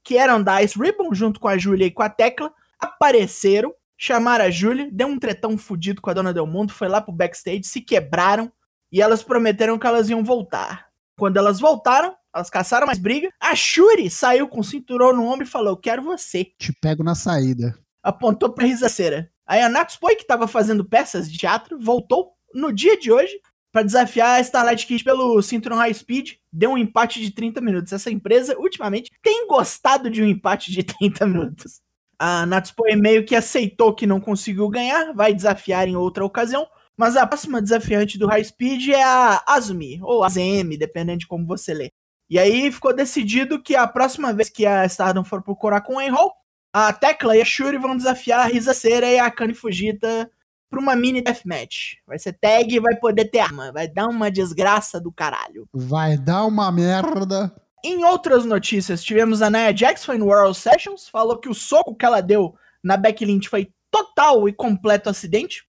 que 0.07 0.17
eram 0.17 0.41
da 0.41 0.63
Ice 0.63 0.79
Ribbon, 0.79 1.13
junto 1.13 1.41
com 1.41 1.49
a 1.49 1.59
Júlia 1.59 1.87
e 1.87 1.91
com 1.91 2.01
a 2.01 2.09
Tecla, 2.09 2.53
apareceram, 2.79 3.75
chamaram 3.99 4.45
a 4.45 4.51
Júlia, 4.51 4.89
deu 4.93 5.09
um 5.09 5.19
tretão 5.19 5.59
fudido 5.59 6.01
com 6.01 6.09
a 6.09 6.13
Dona 6.15 6.33
Del 6.33 6.47
Mundo, 6.47 6.73
foi 6.73 6.87
lá 6.87 7.01
pro 7.01 7.13
backstage, 7.13 7.65
se 7.65 7.81
quebraram 7.81 8.51
e 8.93 9.03
elas 9.03 9.25
prometeram 9.25 9.77
que 9.77 9.87
elas 9.87 10.09
iam 10.09 10.23
voltar. 10.23 10.87
Quando 11.19 11.39
elas 11.39 11.59
voltaram, 11.59 12.15
elas 12.33 12.49
caçaram 12.49 12.87
mais 12.87 13.01
briga. 13.01 13.31
A 13.41 13.57
Shuri 13.57 14.09
saiu 14.09 14.47
com 14.47 14.61
o 14.61 14.65
cinturão 14.65 15.13
no 15.13 15.27
ombro 15.27 15.45
e 15.45 15.49
falou: 15.49 15.77
quero 15.77 16.03
você. 16.03 16.53
Te 16.57 16.73
pego 16.81 17.03
na 17.03 17.17
saída. 17.17 17.77
Apontou 18.01 18.51
pra 18.51 18.65
risaceira. 18.65 19.29
Aí 19.45 19.61
a 19.61 19.69
Natsupoy, 19.69 20.15
que 20.15 20.27
tava 20.27 20.47
fazendo 20.47 20.85
peças 20.85 21.31
de 21.31 21.37
teatro, 21.37 21.81
voltou 21.81 22.31
no 22.55 22.73
dia 22.73 22.97
de 22.97 23.11
hoje 23.11 23.41
pra 23.77 23.83
desafiar 23.83 24.37
a 24.37 24.41
Starlight 24.41 24.87
Kid 24.87 25.05
pelo 25.05 25.43
cinturão 25.43 25.77
High 25.77 25.93
Speed. 25.93 26.37
Deu 26.51 26.71
um 26.71 26.79
empate 26.79 27.21
de 27.21 27.31
30 27.31 27.61
minutos. 27.61 27.93
Essa 27.93 28.11
empresa, 28.11 28.57
ultimamente, 28.59 29.11
tem 29.23 29.47
gostado 29.47 30.09
de 30.09 30.23
um 30.23 30.27
empate 30.27 30.73
de 30.73 30.81
30 30.99 31.27
minutos. 31.27 31.83
A 32.19 32.47
Natsupoy 32.47 32.97
meio 32.97 33.27
que 33.27 33.37
aceitou 33.37 33.95
que 33.95 34.07
não 34.07 34.19
conseguiu 34.19 34.67
ganhar, 34.71 35.13
vai 35.13 35.35
desafiar 35.35 35.87
em 35.87 35.95
outra 35.95 36.25
ocasião. 36.25 36.67
Mas 36.97 37.19
a 37.19 37.27
próxima 37.27 37.61
desafiante 37.61 38.19
do 38.19 38.27
High 38.27 38.45
Speed 38.45 38.89
é 38.89 39.03
a 39.03 39.45
Azumi, 39.47 40.01
ou 40.03 40.25
AZM, 40.25 40.79
dependendo 40.79 41.19
de 41.19 41.27
como 41.27 41.47
você 41.47 41.75
lê. 41.75 41.93
E 42.31 42.39
aí 42.39 42.73
ficou 42.73 42.97
decidido 42.97 43.63
que 43.63 43.77
a 43.77 43.87
próxima 43.87 44.33
vez 44.33 44.49
que 44.49 44.65
a 44.65 44.87
Stardom 44.87 45.23
for 45.23 45.43
procurar 45.43 45.83
com 45.83 45.97
o 45.97 46.01
Enroll, 46.01 46.33
a 46.73 46.95
Tecla 46.95 47.37
e 47.37 47.43
a 47.43 47.45
Shuri 47.45 47.77
vão 47.77 47.95
desafiar 47.95 48.41
a 48.41 48.49
Risa 48.49 48.73
Cera 48.73 49.07
e 49.07 49.19
a 49.19 49.31
Kani 49.31 49.53
Fujita 49.53 50.31
pra 50.77 50.81
uma 50.83 50.95
mini 50.95 51.23
deathmatch. 51.23 51.97
Vai 52.07 52.19
ser 52.19 52.35
tag 52.35 52.75
e 52.75 52.79
vai 52.79 52.95
poder 52.97 53.25
ter 53.27 53.39
arma. 53.39 53.73
Vai 53.73 53.89
dar 53.89 54.09
uma 54.09 54.31
desgraça 54.31 55.01
do 55.01 55.11
caralho. 55.11 55.67
Vai 55.73 56.19
dar 56.19 56.45
uma 56.45 56.71
merda. 56.71 57.55
Em 57.83 58.05
outras 58.05 58.45
notícias, 58.45 59.03
tivemos 59.03 59.41
a 59.41 59.49
Nia 59.49 59.75
Jax 59.75 60.05
foi 60.05 60.19
no 60.19 60.27
World 60.27 60.57
Sessions, 60.57 61.09
falou 61.09 61.39
que 61.39 61.49
o 61.49 61.55
soco 61.55 61.95
que 61.95 62.05
ela 62.05 62.21
deu 62.21 62.55
na 62.83 62.97
Becky 62.97 63.25
Lynch 63.25 63.49
foi 63.49 63.71
total 63.91 64.49
e 64.49 64.53
completo 64.53 65.09
acidente, 65.09 65.65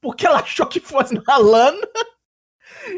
porque 0.00 0.26
ela 0.26 0.40
achou 0.40 0.66
que 0.66 0.80
fosse 0.80 1.14
na 1.14 1.36
lana. 1.36 1.88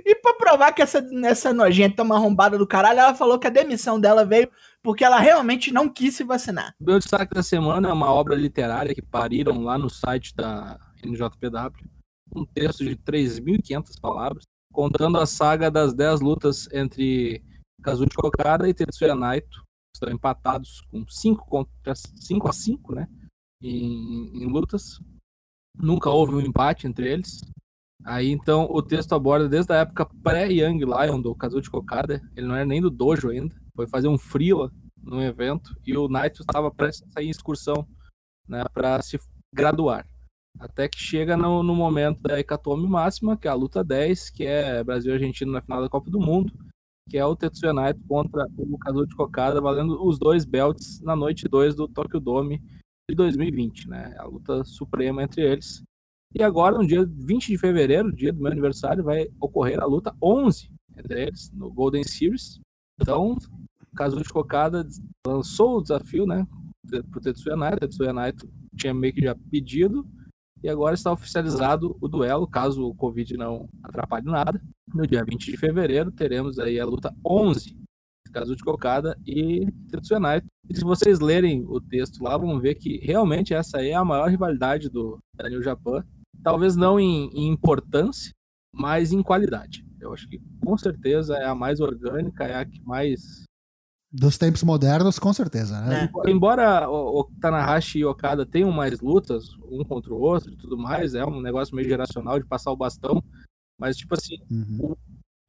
E 0.05 0.15
pra 0.17 0.33
provar 0.35 0.73
que 0.73 0.81
essa, 0.81 1.05
essa 1.25 1.53
nojenta 1.53 2.01
é 2.01 2.05
uma 2.05 2.17
arrombada 2.17 2.57
do 2.57 2.67
caralho, 2.67 3.01
ela 3.01 3.15
falou 3.15 3.39
que 3.39 3.47
a 3.47 3.51
demissão 3.51 4.01
dela 4.01 4.25
veio 4.25 4.51
porque 4.83 5.05
ela 5.05 5.19
realmente 5.19 5.73
não 5.73 5.89
quis 5.89 6.15
se 6.15 6.25
vacinar. 6.25 6.75
Meu 6.81 6.99
destaque 6.99 7.35
da 7.35 7.43
semana 7.43 7.89
é 7.89 7.93
uma 7.93 8.11
obra 8.13 8.35
literária 8.35 8.95
que 8.95 9.03
pariram 9.03 9.63
lá 9.63 9.77
no 9.77 9.91
site 9.91 10.35
da 10.35 10.79
NJPW. 11.07 11.89
Um 12.35 12.45
texto 12.45 12.85
de 12.85 12.97
3.500 12.97 14.01
palavras, 14.01 14.45
contando 14.73 15.19
a 15.19 15.27
saga 15.27 15.71
das 15.71 15.95
10 15.95 16.21
lutas 16.21 16.69
entre 16.73 17.43
Kazuchi 17.83 18.17
Okada 18.19 18.69
e 18.69 18.75
Tetsuya 18.75 19.15
Naito. 19.15 19.63
Estão 19.95 20.13
empatados 20.13 20.81
com 20.91 21.07
5 21.07 21.47
contra 21.47 21.95
5 21.95 22.49
a 22.49 22.53
5, 22.53 22.95
né? 22.95 23.09
Em, 23.63 24.43
em 24.43 24.47
lutas. 24.47 24.99
Nunca 25.77 26.11
houve 26.11 26.35
um 26.35 26.41
empate 26.41 26.87
entre 26.87 27.13
eles. 27.13 27.41
Aí 28.05 28.31
então 28.31 28.67
o 28.71 28.83
texto 28.83 29.15
aborda 29.15 29.49
desde 29.49 29.73
a 29.73 29.77
época 29.77 30.07
pré-Young 30.23 30.79
Lion 30.79 31.21
do 31.21 31.35
Kazuchi 31.35 31.71
Okada. 31.73 32.21
Ele 32.37 32.47
não 32.47 32.57
era 32.57 32.67
nem 32.67 32.81
do 32.81 32.91
dojo 32.91 33.31
ainda. 33.31 33.55
Foi 33.77 33.87
fazer 33.87 34.09
um 34.09 34.19
freela 34.19 34.71
no 35.05 35.23
evento 35.23 35.77
e 35.87 35.97
o 35.97 36.09
Naito 36.09 36.43
estava 36.43 36.71
prestes 36.71 37.07
a 37.09 37.13
sair 37.13 37.27
em 37.27 37.31
excursão, 37.31 37.87
né, 38.49 38.65
para 38.73 39.01
se 39.03 39.19
graduar. 39.53 40.07
Até 40.59 40.89
que 40.89 40.99
chega 40.99 41.37
no, 41.37 41.63
no 41.63 41.75
momento 41.75 42.21
da 42.23 42.39
Hecatombe 42.39 42.87
máxima, 42.89 43.37
que 43.37 43.49
é 43.49 43.51
a 43.51 43.55
luta 43.55 43.83
10, 43.83 44.31
que 44.31 44.45
é 44.45 44.83
Brasil 44.85 45.13
e 45.13 45.15
Argentina 45.15 45.53
na 45.53 45.61
final 45.61 45.83
da 45.83 45.89
Copa 45.89 46.11
do 46.11 46.21
Mundo, 46.21 46.53
que 47.09 47.19
é 47.19 47.25
o 47.25 47.37
Tetsuya 47.37 47.73
Naito 47.73 48.01
contra 48.07 48.47
o 48.57 48.79
Kazuchi 48.79 49.15
Okada, 49.19 49.61
valendo 49.61 50.03
os 50.07 50.19
dois 50.19 50.45
belts 50.45 51.01
na 51.01 51.15
noite 51.15 51.49
2 51.49 51.75
do 51.75 51.89
Tokyo 51.89 52.21
Dome 52.21 52.63
de 53.09 53.15
2020, 53.17 53.89
né? 53.89 54.15
A 54.19 54.25
luta 54.25 54.65
suprema 54.65 55.23
entre 55.23 55.43
eles. 55.43 55.83
E 56.35 56.43
agora, 56.43 56.79
no 56.79 56.87
dia 56.87 57.05
20 57.05 57.49
de 57.49 57.59
fevereiro, 57.59 58.15
dia 58.15 58.33
do 58.33 58.41
meu 58.41 58.51
aniversário, 58.51 59.05
vai 59.05 59.29
ocorrer 59.41 59.81
a 59.81 59.87
luta 59.87 60.15
11 60.23 60.71
entre 60.97 61.23
eles, 61.23 61.51
no 61.53 61.71
Golden 61.71 62.03
Series. 62.05 62.61
Então, 63.01 63.37
Kazuchi 63.95 64.31
Okada 64.35 64.87
lançou 65.27 65.79
o 65.79 65.83
desafio, 65.83 66.27
né, 66.27 66.47
pro 67.11 67.21
Tetsuya 67.21 67.57
Naito. 67.57 67.81
Tetsuya 67.81 68.13
Naito 68.13 68.49
tinha 68.77 68.95
meio 68.95 69.13
que 69.13 69.21
já 69.21 69.35
pedido, 69.35 70.07
e 70.65 70.69
agora 70.71 70.95
está 70.95 71.13
oficializado 71.13 71.95
o 72.01 72.09
duelo, 72.09 72.49
caso 72.49 72.89
o 72.89 72.95
Covid 72.95 73.37
não 73.37 73.69
atrapalhe 73.83 74.25
nada. 74.25 74.59
No 74.95 75.07
dia 75.07 75.23
20 75.23 75.51
de 75.51 75.59
fevereiro, 75.59 76.11
teremos 76.11 76.59
aí 76.59 76.81
a 76.81 76.87
luta 76.87 77.15
11, 77.23 77.77
Kazuchi 78.33 78.63
Okada 78.67 79.15
e 79.27 79.69
Naito. 80.19 80.47
E 80.67 80.75
se 80.75 80.83
vocês 80.83 81.21
lerem 81.21 81.67
o 81.69 81.79
texto 81.83 82.25
lá, 82.25 82.39
vão 82.39 82.59
ver 82.59 82.77
que 82.77 82.97
realmente 82.97 83.53
essa 83.53 83.85
é 83.85 83.93
a 83.93 84.03
maior 84.03 84.31
rivalidade 84.31 84.89
do 84.89 85.19
da 85.37 85.51
New 85.51 85.63
Japan. 85.63 86.03
Talvez 86.43 86.77
não 86.77 86.99
em, 86.99 87.29
em 87.35 87.49
importância, 87.49 88.33
mas 88.75 89.13
em 89.13 89.23
qualidade. 89.23 89.85
Eu 90.01 90.15
acho 90.15 90.27
que 90.27 90.41
com 90.65 90.79
certeza 90.79 91.37
é 91.37 91.45
a 91.45 91.55
mais 91.55 91.79
orgânica, 91.79 92.45
é 92.45 92.55
a 92.55 92.65
que 92.65 92.81
mais 92.87 93.45
Dos 94.17 94.39
tempos 94.39 94.63
modernos, 94.63 95.19
com 95.19 95.33
certeza, 95.33 95.81
né? 95.81 96.09
É. 96.25 96.31
Embora 96.31 96.89
o, 96.89 97.21
o 97.21 97.25
Tanahashi 97.41 97.99
e 97.99 98.05
Okada 98.05 98.47
tenham 98.47 98.71
mais 98.71 99.01
lutas, 99.01 99.49
um 99.69 99.83
contra 99.83 100.15
o 100.15 100.21
outro 100.21 100.53
e 100.53 100.57
tudo 100.57 100.79
mais, 100.79 101.15
é 101.17 101.25
um 101.25 101.41
negócio 101.41 101.75
meio 101.75 101.89
geracional 101.89 102.39
de 102.39 102.47
passar 102.47 102.71
o 102.71 102.77
bastão, 102.77 103.21
mas 103.77 103.97
tipo 103.97 104.15
assim, 104.15 104.37
Uhum. 104.49 104.95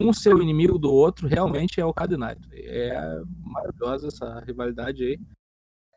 um 0.01 0.12
ser 0.12 0.34
o 0.34 0.41
inimigo 0.41 0.80
do 0.80 0.91
outro 0.91 1.28
realmente 1.28 1.80
é 1.80 1.86
o 1.86 1.89
Okada 1.89 2.15
e 2.15 2.17
Naito. 2.17 2.49
É 2.54 3.21
maravilhosa 3.43 4.08
essa 4.08 4.39
rivalidade 4.39 5.04
aí. 5.04 5.19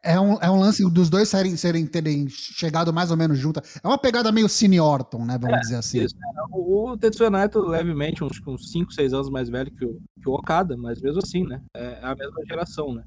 É 0.02 0.18
um, 0.18 0.34
é 0.40 0.50
um 0.50 0.58
lance 0.58 0.82
dos 0.90 1.10
dois 1.10 1.28
serem, 1.28 1.56
serem 1.56 1.86
terem 1.86 2.28
chegado 2.28 2.92
mais 2.92 3.10
ou 3.10 3.16
menos 3.16 3.38
junto. 3.38 3.60
É 3.60 3.86
uma 3.86 3.98
pegada 3.98 4.30
meio 4.32 4.48
Cine 4.48 4.80
Orton, 4.80 5.24
né? 5.24 5.38
Vamos 5.38 5.60
dizer 5.60 5.76
assim. 5.76 6.00
Isso. 6.00 6.14
O, 6.50 6.90
o 6.90 6.96
Tetsuya 6.96 7.30
Naito 7.30 7.60
levemente 7.60 8.22
uns, 8.22 8.40
uns 8.46 8.70
5, 8.70 8.92
6 8.92 9.12
anos 9.12 9.30
mais 9.30 9.48
velho 9.48 9.70
que 9.70 9.84
o, 9.84 9.98
que 10.20 10.28
o 10.28 10.34
Okada, 10.34 10.76
mas 10.76 11.00
mesmo 11.00 11.20
assim, 11.22 11.44
né? 11.44 11.60
É 11.74 11.98
a 12.02 12.14
mesma 12.14 12.44
geração, 12.46 12.94
né? 12.94 13.04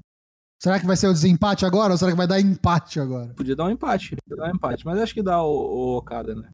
Será 0.62 0.78
que 0.78 0.86
vai 0.86 0.96
ser 0.96 1.08
o 1.08 1.12
desempate 1.12 1.66
agora 1.66 1.92
ou 1.92 1.98
será 1.98 2.12
que 2.12 2.16
vai 2.16 2.26
dar 2.26 2.40
empate 2.40 3.00
agora? 3.00 3.34
Podia 3.34 3.56
dar 3.56 3.64
um 3.64 3.70
empate, 3.70 4.14
podia 4.24 4.44
dar 4.44 4.52
um 4.52 4.54
empate, 4.54 4.86
mas 4.86 4.96
acho 5.00 5.12
que 5.12 5.22
dá 5.22 5.42
o, 5.42 5.50
o 5.50 5.96
Okada, 5.96 6.36
né? 6.36 6.48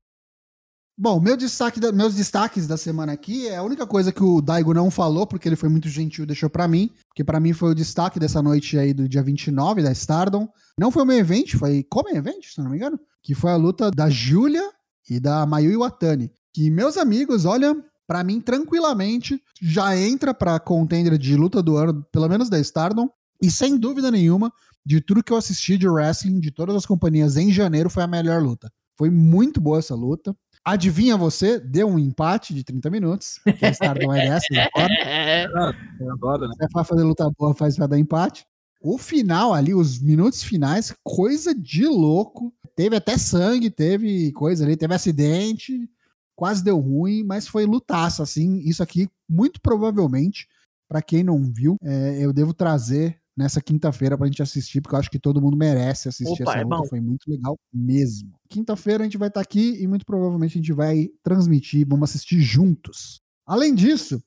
Bom, 1.00 1.20
meu 1.20 1.36
destaque 1.36 1.78
da- 1.78 1.92
meus 1.92 2.16
destaques 2.16 2.66
da 2.66 2.76
semana 2.76 3.12
aqui 3.12 3.46
é 3.46 3.56
a 3.56 3.62
única 3.62 3.86
coisa 3.86 4.10
que 4.10 4.22
o 4.22 4.40
Daigo 4.40 4.74
não 4.74 4.90
falou, 4.90 5.28
porque 5.28 5.48
ele 5.48 5.54
foi 5.54 5.68
muito 5.68 5.88
gentil 5.88 6.24
e 6.24 6.26
deixou 6.26 6.50
pra 6.50 6.66
mim, 6.66 6.90
que 7.14 7.22
pra 7.22 7.38
mim 7.38 7.52
foi 7.52 7.70
o 7.70 7.74
destaque 7.74 8.18
dessa 8.18 8.42
noite 8.42 8.76
aí 8.76 8.92
do 8.92 9.08
dia 9.08 9.22
29 9.22 9.80
da 9.80 9.92
Stardom. 9.92 10.48
Não 10.76 10.90
foi 10.90 11.04
o 11.04 11.06
main 11.06 11.18
event, 11.18 11.54
foi 11.54 11.84
como 11.88 12.08
event, 12.08 12.44
se 12.52 12.60
não 12.60 12.68
me 12.70 12.76
engano, 12.78 12.98
que 13.22 13.32
foi 13.32 13.52
a 13.52 13.56
luta 13.56 13.92
da 13.92 14.10
Julia 14.10 14.68
e 15.08 15.20
da 15.20 15.46
Mayu 15.46 15.70
Iwatani. 15.70 16.32
Que 16.52 16.68
meus 16.68 16.96
amigos, 16.96 17.44
olha, 17.44 17.76
pra 18.04 18.24
mim 18.24 18.40
tranquilamente 18.40 19.40
já 19.62 19.96
entra 19.96 20.34
pra 20.34 20.58
contender 20.58 21.16
de 21.16 21.36
luta 21.36 21.62
do 21.62 21.76
ano, 21.76 22.04
pelo 22.10 22.28
menos 22.28 22.50
da 22.50 22.58
Stardom, 22.58 23.08
e 23.40 23.48
sem 23.52 23.76
dúvida 23.78 24.10
nenhuma, 24.10 24.52
de 24.84 25.00
tudo 25.00 25.22
que 25.22 25.32
eu 25.32 25.36
assisti 25.36 25.78
de 25.78 25.88
wrestling 25.88 26.40
de 26.40 26.50
todas 26.50 26.74
as 26.74 26.84
companhias 26.84 27.36
em 27.36 27.52
janeiro 27.52 27.88
foi 27.88 28.02
a 28.02 28.08
melhor 28.08 28.42
luta. 28.42 28.68
Foi 28.96 29.10
muito 29.10 29.60
boa 29.60 29.78
essa 29.78 29.94
luta. 29.94 30.34
Adivinha 30.64 31.16
você? 31.16 31.58
Deu 31.58 31.88
um 31.88 31.98
empate 31.98 32.54
de 32.54 32.64
30 32.64 32.90
minutos. 32.90 33.40
A 33.62 33.68
Stardom 33.70 34.12
é 34.14 34.28
dessas 34.28 34.58
agora. 34.58 35.76
Eu 36.00 36.12
adoro, 36.12 36.48
né? 36.48 36.54
Você 36.58 36.68
vai 36.72 36.84
fazer 36.84 37.02
luta 37.02 37.30
boa, 37.38 37.54
faz 37.54 37.76
pra 37.76 37.86
dar 37.86 37.98
empate. 37.98 38.44
O 38.80 38.96
final 38.96 39.54
ali, 39.54 39.74
os 39.74 40.00
minutos 40.00 40.42
finais, 40.42 40.94
coisa 41.02 41.54
de 41.54 41.86
louco. 41.86 42.52
Teve 42.76 42.96
até 42.96 43.18
sangue, 43.18 43.70
teve 43.70 44.30
coisa 44.32 44.64
ali, 44.64 44.76
teve 44.76 44.94
acidente, 44.94 45.90
quase 46.36 46.62
deu 46.62 46.78
ruim, 46.78 47.24
mas 47.24 47.48
foi 47.48 47.66
lutaço, 47.66 48.22
assim. 48.22 48.58
Isso 48.58 48.82
aqui, 48.82 49.08
muito 49.28 49.60
provavelmente, 49.60 50.46
pra 50.88 51.02
quem 51.02 51.24
não 51.24 51.42
viu, 51.42 51.76
é, 51.82 52.24
eu 52.24 52.32
devo 52.32 52.54
trazer 52.54 53.18
nessa 53.38 53.60
quinta-feira 53.60 54.18
pra 54.18 54.26
gente 54.26 54.42
assistir, 54.42 54.80
porque 54.80 54.94
eu 54.96 54.98
acho 54.98 55.10
que 55.10 55.18
todo 55.18 55.40
mundo 55.40 55.56
merece 55.56 56.08
assistir 56.08 56.42
Opa, 56.42 56.50
essa 56.50 56.60
é 56.60 56.64
luta. 56.64 56.76
bom. 56.76 56.86
Foi 56.86 57.00
muito 57.00 57.30
legal 57.30 57.56
mesmo. 57.72 58.32
Quinta-feira 58.48 59.04
a 59.04 59.06
gente 59.06 59.16
vai 59.16 59.28
estar 59.28 59.40
aqui 59.40 59.80
e 59.80 59.86
muito 59.86 60.04
provavelmente 60.04 60.58
a 60.58 60.60
gente 60.60 60.72
vai 60.72 61.08
transmitir, 61.22 61.86
vamos 61.88 62.10
assistir 62.10 62.40
juntos. 62.40 63.20
Além 63.46 63.74
disso, 63.74 64.20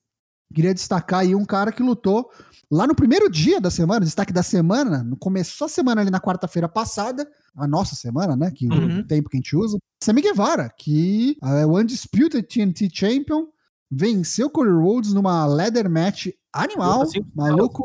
queria 0.54 0.72
destacar 0.74 1.20
aí 1.20 1.34
um 1.34 1.44
cara 1.44 1.70
que 1.70 1.82
lutou 1.82 2.28
lá 2.70 2.86
no 2.86 2.94
primeiro 2.94 3.30
dia 3.30 3.60
da 3.60 3.70
semana, 3.70 4.04
destaque 4.04 4.32
da 4.32 4.42
semana, 4.42 5.02
no 5.04 5.16
começou 5.16 5.66
a 5.66 5.68
semana 5.68 6.00
ali 6.00 6.10
na 6.10 6.18
quarta-feira 6.20 6.68
passada, 6.68 7.28
a 7.54 7.68
nossa 7.68 7.94
semana, 7.94 8.34
né, 8.34 8.50
que 8.50 8.66
Uhum. 8.66 9.00
o 9.00 9.04
tempo 9.06 9.28
que 9.28 9.36
a 9.36 9.40
gente 9.40 9.54
usa, 9.54 9.76
Sammy 10.02 10.22
Guevara, 10.22 10.70
que 10.78 11.36
é 11.42 11.66
o 11.66 11.78
Undisputed 11.78 12.42
TNT 12.48 12.88
Champion, 12.92 13.46
venceu 13.94 14.48
Cody 14.48 14.70
Rhodes 14.70 15.12
numa 15.12 15.44
leather 15.46 15.88
match 15.90 16.28
animal, 16.52 17.04
cinco 17.06 17.28
maluco, 17.34 17.82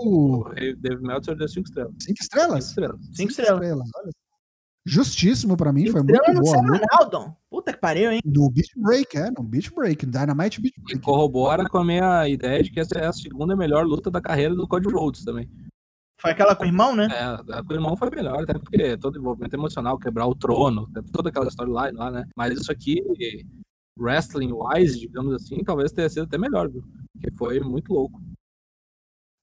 O 0.49 0.53
Dave 0.53 1.01
Meltzer 1.01 1.35
deu 1.35 1.47
5 1.47 1.67
estrelas. 1.67 1.91
cinco 1.99 2.03
Cinco 2.03 2.21
estrelas? 2.21 2.65
estrelas. 2.69 2.99
Cinco 3.13 3.31
estrelas. 3.31 3.89
Justíssimo 4.85 5.57
pra 5.57 5.73
mim, 5.73 5.87
foi 5.91 5.99
Estrela 5.99 6.23
muito 6.27 6.33
no 6.33 6.41
boa 6.41 6.55
a 6.57 6.61
luta. 6.61 6.73
semanal, 6.77 7.09
Dom. 7.09 7.35
Puta 7.49 7.73
que 7.73 7.79
pariu, 7.79 8.09
hein? 8.09 8.21
No 8.23 8.49
Beach 8.49 8.71
Break, 8.77 9.17
é, 9.17 9.29
no 9.31 9.43
Beach 9.43 9.69
Break, 9.75 10.05
no 10.05 10.11
Dynamite 10.13 10.61
Beach 10.61 10.75
E 10.77 10.81
Break. 10.81 11.01
corrobora 11.01 11.67
com 11.67 11.77
a 11.79 11.83
minha 11.83 12.25
ideia 12.29 12.63
de 12.63 12.71
que 12.71 12.79
essa 12.79 12.97
é 12.97 13.05
a 13.05 13.11
segunda 13.11 13.53
melhor 13.53 13.85
luta 13.85 14.09
da 14.09 14.21
carreira 14.21 14.55
do 14.55 14.65
Cody 14.65 14.87
Rhodes 14.89 15.25
também. 15.25 15.49
Foi 16.21 16.31
aquela 16.31 16.55
com 16.55 16.63
o 16.63 16.67
irmão, 16.67 16.95
né? 16.95 17.07
É, 17.11 17.53
a 17.53 17.61
do 17.61 17.73
irmão 17.75 17.97
foi 17.97 18.09
melhor, 18.09 18.41
até 18.43 18.57
porque 18.57 18.97
todo 18.97 19.19
envolvimento 19.19 19.55
emocional, 19.57 19.99
quebrar 19.99 20.25
o 20.25 20.33
trono, 20.33 20.89
toda 21.11 21.29
aquela 21.29 21.47
storyline 21.49 21.91
lá, 21.97 22.09
né? 22.09 22.25
Mas 22.35 22.57
isso 22.57 22.71
aqui, 22.71 23.03
wrestling 23.99 24.51
wise, 24.51 24.99
digamos 24.99 25.33
assim, 25.33 25.63
talvez 25.63 25.91
tenha 25.91 26.09
sido 26.09 26.23
até 26.23 26.37
melhor, 26.37 26.69
viu? 26.69 26.83
Porque 27.13 27.35
foi 27.35 27.59
muito 27.59 27.93
louco. 27.93 28.21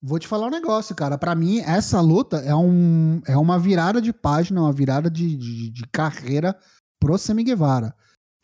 Vou 0.02 0.18
te 0.18 0.28
falar 0.28 0.48
um 0.48 0.50
negócio, 0.50 0.94
cara. 0.94 1.16
Pra 1.16 1.34
mim, 1.34 1.60
essa 1.60 2.00
luta 2.00 2.36
é, 2.36 2.54
um, 2.54 3.22
é 3.26 3.38
uma 3.38 3.58
virada 3.58 4.02
de 4.02 4.12
página, 4.12 4.60
uma 4.60 4.72
virada 4.72 5.10
de, 5.10 5.34
de, 5.34 5.70
de 5.70 5.82
carreira 5.90 6.54
pro 7.00 7.16
Sammy 7.16 7.42
Guevara. 7.42 7.94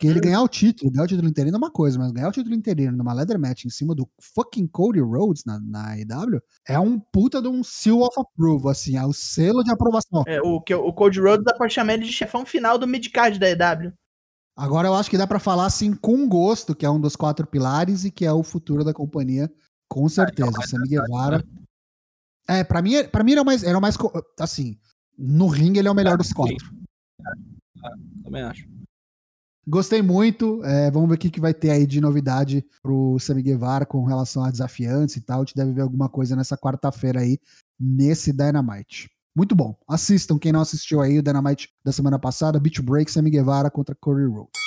Que 0.01 0.07
ele 0.07 0.19
ganhar 0.19 0.41
o 0.41 0.47
título, 0.47 0.89
ganhar 0.89 1.03
o 1.03 1.07
título 1.07 1.29
interino 1.29 1.55
é 1.55 1.59
uma 1.59 1.69
coisa, 1.69 1.99
mas 1.99 2.11
ganhar 2.11 2.29
o 2.29 2.31
título 2.31 2.55
interino 2.55 2.97
numa 2.97 3.13
leather 3.13 3.37
match 3.37 3.65
em 3.65 3.69
cima 3.69 3.93
do 3.93 4.09
fucking 4.19 4.65
Cody 4.65 4.99
Rhodes 4.99 5.45
na, 5.45 5.59
na 5.59 5.91
AEW 5.91 6.41
é 6.67 6.79
um 6.79 6.99
puta 6.99 7.39
de 7.39 7.47
um 7.47 7.63
seal 7.63 7.99
of 7.99 8.19
approval, 8.19 8.71
assim, 8.71 8.97
é 8.97 9.05
o 9.05 9.13
selo 9.13 9.63
de 9.63 9.71
aprovação. 9.71 10.23
É, 10.25 10.41
o, 10.41 10.59
que, 10.59 10.73
o 10.73 10.91
Cody 10.91 11.19
Rhodes 11.19 11.45
dá 11.45 11.53
pra 11.53 11.69
chamar 11.69 11.93
ele 11.93 12.05
de 12.05 12.11
chefão 12.11 12.43
final 12.47 12.79
do 12.79 12.87
midcard 12.87 13.37
da 13.37 13.47
EW. 13.47 13.93
Agora 14.55 14.87
eu 14.87 14.95
acho 14.95 15.09
que 15.09 15.17
dá 15.17 15.25
pra 15.25 15.39
falar 15.39 15.65
assim 15.65 15.93
com 15.93 16.27
gosto, 16.27 16.75
que 16.75 16.85
é 16.85 16.89
um 16.89 16.99
dos 16.99 17.15
quatro 17.15 17.47
pilares 17.47 18.05
e 18.05 18.11
que 18.11 18.25
é 18.25 18.31
o 18.31 18.43
futuro 18.43 18.83
da 18.83 18.93
companhia, 18.93 19.51
com 19.89 20.07
certeza. 20.09 20.51
mas 20.55 20.69
Sammy 20.69 20.89
Guevara. 20.89 21.43
É, 22.47 22.63
pra 22.63 22.81
mim, 22.81 23.03
pra 23.11 23.23
mim 23.23 23.35
o 23.35 23.45
mais, 23.45 23.63
o 23.63 23.81
mais. 23.81 23.97
Assim, 24.39 24.77
no 25.17 25.47
ringue 25.47 25.79
ele 25.79 25.87
é 25.87 25.91
o 25.91 25.95
melhor 25.95 26.17
dos 26.17 26.33
quatro. 26.33 26.69
Também 28.23 28.41
acho. 28.43 28.69
Gostei 29.67 30.01
muito. 30.01 30.63
é, 30.65 30.89
vamos 30.91 31.07
ver 31.07 31.15
o 31.15 31.17
que, 31.17 31.29
que 31.29 31.39
vai 31.39 31.53
ter 31.53 31.69
aí 31.69 31.85
de 31.85 32.01
novidade 32.01 32.65
pro 32.81 33.17
Sammy 33.19 33.43
Guevara 33.43 33.85
com 33.85 34.03
relação 34.03 34.43
a 34.43 34.51
desafiantes 34.51 35.15
e 35.15 35.21
tal. 35.21 35.41
A 35.41 35.45
gente 35.45 35.55
deve 35.55 35.71
ver 35.71 35.81
alguma 35.81 36.09
coisa 36.09 36.35
nessa 36.35 36.57
quarta-feira 36.57 37.21
aí, 37.21 37.39
nesse 37.79 38.33
Dynamite. 38.33 39.09
Muito 39.35 39.55
bom. 39.55 39.75
Assistam 39.87 40.37
quem 40.37 40.51
não 40.51 40.59
assistiu 40.59 41.01
aí 41.01 41.17
o 41.17 41.23
Dynamite 41.23 41.69
da 41.85 41.93
semana 41.93 42.19
passada, 42.19 42.59
Beach 42.59 42.81
Break, 42.81 43.09
Sammy 43.09 43.29
Guevara 43.29 43.71
contra 43.71 43.95
Corey 43.95 44.27
Rhodes. 44.27 44.59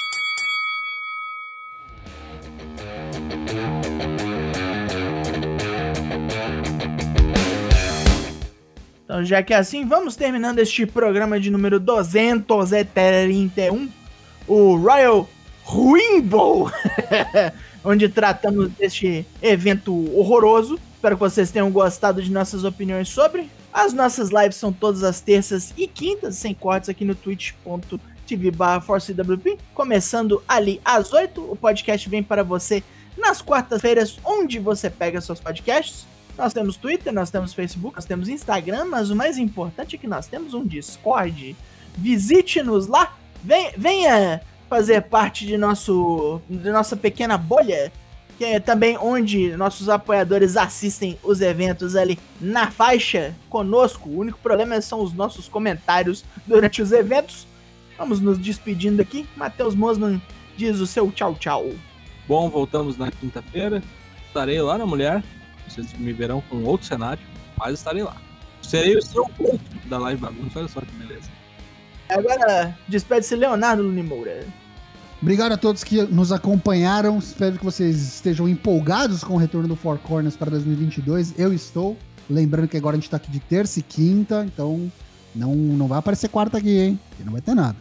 Então, 9.05 9.23
já 9.23 9.43
que 9.43 9.53
é 9.53 9.59
assim, 9.59 9.87
vamos 9.87 10.17
terminando 10.17 10.61
este 10.61 10.87
programa 10.87 11.39
de 11.39 11.51
número 11.51 11.79
231, 11.79 13.91
o 14.49 14.77
Royal 14.77 15.29
Rumble, 15.63 16.73
onde 17.85 18.09
tratamos 18.09 18.73
deste 18.73 19.27
evento 19.43 19.93
horroroso. 20.19 20.81
Espero 21.05 21.17
que 21.17 21.21
vocês 21.21 21.51
tenham 21.51 21.71
gostado 21.71 22.23
de 22.23 22.33
nossas 22.33 22.65
opiniões 22.65 23.11
sobre. 23.11 23.51
As 23.71 23.93
nossas 23.93 24.31
lives 24.31 24.57
são 24.57 24.73
todas 24.73 25.03
as 25.03 25.21
terças 25.21 25.75
e 25.77 25.87
quintas, 25.87 26.35
sem 26.37 26.55
cortes, 26.55 26.89
aqui 26.89 27.05
no 27.05 27.15
twitch.tv 27.15 28.51
barra 28.51 28.81
ForceWP. 28.81 29.59
Começando 29.75 30.43
ali 30.49 30.81
às 30.83 31.13
8, 31.13 31.43
o 31.43 31.55
podcast 31.57 32.09
vem 32.09 32.23
para 32.23 32.43
você 32.43 32.83
nas 33.19 33.43
quartas-feiras, 33.43 34.19
onde 34.25 34.59
você 34.59 34.89
pega 34.89 35.21
seus 35.21 35.39
podcasts. 35.39 36.07
Nós 36.39 36.55
temos 36.55 36.75
Twitter, 36.75 37.13
nós 37.13 37.29
temos 37.29 37.53
Facebook, 37.53 37.97
nós 37.97 38.07
temos 38.07 38.31
Instagram, 38.31 38.87
mas 38.87 39.11
o 39.11 39.15
mais 39.15 39.37
importante 39.37 39.97
é 39.97 39.99
que 39.99 40.07
nós 40.07 40.27
temos 40.27 40.55
um 40.55 40.65
Discord. 40.65 41.55
Visite-nos 41.99 42.87
lá, 42.87 43.15
venha 43.77 44.41
fazer 44.71 45.03
parte 45.03 45.47
de, 45.47 45.59
nosso, 45.59 46.41
de 46.49 46.71
nossa 46.71 46.97
pequena 46.97 47.37
bolha, 47.37 47.93
que 48.37 48.45
é 48.45 48.61
também 48.61 48.97
onde 48.99 49.57
nossos 49.57 49.89
apoiadores 49.89 50.57
assistem 50.57 51.19
os 51.23 51.41
eventos 51.41 51.97
ali 51.97 52.19
na 52.41 52.71
faixa 52.71 53.35
conosco. 53.49 54.09
O 54.09 54.19
único 54.19 54.39
problema 54.39 54.81
são 54.81 55.03
os 55.03 55.13
nossos 55.13 55.49
comentários 55.49 56.25
durante 56.47 56.83
os 56.83 56.93
eventos. 56.93 57.47
Vamos 57.97 58.21
nos 58.21 58.39
despedindo 58.39 59.01
aqui. 59.01 59.27
Matheus 59.37 59.75
Mosman 59.75 60.21
diz 60.57 60.81
o 60.81 60.87
seu 60.87 61.11
tchau, 61.13 61.35
tchau. 61.35 61.71
Bom, 62.27 62.49
voltamos 62.49 62.97
na 62.97 63.11
quinta-feira. 63.11 63.83
Estarei 64.27 64.61
lá 64.61 64.77
na 64.79 64.87
mulher. 64.87 65.23
Vocês 65.69 65.93
me 65.95 66.13
verão 66.13 66.43
com 66.49 66.63
outro 66.65 66.87
cenário, 66.87 67.23
mas 67.57 67.75
estarei 67.75 68.03
lá. 68.03 68.17
Serei 68.63 68.97
o 68.97 69.03
seu 69.03 69.25
ponto 69.27 69.61
da 69.89 69.99
live 69.99 70.21
bagunça. 70.21 70.59
Olha 70.59 70.69
só 70.69 70.81
que 70.81 70.93
beleza. 70.93 71.31
Agora, 72.09 72.77
despede-se 72.89 73.37
Leonardo 73.37 73.83
Lunimoura. 73.83 74.45
Obrigado 75.25 75.53
a 75.53 75.57
todos 75.57 75.83
que 75.83 76.03
nos 76.03 76.33
acompanharam. 76.33 77.19
Espero 77.19 77.57
que 77.57 77.65
vocês 77.65 77.97
estejam 77.97 78.47
empolgados 78.47 79.25
com 79.25 79.33
o 79.33 79.37
retorno 79.39 79.67
do 79.67 79.75
Four 79.75 79.97
Corners 80.01 80.37
para 80.37 80.51
2022. 80.51 81.39
Eu 81.39 81.51
estou. 81.51 81.97
Lembrando 82.29 82.69
que 82.69 82.77
agora 82.77 82.95
a 82.95 83.01
gente 83.01 83.09
tá 83.09 83.17
aqui 83.17 83.31
de 83.31 83.41
terça 83.41 83.81
e 83.81 83.83
quinta, 83.83 84.45
então 84.45 84.93
não, 85.35 85.55
não 85.55 85.89
vai 85.89 85.99
aparecer 85.99 86.29
quarta 86.29 86.59
aqui, 86.59 86.79
hein? 86.79 87.01
E 87.19 87.25
não 87.25 87.33
vai 87.33 87.41
ter 87.41 87.55
nada. 87.55 87.75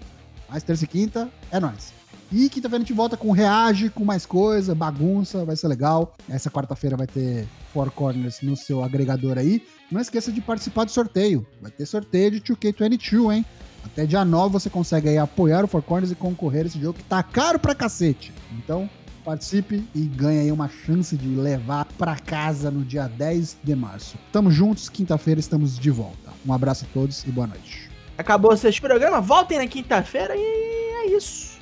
Mas 0.49 0.63
terça 0.63 0.85
e 0.85 0.87
quinta 0.87 1.27
é 1.51 1.59
nóis. 1.59 1.91
E 2.31 2.47
quinta-feira 2.47 2.81
a 2.81 2.85
gente 2.85 2.93
volta 2.93 3.17
com 3.17 3.31
reage, 3.31 3.89
com 3.89 4.05
mais 4.05 4.25
coisa, 4.25 4.73
bagunça, 4.73 5.43
vai 5.43 5.57
ser 5.57 5.67
legal. 5.67 6.15
Essa 6.29 6.49
quarta-feira 6.49 6.95
vai 6.95 7.07
ter 7.07 7.45
Four 7.73 7.91
Corners 7.91 8.39
no 8.41 8.55
seu 8.55 8.81
agregador 8.81 9.37
aí. 9.37 9.61
Não 9.91 9.99
esqueça 9.99 10.31
de 10.31 10.39
participar 10.39 10.85
do 10.85 10.91
sorteio. 10.91 11.45
Vai 11.61 11.71
ter 11.71 11.85
sorteio 11.85 12.31
de 12.31 12.39
2K22, 12.39 13.33
hein? 13.33 13.45
Até 13.83 14.05
dia 14.05 14.23
9 14.23 14.53
você 14.53 14.69
consegue 14.69 15.09
aí 15.09 15.17
apoiar 15.17 15.63
o 15.63 15.67
Four 15.67 15.81
Corners 15.81 16.11
e 16.11 16.15
concorrer 16.15 16.63
a 16.63 16.67
esse 16.67 16.79
jogo 16.79 16.97
que 16.97 17.03
tá 17.03 17.21
caro 17.21 17.59
pra 17.59 17.75
cacete. 17.75 18.33
Então, 18.57 18.89
participe 19.23 19.83
e 19.93 20.01
ganhe 20.01 20.39
aí 20.41 20.51
uma 20.51 20.69
chance 20.69 21.15
de 21.15 21.27
levar 21.27 21.85
pra 21.97 22.15
casa 22.15 22.69
no 22.69 22.83
dia 22.83 23.07
10 23.07 23.57
de 23.63 23.75
março. 23.75 24.17
Tamo 24.31 24.51
juntos, 24.51 24.89
quinta-feira 24.89 25.39
estamos 25.39 25.77
de 25.77 25.89
volta. 25.89 26.31
Um 26.45 26.53
abraço 26.53 26.85
a 26.85 26.93
todos 26.93 27.23
e 27.25 27.31
boa 27.31 27.47
noite. 27.47 27.89
Acabou 28.17 28.53
este 28.53 28.81
programa. 28.81 29.21
Voltem 29.21 29.57
na 29.57 29.67
quinta-feira 29.67 30.35
e 30.35 30.39
é 30.39 31.15
isso. 31.15 31.57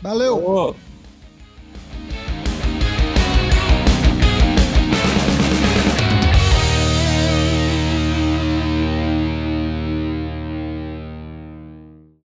Valeu! 0.00 0.36
Ô, 0.36 0.74